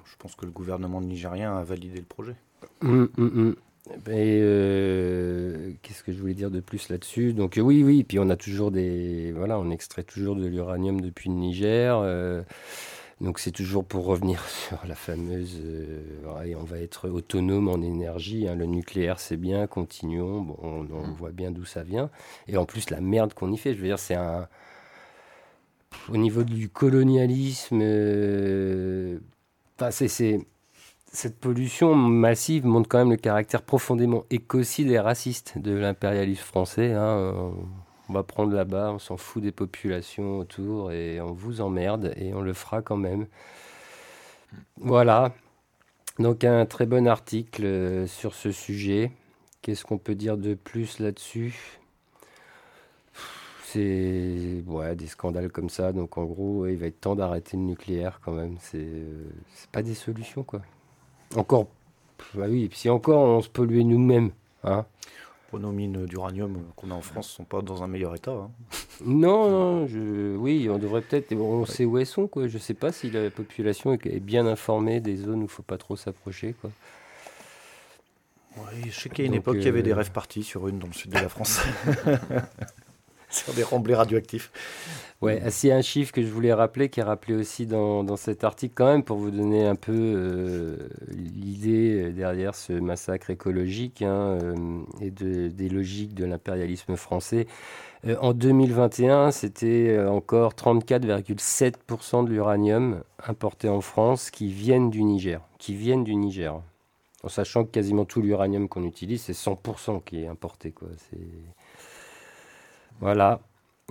[0.04, 2.34] Je pense que le gouvernement nigérien a validé le projet.
[2.82, 3.56] Hum, hum, hum.
[4.08, 7.32] Euh, qu'est-ce que je voulais dire de plus là-dessus?
[7.34, 9.32] Donc euh, oui, oui, puis on a toujours des...
[9.32, 11.98] Voilà, on extrait toujours de l'uranium depuis le Niger.
[12.02, 12.42] euh,
[13.20, 15.60] donc c'est toujours pour revenir sur la fameuse...
[16.38, 18.48] ouais, on va être autonome en énergie.
[18.48, 20.40] hein, le nucléaire, c'est bien, continuons.
[20.42, 22.10] Bon, on, on voit bien d'où ça vient.
[22.48, 24.48] Et en plus, la merde qu'on y fait, je veux dire, c'est un...
[26.08, 27.80] Au niveau du colonialisme...
[29.78, 30.40] Enfin, c'est- c'est
[31.14, 36.92] cette pollution massive montre quand même le caractère profondément écocide et raciste de l'impérialisme français.
[36.92, 37.52] hein.
[38.08, 42.34] On va prendre là-bas, on s'en fout des populations autour et on vous emmerde et
[42.34, 43.26] on le fera quand même.
[44.76, 45.32] Voilà.
[46.18, 49.10] Donc un très bon article euh, sur ce sujet.
[49.62, 51.78] Qu'est-ce qu'on peut dire de plus là-dessus?
[53.64, 54.62] C'est
[54.96, 55.92] des scandales comme ça.
[55.92, 58.56] Donc en gros, il va être temps d'arrêter le nucléaire quand même.
[58.60, 59.30] C'est euh,
[59.72, 60.60] pas des solutions quoi.
[61.36, 61.66] Encore,
[62.34, 64.30] bah oui, si encore on se polluait nous-mêmes.
[64.62, 64.84] Hein
[65.50, 68.32] Pour nos mines d'uranium qu'on a en France sont pas dans un meilleur état.
[68.32, 68.50] hein.
[69.04, 71.32] non, non, je, oui, on devrait peut-être.
[71.34, 72.46] On sait où elles sont quoi.
[72.48, 75.78] Je sais pas si la population est bien informée des zones où il faut pas
[75.78, 76.70] trop s'approcher quoi.
[78.56, 80.68] Oui, je sais qu'à une Donc, époque, il y avait des euh, rêves partis sur
[80.68, 81.60] une dans le sud de la France.
[83.44, 84.50] sur des remblais radioactifs.
[85.22, 88.44] Ouais, c'est un chiffre que je voulais rappeler, qui est rappelé aussi dans, dans cet
[88.44, 90.76] article quand même, pour vous donner un peu euh,
[91.08, 94.54] l'idée derrière ce massacre écologique hein, euh,
[95.00, 97.46] et de- des logiques de l'impérialisme français.
[98.06, 105.02] Euh, en 2021, c'était euh, encore 34,7% de l'uranium importé en France qui viennent du
[105.04, 106.60] Niger, qui viennent du Niger.
[107.22, 110.72] En sachant que quasiment tout l'uranium qu'on utilise, c'est 100% qui est importé.
[110.72, 110.88] Quoi.
[111.08, 111.16] C'est...
[113.00, 113.40] Voilà.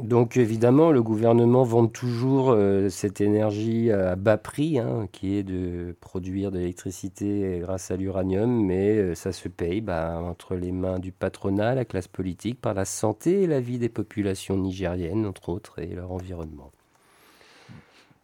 [0.01, 5.43] Donc évidemment, le gouvernement vend toujours euh, cette énergie à bas prix, hein, qui est
[5.43, 10.71] de produire de l'électricité grâce à l'uranium, mais euh, ça se paye bah, entre les
[10.71, 15.27] mains du patronat, la classe politique, par la santé et la vie des populations nigériennes,
[15.27, 16.71] entre autres, et leur environnement.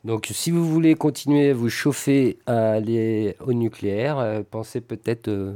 [0.03, 5.27] Donc si vous voulez continuer à vous chauffer à aller au nucléaire, euh, pensez peut-être
[5.27, 5.53] au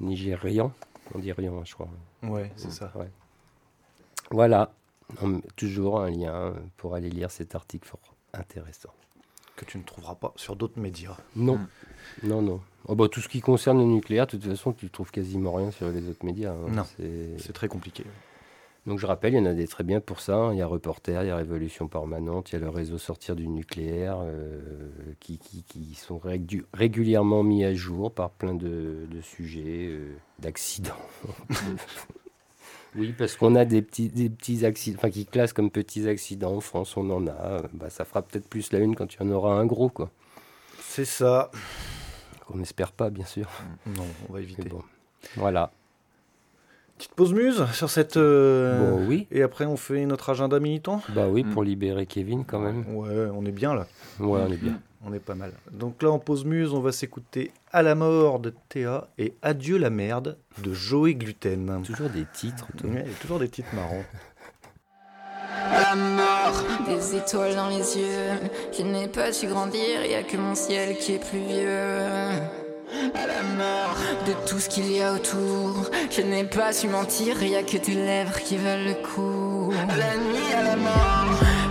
[0.00, 0.72] Nigérian,
[1.14, 1.88] on dit rien, je crois.
[2.22, 2.90] Ouais, c'est ça.
[2.94, 3.10] Ouais.
[4.30, 4.72] Voilà,
[5.22, 8.90] On- toujours un lien pour aller lire cet article fort intéressant.
[9.56, 11.16] Que tu ne trouveras pas sur d'autres médias.
[11.36, 11.58] Non,
[12.22, 12.60] non, non.
[12.86, 15.70] Oh, bah, tout ce qui concerne le nucléaire, de toute façon, tu trouves quasiment rien
[15.70, 16.52] sur les autres médias.
[16.52, 16.70] hein.
[16.70, 18.04] Non, C'est- très compliqué.
[18.86, 20.36] Donc je rappelle, il y en a des très bien pour ça.
[20.36, 20.52] hein.
[20.54, 23.36] Il y a Reporter, il y a Révolution Permanente, il y a le réseau Sortir
[23.36, 24.58] du nucléaire, euh,
[25.20, 30.14] qui, qui- qui sont régu- régulièrement mis à jour par plein de, de sujets, euh,
[30.38, 30.94] d'accidents.
[32.96, 36.56] oui, parce qu'on a des petits, des petits accidents, enfin qui classent comme petits accidents.
[36.56, 37.62] En France, on en a.
[37.72, 40.10] Bah, ça fera peut-être plus la une quand il y en aura un gros, quoi.
[40.80, 41.50] C'est ça.
[42.52, 43.48] On n'espère pas, bien sûr.
[43.86, 44.68] Non, on va éviter.
[44.68, 44.82] Bon.
[45.36, 45.70] Voilà.
[46.98, 48.16] Petite pause muse sur cette.
[48.16, 49.26] euh, Bon, oui.
[49.30, 52.84] Et après, on fait notre agenda militant Bah oui, pour libérer Kevin quand même.
[52.94, 53.86] Ouais, on est bien là.
[54.18, 54.80] Ouais, on est bien.
[55.04, 55.52] On est pas mal.
[55.72, 59.78] Donc là, en pause muse, on va s'écouter À la mort de Théa et Adieu
[59.78, 61.82] la merde de Joey Gluten.
[61.84, 62.66] Toujours des titres.
[62.76, 62.90] toi.
[62.90, 64.04] Ouais, toujours des titres marrants.
[65.72, 68.50] La mort, des étoiles dans les yeux.
[68.76, 72.00] Je n'ai pas su grandir, y a que mon ciel qui est plus vieux.
[73.14, 73.96] À la mort
[74.26, 75.90] de tout ce qu'il y a autour.
[76.10, 79.72] Je n'ai pas su mentir, y a que tes lèvres qui valent le coup.
[79.96, 81.19] La nuit à la mort,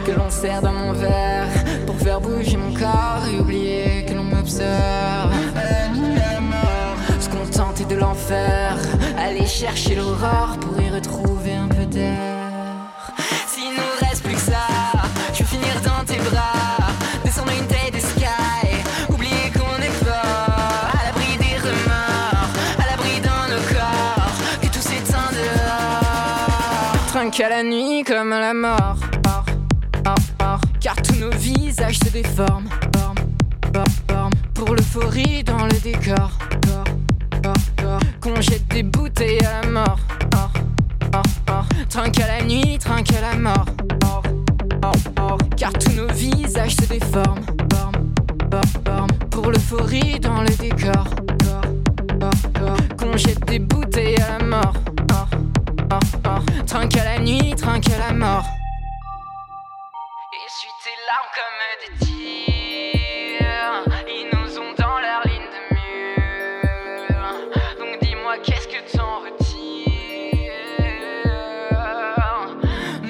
[0.05, 1.47] que l'on sert dans mon verre.
[1.85, 5.33] Pour faire bouger mon corps et oublier que l'on m'observe.
[7.19, 8.77] Se contenter de l'enfer,
[9.17, 12.17] aller chercher l'aurore pour y retrouver un peu d'air.
[13.47, 14.67] S'il nous reste plus que ça,
[15.33, 16.93] je vais finir dans tes bras,
[17.23, 23.19] descendre une tête de sky, oublier qu'on est fort, à l'abri des remords, à l'abri
[23.21, 24.31] dans nos corps,
[24.61, 27.07] que tout s'éteint dehors.
[27.07, 28.98] Trinque à la nuit comme à la mort, Or, or, or,
[30.79, 33.15] car tous nos visages se déforment, forment,
[33.73, 36.31] forment, forment, pour l'euphorie dans le décor,
[36.67, 36.83] Or,
[37.45, 39.99] or, or, qu'on jette des bouteilles à la mort.
[40.35, 40.51] Or,
[41.13, 43.65] or, or, Trinque à la nuit, trinque à la mort.
[44.05, 44.23] Or,
[44.83, 47.41] or, or, Car tous nos visages se déforment.
[47.73, 48.13] Forment,
[48.51, 51.05] forment, forment, Pour l'euphorie dans le décor.
[51.47, 51.61] Or,
[52.21, 53.88] or, or, Qu'on jette des bouteilles
[61.09, 63.81] larmes comme des tirs.
[64.07, 67.21] Ils nous ont dans leur ligne de mur.
[67.79, 70.51] Donc dis-moi, qu'est-ce que t'en retires?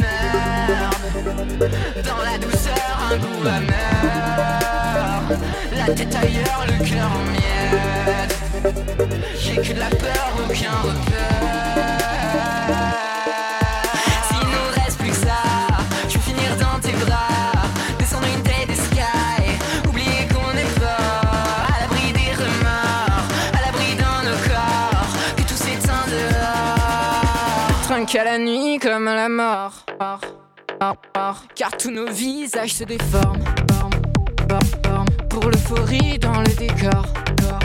[0.02, 1.72] Merde,
[2.06, 4.60] dans la douceur, un goût amer.
[5.76, 8.38] La tête ailleurs, le cœur en miettes.
[9.38, 11.09] J'ai que de la peur, aucun repère.
[28.10, 28.16] Dehors.
[28.16, 30.20] Trinque à la nuit comme à la mort, Or,
[30.82, 34.02] or, or, car tous nos visages se déforment, forment,
[34.50, 37.06] forment, forment, pour l'euphorie dans le décor,
[37.50, 37.60] Or,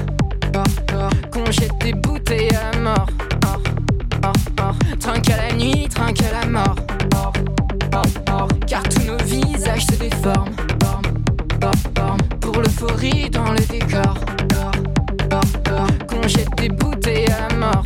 [0.54, 3.08] or, or, qu'on jette des bouteilles à la mort.
[3.46, 3.62] Or,
[4.24, 6.76] or, or, Trinque à la nuit, trinque à la mort.
[7.14, 7.32] Or,
[7.94, 11.02] or, or, car tous nos visages se déforment, forment,
[11.60, 14.16] forment, forment, pour l'euphorie dans le décor.
[14.60, 14.72] Or,
[15.32, 17.84] or, or, qu'on jette des bouteilles à la mort.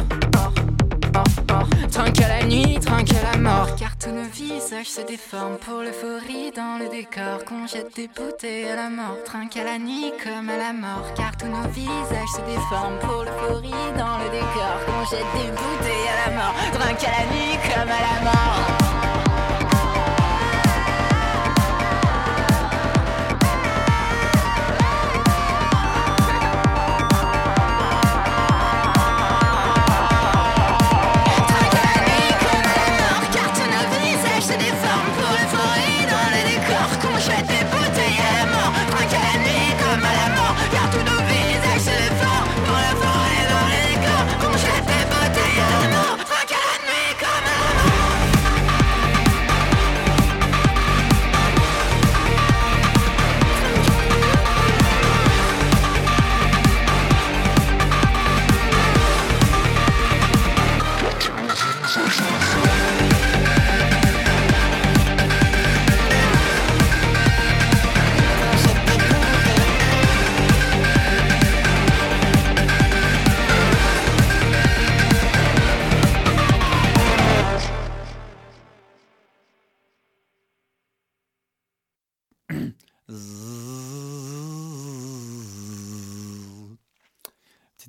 [1.99, 3.75] Trinque à la nuit, trinque à la mort.
[3.75, 7.45] Car tous nos visages se déforment pour l'euphorie dans le décor.
[7.45, 9.17] Qu'on jette des bouteilles à la mort.
[9.25, 11.13] Trinque à la nuit comme à la mort.
[11.17, 14.79] Car tous nos visages se déforment pour l'euphorie dans le décor.
[14.87, 16.55] Qu'on jette des bouteilles à la mort.
[16.73, 19.28] Trinque à la nuit comme à la mort.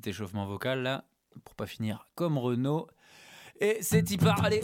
[0.09, 1.05] Échauffement vocal là,
[1.45, 2.87] pour pas finir comme Renault.
[3.59, 4.61] Et c'est y part, allez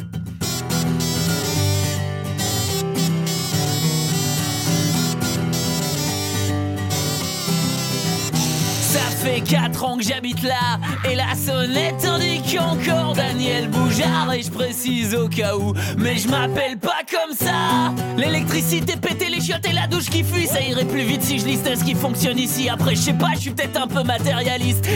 [8.95, 10.79] Ça fait 4 ans que j'habite là
[11.11, 16.29] Et la sonnette indique encore Daniel Boujard Et je précise au cas où Mais je
[16.29, 17.93] m'appelle pas comme ça.
[18.15, 21.45] L'électricité pété les chiottes et la douche qui fuit Ça irait plus vite si je
[21.45, 22.69] listais ce qui fonctionne ici.
[22.69, 24.87] Après je sais pas, je suis peut-être un peu matérialiste.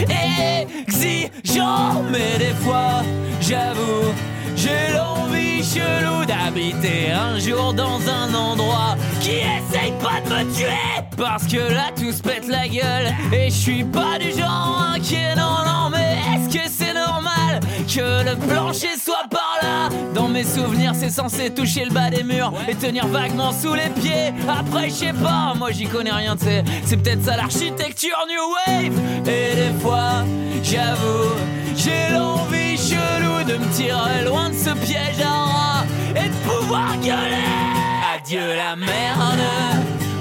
[0.88, 3.04] Exigeant Mais des fois,
[3.42, 4.14] j'avoue
[4.62, 10.68] J'ai l'envie chelou d'habiter un jour dans un endroit qui essaye pas de me tuer.
[11.16, 15.34] Parce que là tout se pète la gueule et je suis pas du genre inquiet.
[15.38, 19.90] Non, non, mais est-ce que c'est normal que le plancher soit par là?
[20.14, 23.90] Dans mes souvenirs, c'est censé toucher le bas des murs et tenir vaguement sous les
[24.02, 24.34] pieds.
[24.48, 26.66] Après, je sais pas, moi j'y connais rien, tu sais.
[26.84, 29.00] C'est peut-être ça l'architecture New Wave.
[29.26, 30.26] Et des fois,
[30.64, 31.36] j'avoue,
[31.78, 32.69] j'ai l'envie
[33.50, 35.86] de me tirer loin de ce piège à rats
[36.16, 37.50] et de pouvoir gueuler.
[38.16, 39.44] Adieu la merde.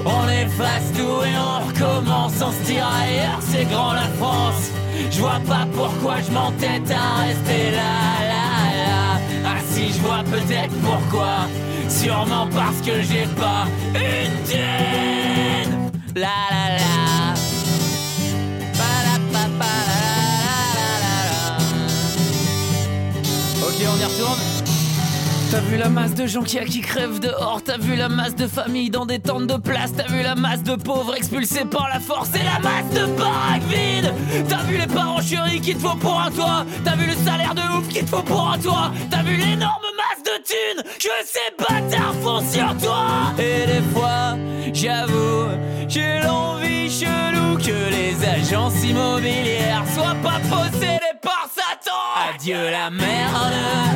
[0.03, 4.71] On efface tout et on recommence, on se tire ailleurs, c'est grand la France.
[5.11, 7.93] Je vois pas pourquoi je m'entête à rester là,
[8.33, 8.45] là,
[8.85, 9.21] là.
[9.45, 11.47] Ah si, je vois peut-être pourquoi.
[11.87, 15.91] Sûrement parce que j'ai pas une thune.
[16.15, 17.38] La la la.
[24.17, 24.48] Merci.
[25.51, 28.45] T'as vu la masse de gens qui, qui crèvent dehors T'as vu la masse de
[28.45, 31.99] familles dans des tentes de place T'as vu la masse de pauvres expulsés par la
[31.99, 34.13] force Et la masse de baraques vides.
[34.47, 37.55] T'as vu les parents chéris qu'il te faut pour un toit T'as vu le salaire
[37.55, 41.09] de ouf qu'il te faut pour un toit T'as vu l'énorme masse de thunes que
[41.25, 43.33] ces bâtards font sur toi.
[43.39, 44.37] Et des fois,
[44.71, 45.49] j'avoue,
[45.87, 52.35] j'ai l'envie chelou Que les agences immobilières soient pas possédées par Satan.
[52.35, 53.89] Adieu la merde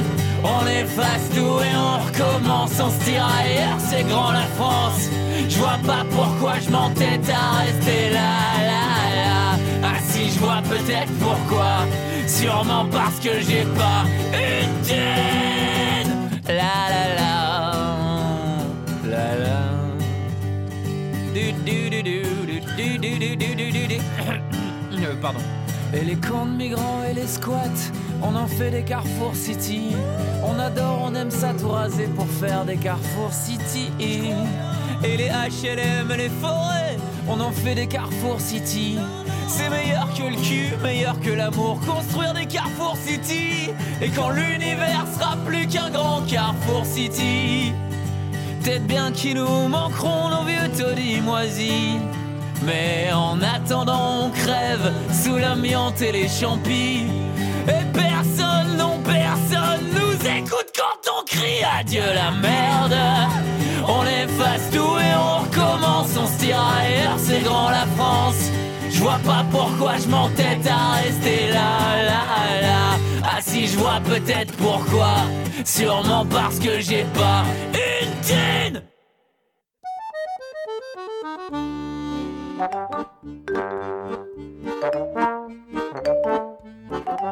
[0.43, 5.09] on efface tout et on recommence, on se tire ailleurs, c'est grand la France.
[5.49, 8.83] Je vois pas pourquoi je m'entête à rester là, là,
[9.15, 9.57] là.
[9.83, 11.85] Ah si, je vois peut-être pourquoi.
[12.27, 16.13] Sûrement parce que j'ai pas une thune.
[16.47, 17.33] La la la.
[19.09, 19.59] La la.
[21.33, 23.97] Du du du du du du du du du du du.
[25.05, 25.39] Euh, Pardon.
[25.93, 27.91] Et les camps de migrants et les squats,
[28.23, 29.91] on en fait des Carrefour City.
[30.43, 33.91] On adore, on aime ça tout raser pour faire des Carrefour City.
[33.99, 36.97] Et les HLM et les forêts,
[37.27, 38.97] on en fait des Carrefour City.
[39.47, 43.69] C'est meilleur que le cul, meilleur que l'amour, construire des Carrefour City.
[44.01, 47.71] Et quand l'univers sera plus qu'un grand Carrefour City,
[48.63, 51.99] peut-être bien qu'ils nous manqueront nos vieux taudis moisis.
[52.65, 57.06] Mais en attendant, on crève sous l'amiante et les champis.
[57.68, 62.95] Et personne, non personne nous écoute quand on crie adieu la merde.
[63.88, 68.49] On efface tout et on recommence, on se tire ailleurs, c'est grand la France.
[68.90, 72.98] Je vois pas pourquoi je m'entête à rester là, là, là.
[73.23, 75.15] Ah si, je vois peut-être pourquoi.
[75.65, 78.92] Sûrement parce que j'ai pas une thune.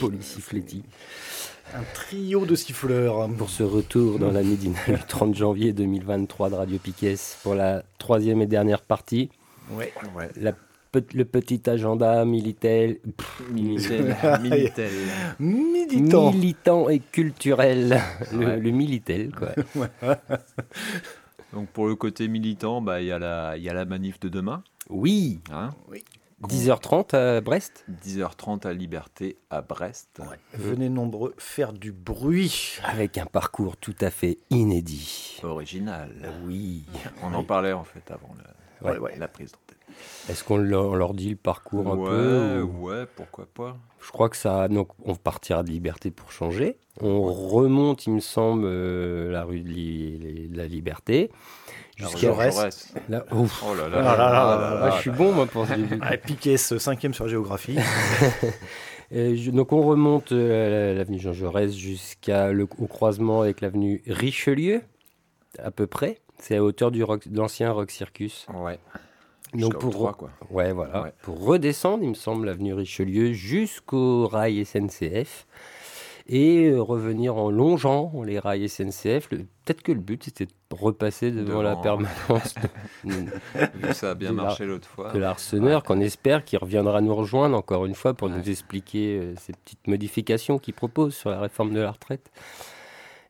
[0.00, 0.82] Polysiffletti.
[1.74, 3.28] Un trio de siffleurs.
[3.38, 7.82] Pour ce retour dans la midinale du 30 janvier 2023 de Radio Piquet pour la
[7.98, 9.30] troisième et dernière partie.
[9.72, 9.92] Ouais.
[10.36, 10.52] La
[11.14, 12.98] le petit agenda militel.
[15.38, 16.32] Militant.
[16.32, 18.00] militant et culturel.
[18.32, 18.56] Le, Ouais.
[18.58, 19.50] le militel, quoi.
[21.52, 24.18] Donc pour le côté militant, bah, il y, a la- il y a la manif
[24.20, 24.62] de demain.
[24.88, 25.38] Oui.
[25.52, 25.70] Hein?
[26.42, 30.20] 10h30 à Brest 10h30 à Liberté à Brest.
[30.54, 32.78] Venez nombreux faire du bruit.
[32.84, 35.38] Avec un parcours tout à fait inédit.
[35.42, 36.10] Original.
[36.46, 36.84] Oui.
[37.22, 38.34] On en parlait en fait avant
[38.82, 39.18] la, Ouais.
[39.18, 39.76] la prise d'antenne.
[40.30, 43.76] Est-ce qu'on leur, dit le parcours un ouais, peu ou- ouais, pourquoi pas.
[44.00, 44.68] Je crois que ça.
[44.68, 46.78] Donc, on partira de Liberté pour changer.
[47.02, 51.30] On remonte, il me semble, euh, la rue de, Li- de la Liberté.
[52.00, 52.92] Jusqu'à Jaurès.
[53.08, 53.62] Là, ouf.
[53.66, 54.92] Oh là Ah là là là là Ah, là.
[54.96, 55.98] je suis bon, moi, pour ce début.
[56.02, 57.78] Ah, Piquet, ce cinquième sur géographie.
[59.12, 64.82] Je- donc on remonte euh, l'avenue Jean Jaurès jusqu'à le au croisement avec l'avenue Richelieu,
[65.58, 66.18] à peu près.
[66.38, 68.46] C'est à hauteur du rock- de l'ancien Rock Circus.
[68.54, 68.78] Ouais.
[69.52, 70.30] Donc pour quoi.
[70.50, 71.12] ouais voilà Ouais.
[71.22, 75.46] pour redescendre, il me semble l'avenue Richelieu jusqu'au rail SNCF.
[76.32, 79.28] Et euh, revenir en longeant les rails SNCF.
[79.28, 82.54] Peut-être que le but c'était de repasser devant, la permanence
[83.04, 85.12] de, ça a bien marché l'autre fois.
[85.12, 89.34] de l'Arseneur, qu'on espère qu'il reviendra nous rejoindre encore une fois pour nous expliquer euh,
[89.38, 92.30] ces petites modifications qu'il propose sur la réforme de la retraite.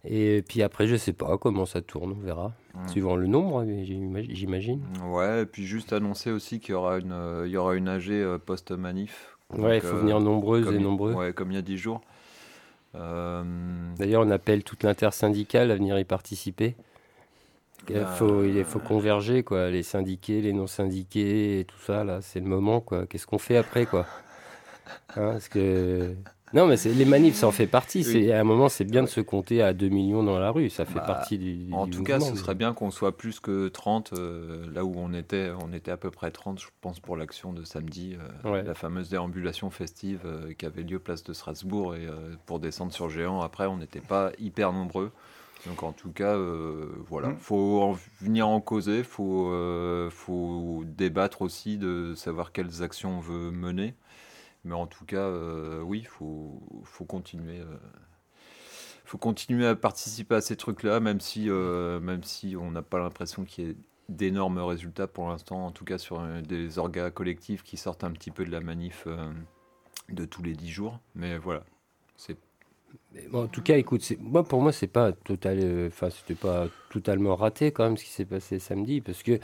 [0.05, 2.53] Et puis après, je sais pas comment ça tourne, on verra.
[2.87, 4.81] Suivant le nombre, hein, j'ima- j'imagine.
[5.11, 7.89] Ouais, et puis juste annoncer aussi qu'il y aura une, euh, il y aura une
[7.89, 8.11] AG
[8.47, 9.37] post-manif.
[9.53, 11.13] Ouais, il faut venir nombreuses et nombreux.
[11.13, 12.01] Ouais, comme il y a 10 jours.
[12.95, 16.77] Euh, D'ailleurs, on appelle toute l'intersyndicale à venir y participer.
[17.89, 19.71] Il Bah, faut, il faut converger, quoi.
[19.71, 23.07] Les syndiqués, les non-syndiqués et tout ça, là, c'est le moment, quoi.
[23.07, 24.07] Qu'est-ce qu'on fait après, quoi?
[25.17, 26.15] Hein, Parce que...
[26.53, 28.03] Non, mais c'est- les manifs, ça en fait partie.
[28.03, 30.69] C'est, à un moment, c'est bien de se compter à 2 millions dans la rue.
[30.69, 33.39] Ça fait Bah, partie du, du En tout cas, ce serait bien qu'on soit plus
[33.39, 36.99] que 30, euh, là où on était, on était à peu près 30, je pense,
[36.99, 38.63] pour l'action de samedi, euh, Ouais.
[38.65, 42.15] la fameuse déambulation festive euh, qui avait lieu place de Strasbourg, et euh,
[42.47, 45.13] pour descendre sur Géant, après, on n'était pas hyper nombreux.
[45.67, 47.37] Donc en tout cas, euh, voilà, Mm.
[47.39, 53.21] faut en venir en causer, faut, euh, faut débattre aussi de savoir quelles actions on
[53.21, 53.95] veut mener.
[54.65, 57.61] Mais en tout cas, euh, oui, faut, faut continuer.
[57.61, 57.77] euh,
[59.05, 62.99] faut continuer à participer à ces trucs-là, même si, euh, même si on n'a pas
[62.99, 63.77] l'impression qu'il y ait
[64.09, 68.31] d'énormes résultats pour l'instant, en tout cas sur des orgas collectifs qui sortent un petit
[68.31, 69.07] peu de la manif
[70.11, 71.01] de tous les 10 jours.
[71.15, 71.65] Mais voilà,
[72.17, 72.37] c'est
[73.33, 75.91] en tout cas, écoute, moi, pour moi, c'est pas total,
[76.41, 79.39] pas totalement raté quand même ce qui s'est passé samedi, parce que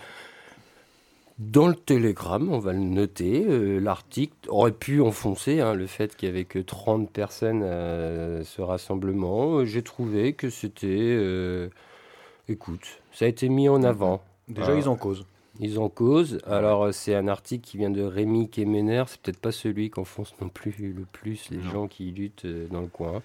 [1.38, 6.16] dans le télégramme, on va le noter, euh, l'article aurait pu enfoncer hein, le fait
[6.16, 9.58] qu'il y avait que 30 personnes à ce rassemblement.
[9.58, 11.68] Euh, J'ai trouvé que c'était, euh,
[12.48, 14.22] écoute, ça a été mis en avant.
[14.48, 15.26] Déjà, ils en causent.
[15.60, 16.38] Ils en causent.
[16.46, 19.04] Alors, c'est un article qui vient de Rémi Kemener.
[19.06, 21.70] C'est peut-être pas celui qu'enfonce non plus le plus les Non.
[21.70, 23.22] gens qui luttent dans le coin.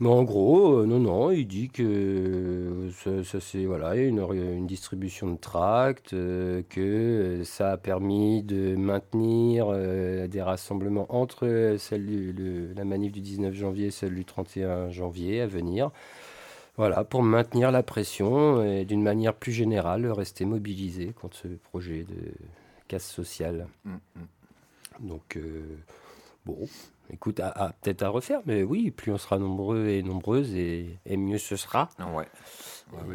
[0.00, 4.18] Mais en gros, euh, non, non, il dit que euh, ça, ça, c'est voilà, une,
[4.32, 11.76] une distribution de tracts, euh, que ça a permis de maintenir euh, des rassemblements entre
[11.78, 15.90] celle du- le- la manif du 19 janvier et celle du 31 janvier à venir.
[16.76, 22.02] Voilà, pour maintenir la pression et d'une manière plus générale, rester mobilisé contre ce projet
[22.02, 22.32] de
[22.88, 23.68] casse sociale.
[23.84, 25.08] Mm, mm.
[25.08, 25.38] Donc,
[26.46, 26.56] bon,
[27.10, 30.98] écoute, à- à- peut-être à refaire, mais oui, plus on sera nombreux et nombreuses, et,
[31.06, 31.88] et mieux ce sera.
[32.14, 32.26] Ouais.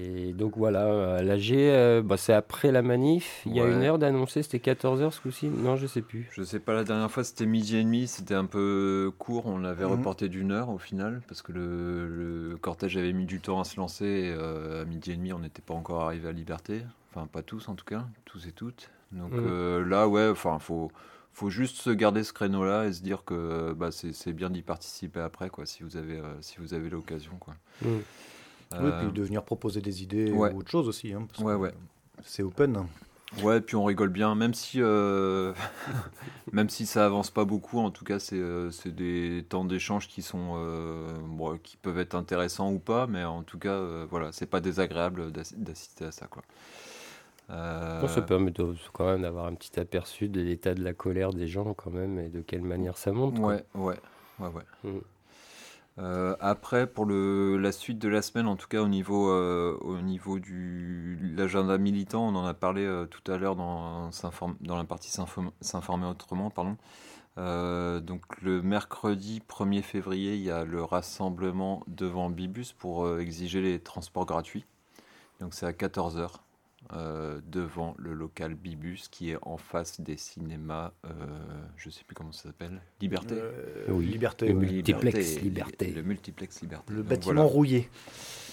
[0.01, 3.43] Et donc voilà, euh, l'AG, euh, bah, c'est après la manif.
[3.45, 6.27] Il y a une heure d'annoncer, c'était 14h ce coup-ci Non, je sais plus.
[6.31, 9.57] Je sais pas, la dernière fois c'était midi et demi, c'était un peu court, on
[9.59, 9.91] l'avait Mhm.
[9.91, 13.63] reporté d'une heure au final, parce que le, le cortège avait mis du temps à
[13.63, 16.81] se lancer, et euh, à midi et demi on n'était pas encore arrivé à Liberté,
[17.13, 18.89] enfin pas tous en tout cas, tous et toutes.
[19.13, 19.43] Donc Mhm.
[19.45, 20.91] euh, là ouais, enfin faut,
[21.33, 25.19] faut juste se garder ce créneau-là et se dire que bah, c'est bien d'y participer
[25.21, 27.31] après, quoi, si vous avez, euh, si vous avez l'occasion.
[27.39, 27.55] quoi.
[27.81, 27.87] Mm.
[27.87, 27.99] Oui,
[28.81, 30.53] Euh, puis de venir proposer des idées ouais.
[30.53, 31.13] ou autre chose aussi.
[31.13, 31.73] hein, parce Ouais, que ouais.
[32.23, 32.85] C'est open.
[33.43, 35.53] Ouais, puis on rigole bien, même si, euh,
[36.51, 40.21] même si ça avance pas beaucoup, en tout cas, c'est euh, des temps d'échange qui
[40.23, 44.31] sont, euh, bon, qui peuvent être intéressants ou pas, mais en tout cas, euh, voilà,
[44.31, 46.41] c'est pas désagréable d'ass- d'assister à ça, quoi.
[47.49, 51.33] Euh, ça permet de- quand même d'avoir un petit aperçu de l'état de la colère
[51.33, 53.39] des gens quand même et de quelle manière ça monte.
[53.39, 53.47] quoi.
[53.55, 53.99] Ouais, ouais,
[54.39, 54.91] ouais, ouais.
[54.91, 54.99] Mm.
[55.97, 59.77] Euh, après, pour le, la suite de la semaine, en tout cas au niveau, euh,
[59.81, 64.09] au niveau du l'agenda militant, on en a parlé euh, tout à l'heure dans,
[64.61, 66.49] la partie s'inform- s'informer autrement.
[66.51, 66.77] Pardon.
[67.37, 73.59] Euh, donc le mercredi 1er février, il y a le rassemblement devant Bibus pour exiger
[73.61, 74.65] les transports gratuits.
[75.41, 76.29] Donc c'est à 14h
[76.91, 81.09] devant le local Bibus qui est en face des cinémas, euh,
[81.77, 83.35] je sais plus comment ça s'appelle, Liberté.
[83.37, 84.05] Euh, Oui.
[84.07, 84.47] Liberté.
[84.47, 85.91] Le multiplex Liberté.
[85.91, 86.91] Le multiplex Liberté.
[86.93, 87.49] Le Donc, bâtiment voilà.
[87.49, 87.89] rouillé.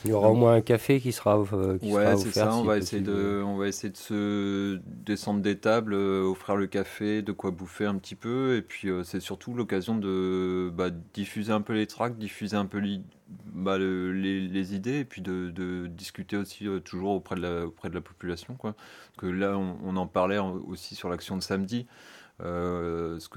[0.07, 2.55] Il y aura au moins un café qui sera, euh, qui Ouais, sera c'est ça.
[2.57, 6.57] On si va, essayer de, on va essayer de se descendre des tables, euh, offrir
[6.57, 8.57] le café, de quoi bouffer un petit peu.
[8.57, 12.67] Et puis, euh, c'est surtout l'occasion de bah, diffuser un peu les tracts, diffuser un
[12.67, 13.03] peu l'i-
[13.53, 17.43] bah, le- les, les idées, et puis de, de discuter aussi euh, toujours auprès de,
[17.43, 18.55] la, auprès de la population.
[18.55, 18.73] Quoi.
[18.73, 21.87] Parce que là, on, on en parlait aussi sur l'action de samedi.
[22.43, 23.29] Euh, ce,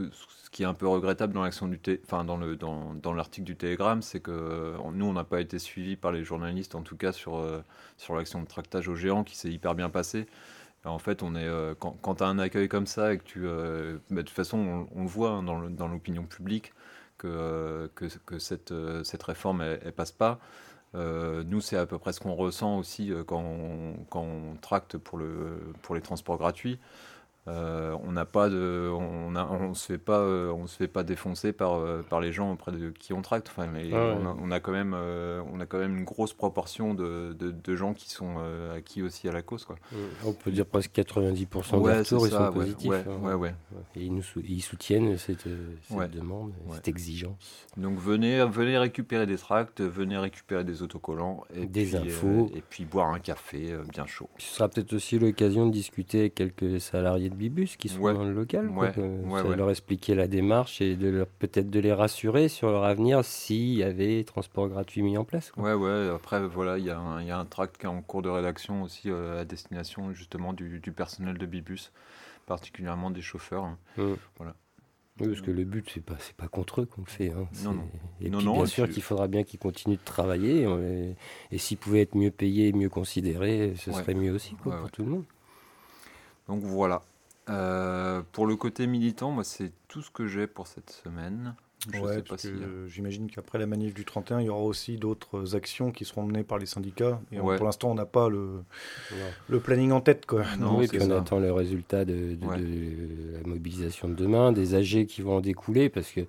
[0.51, 3.55] qui est un peu regrettable dans l'action du enfin dans le dans, dans l'article du
[3.55, 7.13] Télégramme, c'est que nous on n'a pas été suivis par les journalistes en tout cas
[7.13, 7.63] sur euh,
[7.97, 10.27] sur l'action de tractage au géant qui s'est hyper bien passée.
[10.85, 13.41] En fait, on est euh, quand, tu as un accueil comme ça et que tu
[13.43, 16.73] bah, de toute façon on, le voit hein, dans l'opinion publique
[17.17, 18.73] que que, cette
[19.03, 20.39] cette réforme elle, passe pas.
[20.93, 25.17] Nous, c'est à peu près ce qu'on ressent aussi quand, on, quand on tracte pour,
[25.17, 26.79] le, pour les transports gratuits.
[27.47, 30.87] Euh, on n'a pas de, on, a, on se fait pas, euh, on se fait
[30.89, 33.47] pas défoncer par, euh, par les gens auprès de qui on tracte.
[33.49, 34.15] Enfin, les- Ah ouais.
[34.21, 37.33] on, a, on a quand même, euh, on a quand même une grosse proportion de,
[37.33, 39.77] de, de gens qui sont euh, acquis aussi à la cause, quoi.
[40.25, 42.91] On peut dire presque 90% Ouais, des retours, ils sont ouais, positifs.
[42.91, 43.53] hein.
[43.95, 45.47] Et ils, nous sou- ils soutiennent cette,
[45.89, 47.65] cette demande, cette exigence.
[47.77, 52.49] Donc venez, venez récupérer des tracts, venez récupérer des autocollants et Des puis, infos.
[52.53, 54.29] euh, et puis boire un café bien chaud.
[54.37, 58.13] Ce sera peut-être aussi l'occasion de discuter avec quelques salariés de Bibus qui sont Ouais.
[58.13, 58.67] dans le local.
[58.69, 63.23] Ouais, ça leur expliquer la démarche et de peut-être de les rassurer sur leur avenir
[63.25, 65.51] s'il y avait transport gratuit mis en place.
[65.51, 65.63] quoi.
[65.63, 66.09] Ouais, ouais.
[66.13, 68.21] Après, voilà, il y, a un- il y a un tract qui est en cours
[68.21, 71.91] de rédaction aussi euh, à destination justement du, du personnel de Bibus,
[72.45, 73.63] particulièrement des chauffeurs.
[73.63, 73.77] hein.
[73.97, 74.13] Mm.
[74.37, 74.55] Voilà.
[75.21, 77.31] Oui, parce que le but, c'est pas, c'est pas contre eux qu'on le fait.
[77.31, 77.87] hein, Non, non.
[78.21, 80.61] Et Non, puis, non, bien sûr qu'il faudra bien qu'ils continuent de travailler.
[80.63, 81.15] Et,
[81.51, 83.97] et s'ils pouvaient être mieux payés, mieux considérés, ce Ouais.
[83.97, 84.91] serait mieux aussi quoi, Ouais, pour ouais.
[84.93, 85.25] tout le monde.
[86.47, 87.01] Donc voilà.
[87.49, 91.55] Euh, pour le côté militant, moi, c'est tout ce que j'ai pour cette semaine.
[91.93, 92.49] Je Ouais, sais pas parce si.
[92.87, 96.43] J'imagine qu'après la manif du 31, il y aura aussi d'autres actions qui seront menées
[96.43, 97.21] par les syndicats.
[97.31, 97.55] Et Ouais.
[97.55, 98.63] pour l'instant, on n'a pas le,
[99.11, 99.17] Non.
[99.47, 100.25] le planning en tête.
[100.25, 100.43] Quoi.
[100.59, 101.19] oui, c'est puis on ça.
[101.19, 102.57] attend le résultat de, de- Ouais.
[102.59, 106.21] de la mobilisation de demain, des AG qui vont en découler, parce que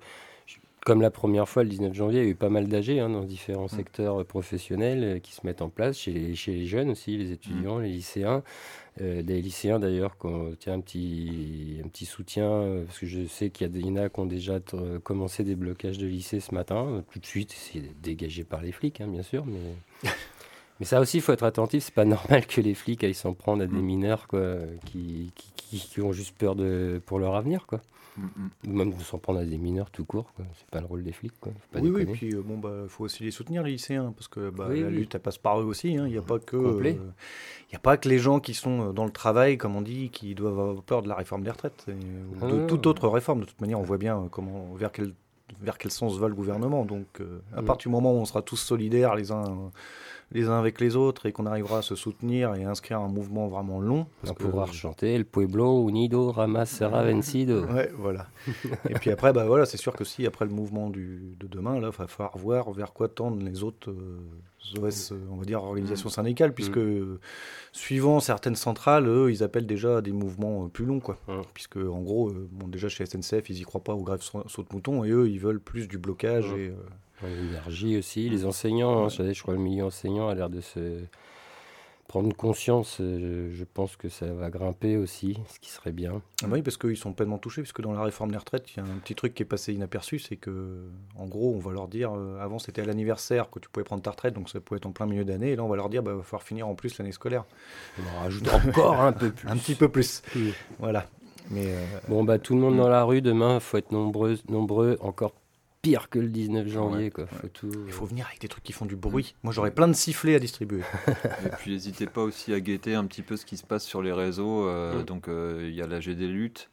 [0.85, 3.09] comme la première fois, le 19 janvier, il y a eu pas mal d'AG hein,
[3.09, 3.75] dans différents Mm.
[3.75, 7.31] secteurs professionnels euh, qui se mettent en place, chez les, chez les jeunes aussi, les
[7.31, 7.83] étudiants, Mm.
[7.83, 8.41] les lycéens.
[8.99, 13.25] Euh, des lycéens d'ailleurs, qu'on tient un petit, un petit soutien, euh, parce que je
[13.25, 15.55] sais qu'il y, a des- il y en a qui ont déjà euh, commencé des
[15.55, 19.07] blocages de lycée ce matin, euh, tout de suite, c'est dégagé par les flics, hein,
[19.07, 19.59] bien sûr, mais...
[20.79, 21.83] Mais ça aussi, il faut être attentif.
[21.83, 23.81] C'est pas normal que les flics aillent s'en prendre à des Mm.
[23.85, 24.55] mineurs quoi,
[24.87, 27.67] qui, qui, qui- qui ont juste peur de, pour leur avenir.
[27.67, 27.81] Quoi.
[28.17, 28.49] Mm, mm.
[28.67, 30.31] Ou même de s'en prendre à des mineurs tout court.
[30.57, 31.39] C'est pas le rôle des flics.
[31.39, 31.53] Quoi.
[31.53, 32.17] Faut pas Oui, oui, déconner.
[32.17, 34.87] puis euh, bon, bah, faut aussi les soutenir, les lycéens, parce que bah, Oui, la
[34.87, 34.93] oui.
[34.95, 35.95] lutte, elle passe par eux aussi.
[35.97, 36.05] hein.
[36.07, 36.93] Il n'y a pas que, euh,
[37.71, 40.09] y a pas que les gens qui sont euh, dans le travail, comme on dit,
[40.09, 42.67] qui doivent avoir peur de la réforme des retraites, et, ou de Ah.
[42.67, 43.39] toute autre réforme.
[43.41, 45.13] De toute manière, on voit bien euh, comment, vers quel,
[45.61, 46.83] vers quel sens va le gouvernement.
[46.85, 47.65] Donc, euh, à Mm.
[47.65, 49.71] partir du moment où on sera tous solidaires les uns,
[50.31, 53.47] les uns avec les autres, et qu'on arrivera à se soutenir et inscrire un mouvement
[53.47, 57.65] vraiment long, On que- pourra chanter El Pueblo Unido Rama Serra Vencido.
[57.65, 58.27] Ouais, voilà.
[58.89, 61.79] et puis après, bah voilà, c'est sûr que si après le mouvement du, de demain,
[61.79, 64.19] là, il va falloir voir vers quoi tendent les autres euh,
[64.79, 67.19] OS, euh, on va dire organisations syndicales, puisque euh,
[67.73, 71.17] suivant certaines centrales, eux, ils appellent déjà à des mouvements euh, plus longs, quoi.
[71.27, 71.41] Ouais.
[71.53, 75.03] Puisque en gros, bon, déjà chez SNCF, ils y croient pas aux grèves sau- saute-mouton,
[75.03, 76.65] et eux, ils veulent plus du blocage Ouais.
[76.67, 76.73] et
[77.27, 79.05] L'énergie aussi, les enseignants.
[79.05, 80.99] hein, je, crois que le milieu enseignant a l'air de se
[82.07, 82.97] prendre conscience.
[82.99, 86.21] euh, Je pense que ça va grimper aussi, ce qui serait bien.
[86.43, 88.77] Ah bah oui, parce qu'ils sont pleinement touchés, puisque dans la réforme des retraites, il
[88.77, 90.81] y a un petit truc qui est passé inaperçu, c'est que,
[91.15, 94.01] en gros, on va leur dire, euh, avant c'était à l'anniversaire que tu pouvais prendre
[94.03, 95.87] ta retraite, donc ça pouvait être en plein milieu d'année, et là on va leur
[95.89, 97.45] dire, bah, va falloir finir en plus l'année scolaire.
[97.97, 99.47] On en rajoute encore un peu plus.
[99.47, 100.21] Un petit peu plus.
[100.35, 100.53] Oui.
[100.79, 101.07] Voilà.
[101.49, 104.97] Mais euh, Bon, bah, tout le monde dans la rue demain, faut être nombreux, nombreux,
[104.99, 105.33] encore
[105.81, 107.09] pire que le 19 janvier.
[107.11, 107.25] Quoi.
[107.27, 109.35] Faut tout, il faut venir avec des trucs qui font du bruit.
[109.43, 110.81] Moi j'aurais plein de sifflets à distribuer.
[111.45, 114.01] Et puis n'hésitez pas aussi à guetter un petit peu ce qui se passe sur
[114.01, 114.67] les réseaux.
[114.67, 115.05] euh, Mm.
[115.05, 116.69] Donc euh, il y a la GD Lutte,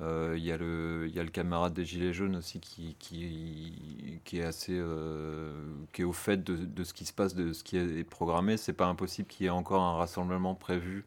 [0.00, 2.96] euh, il y, a le- il y a le camarade des Gilets jaunes aussi qui,
[2.98, 5.52] qui, qui est assez euh,
[5.92, 8.56] qui est au fait de, de ce qui se passe, de ce qui est programmé.
[8.56, 11.04] C'est pas impossible qu'il y ait encore un rassemblement prévu.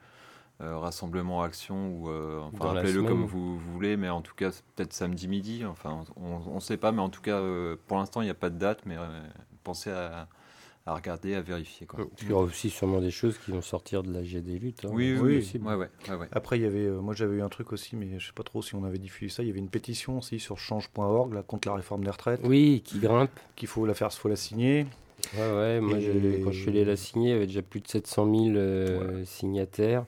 [0.61, 4.51] Euh, rassemblement action ou euh, enfin appelez-le comme vous, vous voulez mais en tout cas
[4.51, 7.97] c'est peut-être samedi midi enfin on ne sait pas mais en tout cas euh, pour
[7.97, 9.21] l'instant il n'y a pas de date mais euh,
[9.65, 10.29] pensez à,
[10.85, 12.05] à regarder à vérifier quoi.
[12.21, 14.85] Il y aura aussi sûrement des choses qui vont sortir de la GD lutte.
[14.85, 14.89] hein.
[14.93, 15.35] Oui, oui, oui.
[15.39, 15.67] possible.
[15.67, 16.27] Ouais, ouais, ouais, ouais.
[16.31, 18.43] Après, il y avait, euh, moi j'avais eu un truc aussi, mais je sais pas
[18.43, 19.41] trop si on avait diffusé ça.
[19.43, 22.39] Il y avait une pétition aussi sur change.org là, contre la réforme des retraites.
[22.43, 23.31] Oui, qui grimpe.
[23.55, 24.85] Qu'il faut la faire, faut la signer.
[25.35, 27.63] Ouais, ouais, moi Et- j'ai- quand je suis allé la signer, il y avait déjà
[27.63, 30.05] plus de 700 000 euh, signataires.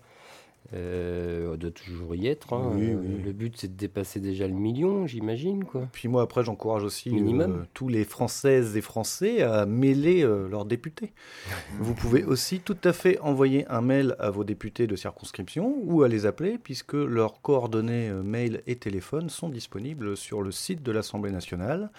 [0.74, 2.54] Euh, on doit toujours y être.
[2.54, 2.74] hein.
[2.76, 3.22] Oui, Euh, oui.
[3.24, 5.64] Le but c'est de dépasser déjà le million, j'imagine.
[5.64, 5.88] quoi.
[5.94, 7.52] Puis moi, après, j'encourage aussi Minimum.
[7.52, 11.14] euh, tous les Françaises et Français à mêler euh, leurs députés.
[11.80, 16.04] Vous pouvez aussi tout à fait envoyer un mail à vos députés de circonscription ou
[16.04, 20.84] à les appeler, puisque leurs coordonnées euh, mail et téléphone sont disponibles sur le site
[20.84, 21.92] de l'Assemblée nationale.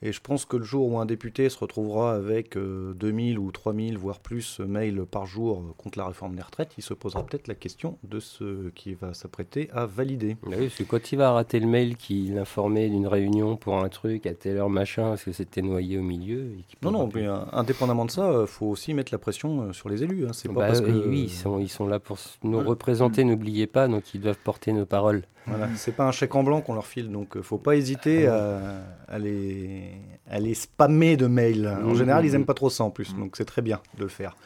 [0.00, 3.50] Et je pense que le jour où un député se retrouvera avec euh, 2000 ou
[3.50, 6.94] 3000, voire plus, euh, mails par jour euh, contre la réforme des retraites, il se
[6.94, 10.36] posera peut-être la question de ce qui va s'apprêter à valider.
[10.44, 13.76] Bah oui, parce que quand il va rater le mail qui l'informait d'une réunion pour
[13.82, 16.44] un truc à telle heure machin, parce que c'était noyé au milieu.
[16.44, 19.72] et Non, non, mais euh, indépendamment de ça, il faut aussi mettre la pression euh,
[19.72, 20.26] sur les élus.
[20.26, 20.32] hein.
[20.32, 20.90] C'est pas Bah parce que.
[20.92, 22.68] oui, ils sont, ils sont là pour nous Voilà.
[22.68, 25.24] représenter, n'oubliez pas, donc ils doivent porter nos paroles.
[25.48, 28.26] Voilà, c'est pas un chèque en blanc qu'on leur file, donc euh, faut pas hésiter
[28.26, 29.92] à, à les,
[30.28, 31.66] à les spammer de mails.
[31.66, 31.94] En Mhm.
[31.94, 34.36] général, ils aiment pas trop ça en plus, donc c'est très bien de le faire.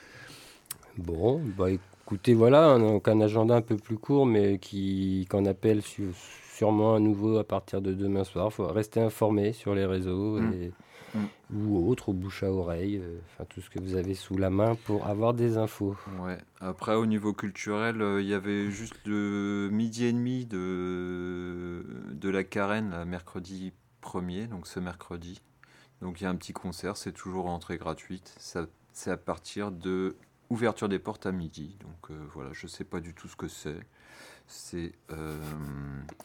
[0.99, 5.47] Bon, bah, éc- Écoutez, voilà, donc un agenda un peu plus court, mais qui qu'en
[5.47, 8.49] appelle sûrement à nouveau à partir de demain soir.
[8.51, 10.73] Il faut rester informé sur les réseaux et-
[11.15, 11.27] Mm.
[11.55, 14.49] ou autres, au bouche à oreille, euh, enfin tout ce que vous avez sous la
[14.51, 15.97] main pour avoir des infos.
[16.21, 16.39] Ouais.
[16.61, 22.29] Après, au niveau culturel, euh, il y avait juste le midi et demi de, de
[22.31, 23.73] la Carène, là, mercredi
[24.03, 25.41] 1er, donc ce mercredi.
[26.01, 28.35] Donc il y a un petit concert, c'est toujours entrée gratuite.
[28.95, 30.17] C'est à partir de
[30.51, 31.77] ouverture des portes à midi.
[31.83, 33.79] Donc euh, voilà, je sais pas du tout ce que c'est.
[34.49, 34.93] C'est.
[35.13, 35.39] euh,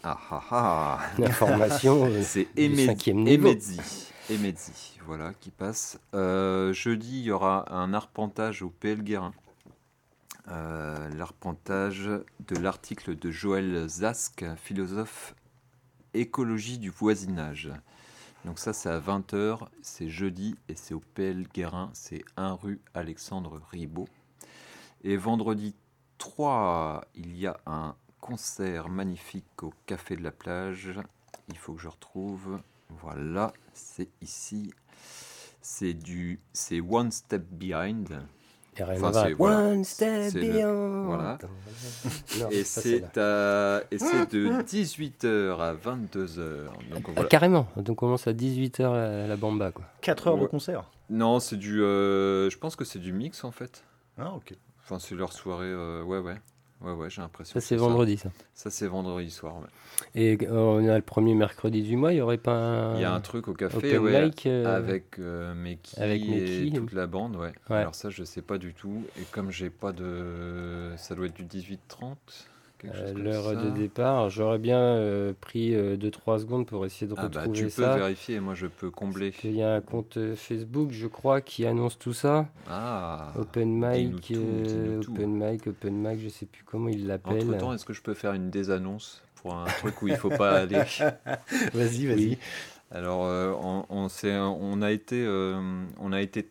[0.03, 4.33] Ah ah ah L'information, C'est du Emedzi.
[4.33, 5.99] Emedzi, voilà, qui passe.
[6.13, 9.33] Euh, jeudi, il y aura un arpentage au PL Guérin.
[10.49, 15.35] Euh, l'arpentage de l'article de Joël Zask, philosophe
[16.13, 17.71] écologie du voisinage.
[18.45, 22.79] Donc ça, c'est à 20h, c'est jeudi et c'est au PL Guérin, c'est 1 rue
[22.93, 24.07] Alexandre Ribaud.
[25.03, 25.75] Et vendredi
[26.17, 30.99] 3, il y a un concert magnifique au Café de la Plage.
[31.49, 32.59] Il faut que je retrouve.
[32.89, 34.71] Voilà, c'est ici.
[35.61, 38.21] C'est du, c'est One Step Behind.
[38.79, 39.13] Enfin, à voir.
[39.25, 39.57] c'est- voilà.
[39.69, 41.05] One step C'est le- beyond.
[41.05, 41.37] voilà.
[42.39, 43.77] Non, et c'est là.
[43.77, 46.69] à- et c'est de 18h à 22h.
[46.93, 49.71] Donc Ah, carrément, donc on commence à 18h la, la bamba.
[49.71, 49.83] Quoi.
[50.01, 50.47] 4 heures de Ouais.
[50.47, 50.91] concert.
[51.09, 51.81] Non, c'est du.
[51.81, 53.83] euh, je pense que c'est du mix en fait.
[54.19, 54.53] Ah, ok.
[54.83, 55.65] Enfin, c'est leur soirée.
[55.65, 56.35] euh, ouais, ouais.
[56.81, 57.59] Ouais, ouais, j'ai l'impression.
[57.59, 58.29] Ça, c'est vendredi, ça.
[58.53, 59.67] Ça, c'est vendredi soir, ouais.
[60.13, 62.95] Et euh, on a le premier mercredi du mois, il n'y aurait pas un.
[62.95, 66.21] Il y a un truc au café open ouais, mic, euh, avec euh, Meki avec
[66.23, 67.53] et toute la bande, ouais.
[67.69, 69.03] Alors ça, je sais pas du tout.
[69.19, 72.15] Et comme j'ai pas de, ça doit être du 18-30,
[72.85, 77.41] euh, L'heure de départ, j'aurais bien euh, pris 2-3 secondes pour essayer de Ah bah,
[77.41, 79.33] retrouver tu peux vérifier, moi je peux combler.
[79.43, 82.47] Il y a un compte euh, Facebook, je crois, qui annonce tout ça.
[82.69, 83.33] Ah.
[83.37, 85.11] Open mic, euh, tout.
[85.13, 87.43] open mic, open mic, je sais plus comment il l'appelle.
[87.49, 90.29] Entre temps, est-ce que je peux faire une désannonce pour un truc où il faut
[90.29, 90.75] pas aller
[91.73, 92.15] Vas-y, vas-y.
[92.15, 92.37] Oui.
[92.91, 95.59] Alors, euh, on, on, s'est- on a été, euh,
[95.99, 96.47] on a été,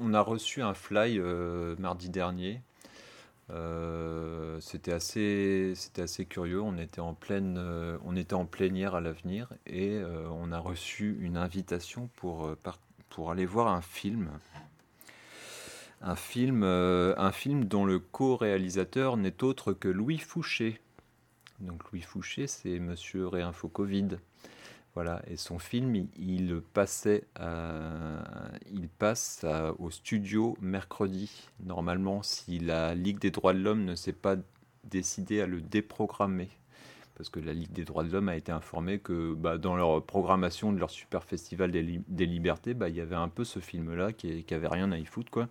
[0.00, 2.60] on a reçu un fly euh, mardi dernier.
[3.50, 5.74] Euh, c'était assez,
[6.28, 6.60] curieux.
[6.60, 7.98] On était en pleine, euh,
[8.50, 14.30] plénière à l'avenir et euh, on a reçu une invitation pour aller voir un film.
[16.02, 20.80] Un film, un film dont le co-réalisateur n'est autre que Louis Fouché.
[21.60, 24.18] Donc Louis Fouché, c'est Monsieur Réinfo Covid.
[24.96, 31.30] Voilà, et son film, il, passait, à- il passe à- au studio mercredi.
[31.64, 34.36] Normalement, si la Ligue des droits de l'homme ne s'est pas
[34.84, 36.48] décidée à le déprogrammer,
[37.16, 40.02] parce que la Ligue des droits de l'homme a été informée que bah, dans leur
[40.04, 43.44] programmation de leur super festival des, Li- des libertés, bah, il y avait un peu
[43.44, 45.48] ce film-là qui, qui avait rien à y foutre, quoi.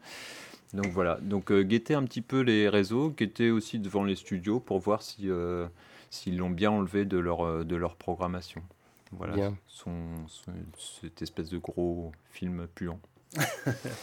[0.73, 4.79] Donc voilà, donc euh, un petit peu les réseaux, guettez aussi devant les studios pour
[4.79, 5.67] voir si euh,
[6.09, 8.63] s'ils l'ont bien enlevé euh, de leur programmation.
[9.11, 9.55] Voilà, Bien.
[9.67, 9.91] son,
[10.27, 12.99] son- cette espèce de gros film puant.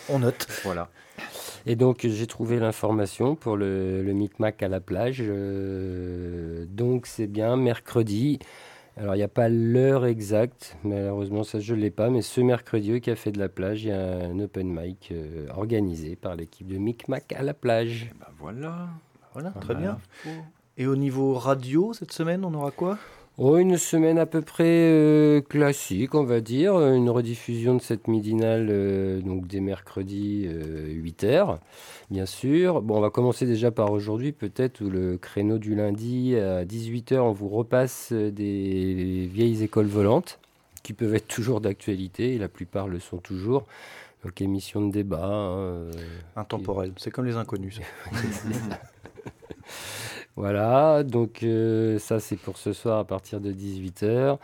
[0.08, 0.46] On note.
[0.64, 0.90] Voilà.
[1.66, 5.22] Et donc j'ai trouvé l'information pour le, le Micmac à la plage.
[5.22, 8.38] euh, donc c'est bien mercredi.
[8.98, 12.42] Alors il n'y a pas l'heure exacte, malheureusement ça je ne l'ai pas, mais ce
[12.42, 16.36] mercredi au Café de la plage, il y a un open mic euh, organisé par
[16.36, 18.10] l'équipe de Micmac à la plage.
[18.20, 18.88] Bah voilà.
[19.32, 19.98] Voilà, très Voilà.
[20.24, 20.34] bien.
[20.76, 22.98] Et au niveau radio, cette semaine, on aura quoi?
[23.38, 26.78] Oh, une semaine à peu près euh, classique, on va dire.
[26.78, 31.58] Une rediffusion de cette midinale euh, donc des mercredis 8h,
[32.10, 32.82] bien sûr.
[32.82, 37.18] Bon, on va commencer déjà par aujourd'hui, peut-être, où le créneau du lundi à 18h,
[37.20, 40.38] on vous repasse euh, des vieilles écoles volantes
[40.82, 43.64] qui peuvent être toujours d'actualité, et la plupart le sont toujours.
[44.24, 45.24] Donc, émission de débat.
[45.24, 45.90] hein, euh,
[46.36, 46.92] Intemporel.
[46.96, 47.80] C'est comme les inconnus.
[47.80, 48.12] ça.
[50.36, 54.38] Voilà, donc euh, ça c'est pour ce soir à partir de 18h.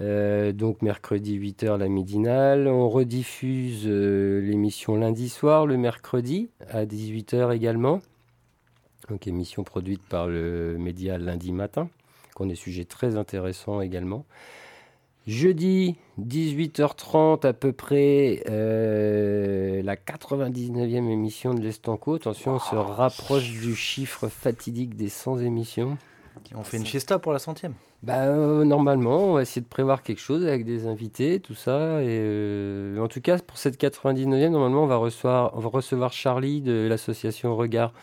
[0.00, 2.68] Euh, donc mercredi 8h la midinale.
[2.68, 8.02] On rediffuse euh, l'émission lundi soir, le mercredi à 18h également.
[9.08, 11.88] Donc émission produite par le média lundi matin,
[12.34, 14.26] qu'on est sujet très intéressant également.
[15.26, 22.16] Jeudi, 18h30 à peu près, euh, la 99e émission de l'Estanco.
[22.16, 25.96] Attention, on se rapproche du chiffre fatidique des 100 émissions.
[26.54, 27.72] On fait une fiesta pour la centième.
[28.02, 32.02] Bah, euh, normalement, on va essayer de prévoir quelque chose avec des invités, tout ça.
[32.02, 36.12] Et euh, en tout cas, pour cette 99e, normalement, on va recevoir, on va recevoir
[36.12, 37.94] Charlie de l'association Regard.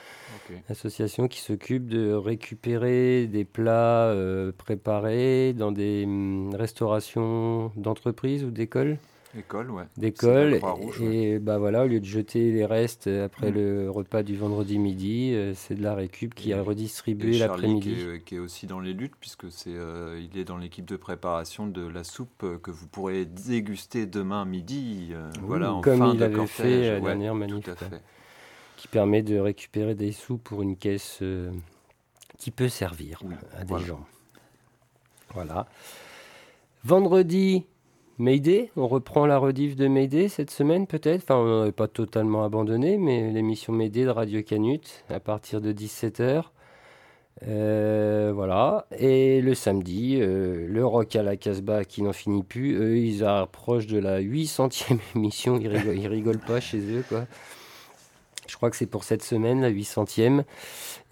[0.51, 0.63] Ok.
[0.69, 8.51] Association qui s'occupe de récupérer des plats euh, préparés dans des hum, restaurations d'entreprises ou
[8.51, 8.97] d'écoles.
[9.37, 9.83] École, ouais.
[9.95, 10.59] d'école.
[11.01, 13.55] Et bah voilà, au lieu de jeter les restes après Mm.
[13.55, 17.95] le repas du vendredi midi, euh, c'est de la récup qui Et- a redistribué l'après-midi.
[17.95, 20.83] Qui, est, qui est aussi dans les luttes, puisque c'est, euh, il est dans l'équipe
[20.83, 25.11] de préparation de la soupe euh, que vous pourrez déguster demain midi.
[25.13, 26.51] euh, voilà, en Comme fin il de avait cortège.
[26.57, 27.63] fait à la Ouais, dernière manif.
[27.63, 28.01] Tout à fait.
[28.81, 31.51] Qui permet de récupérer des sous pour une caisse euh,
[32.39, 33.85] qui peut servir Oui, à des voilà.
[33.85, 34.05] gens.
[35.35, 35.67] Voilà.
[36.83, 37.67] Vendredi,
[38.17, 38.71] Mayday.
[38.75, 41.21] On reprend la rediff de Mayday cette semaine peut-être?
[41.21, 45.71] Enfin, on n'avait pas totalement abandonné, mais l'émission Mayday de Radio Canut à partir de
[45.71, 46.45] 17h.
[47.47, 48.87] Euh, voilà.
[48.97, 52.73] Et le samedi, euh, le rock à la Casbah qui n'en finit plus.
[52.77, 55.59] Eux, ils approchent de la 800e émission.
[55.59, 57.27] Ils rigolent, ils rigolent pas chez eux, quoi.
[58.51, 60.43] Je crois que c'est pour cette semaine, la 800e.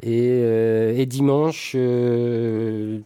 [0.04, 3.00] Et, euh, et dimanche, euh,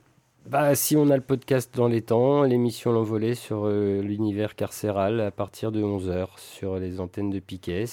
[0.49, 5.21] bah, si on a le podcast dans les temps, l'émission L'Envolée sur euh, l'univers carcéral
[5.21, 7.85] à partir de 11h sur les antennes de Piquet.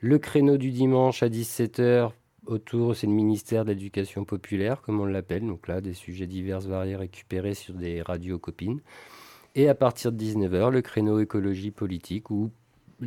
[0.00, 2.10] Le créneau du dimanche à 17h,
[2.46, 5.46] autour, c'est le ministère de l'Éducation populaire, comme on l'appelle.
[5.46, 8.80] Donc là, des sujets divers, variés récupérés sur des radios copines.
[9.54, 12.50] Et à partir de 19h, le créneau écologie politique où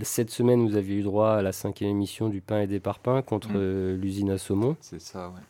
[0.04, 3.22] cette semaine, vous aviez eu droit à la cinquième émission du pain et des parpaings
[3.22, 3.56] contre Mm.
[3.58, 4.76] euh, l'usine à saumon.
[4.82, 5.42] C'est ça, ouais.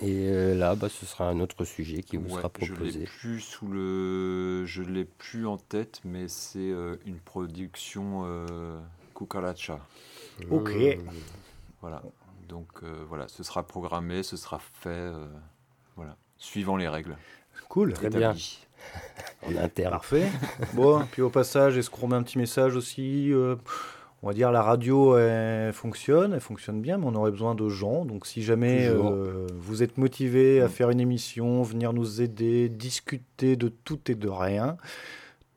[0.00, 2.72] Et euh, là, bah, ce sera un autre sujet qui vous Ouais, sera Je l'ai
[2.72, 3.04] proposé.
[3.04, 8.80] plus sous le, je l'ai plus en tête, mais c'est euh, une production euh,
[9.14, 9.78] cucaracha.
[10.50, 10.72] Ok.
[11.80, 12.02] Voilà.
[12.48, 15.26] Donc euh, voilà, ce sera programmé, ce sera fait, euh,
[15.96, 17.16] voilà, suivant les règles.
[17.68, 17.92] Cool.
[17.92, 18.34] Très bien.
[19.46, 19.92] En interne.
[19.92, 20.26] Parfait.
[20.74, 23.54] bon, puis au passage, est-ce qu'on remet un petit message aussi euh,
[24.22, 27.68] On va dire la radio elle fonctionne, elle fonctionne bien, mais on aurait besoin de
[27.68, 28.04] gens.
[28.04, 33.54] Donc si jamais euh, vous êtes motivé à faire une émission, venir nous aider, discuter
[33.54, 34.76] de tout et de rien,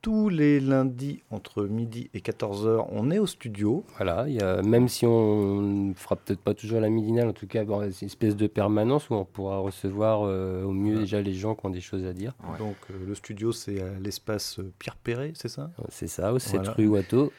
[0.01, 3.85] tous les lundis entre midi et 14h, on est au studio.
[3.97, 7.33] Voilà, il y a, même si on ne fera peut-être pas toujours la midinale, en
[7.33, 10.97] tout cas, bon, c'est une espèce de permanence où on pourra recevoir euh, au mieux
[10.99, 12.33] déjà les gens qui ont des choses à dire.
[12.43, 12.57] Ouais.
[12.57, 15.69] Donc euh, le studio, c'est à l'espace euh, Pierre Perret, c'est ça?
[15.89, 16.71] C'est ça, au 7 Voilà.
[16.73, 17.31] rue Watteau.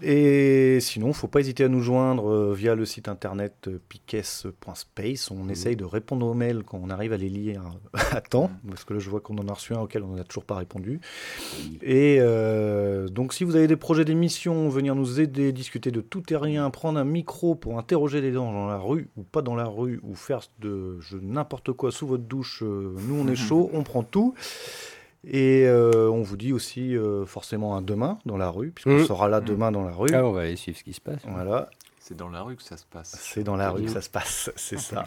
[0.00, 5.30] Et sinon, faut pas hésiter à nous joindre euh, via le site internet euh, piques.space.
[5.32, 7.62] On essaye de répondre aux mails quand on arrive à les lire
[8.12, 10.24] à temps, parce que là, je vois qu'on en a reçu un auquel on n'a
[10.24, 11.00] toujours pas répondu.
[11.82, 16.32] Et euh, donc, si vous avez des projets d'émission, venir nous aider, discuter de tout
[16.32, 19.56] et rien, prendre un micro pour interroger les gens dans la rue ou pas dans
[19.56, 23.68] la rue, ou faire de n'importe quoi sous votre douche, euh, nous on est chaud,
[23.72, 24.34] on prend tout.
[25.26, 29.06] Et euh, on vous dit aussi euh, forcément un demain dans la rue, puisqu'on Mhm.
[29.06, 30.08] sera là demain dans la rue.
[30.14, 31.20] Ah, on va aller suivre ce qui se passe.
[31.26, 31.68] Voilà,
[32.00, 33.16] C'est dans la rue que ça se passe.
[33.20, 35.04] c'est dans la rue que ça se passe, c'est ça.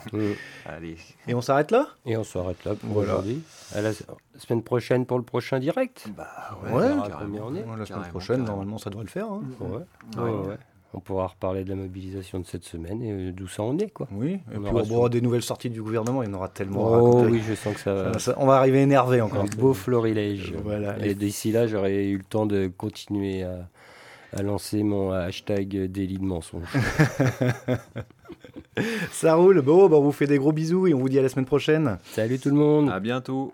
[0.65, 0.97] Allez.
[1.27, 1.87] Et on s'arrête là?
[2.05, 3.13] Et on s'arrête là pour Voilà.
[3.13, 3.41] aujourd'hui.
[3.73, 3.91] À la
[4.37, 6.07] semaine prochaine pour le prochain direct?
[6.15, 6.27] Bah
[6.63, 6.71] Ouais,
[7.55, 7.65] est.
[7.77, 8.45] La semaine prochaine, carrément.
[8.47, 9.31] normalement, ça devrait le faire.
[9.31, 9.41] hein.
[9.61, 10.21] Ouais.
[10.21, 10.57] Ouais.
[10.93, 13.89] On pourra reparler de la mobilisation de cette semaine et euh, d'où ça en est,
[13.91, 14.07] quoi.
[14.11, 16.35] Oui, et On puis aura on aura des nouvelles sorties du gouvernement, il y en
[16.35, 17.31] aura tellement à Oh raconter.
[17.31, 18.13] oui, je sens que ça va.
[18.13, 19.43] Ça- ça- on va arriver énervé encore.
[19.43, 20.53] Un beau florilège.
[20.63, 20.97] Voilà.
[21.05, 23.69] Et d'ici là, j'aurais eu le temps de continuer à,
[24.33, 26.67] à lancer mon hashtag délit de mensonge.
[29.11, 29.61] Ça roule.
[29.61, 31.45] Bon, bah, on vous fait des gros bisous et on vous dit à la semaine
[31.45, 31.97] prochaine.
[32.05, 32.89] Salut tout le monde.
[32.89, 33.53] À bientôt.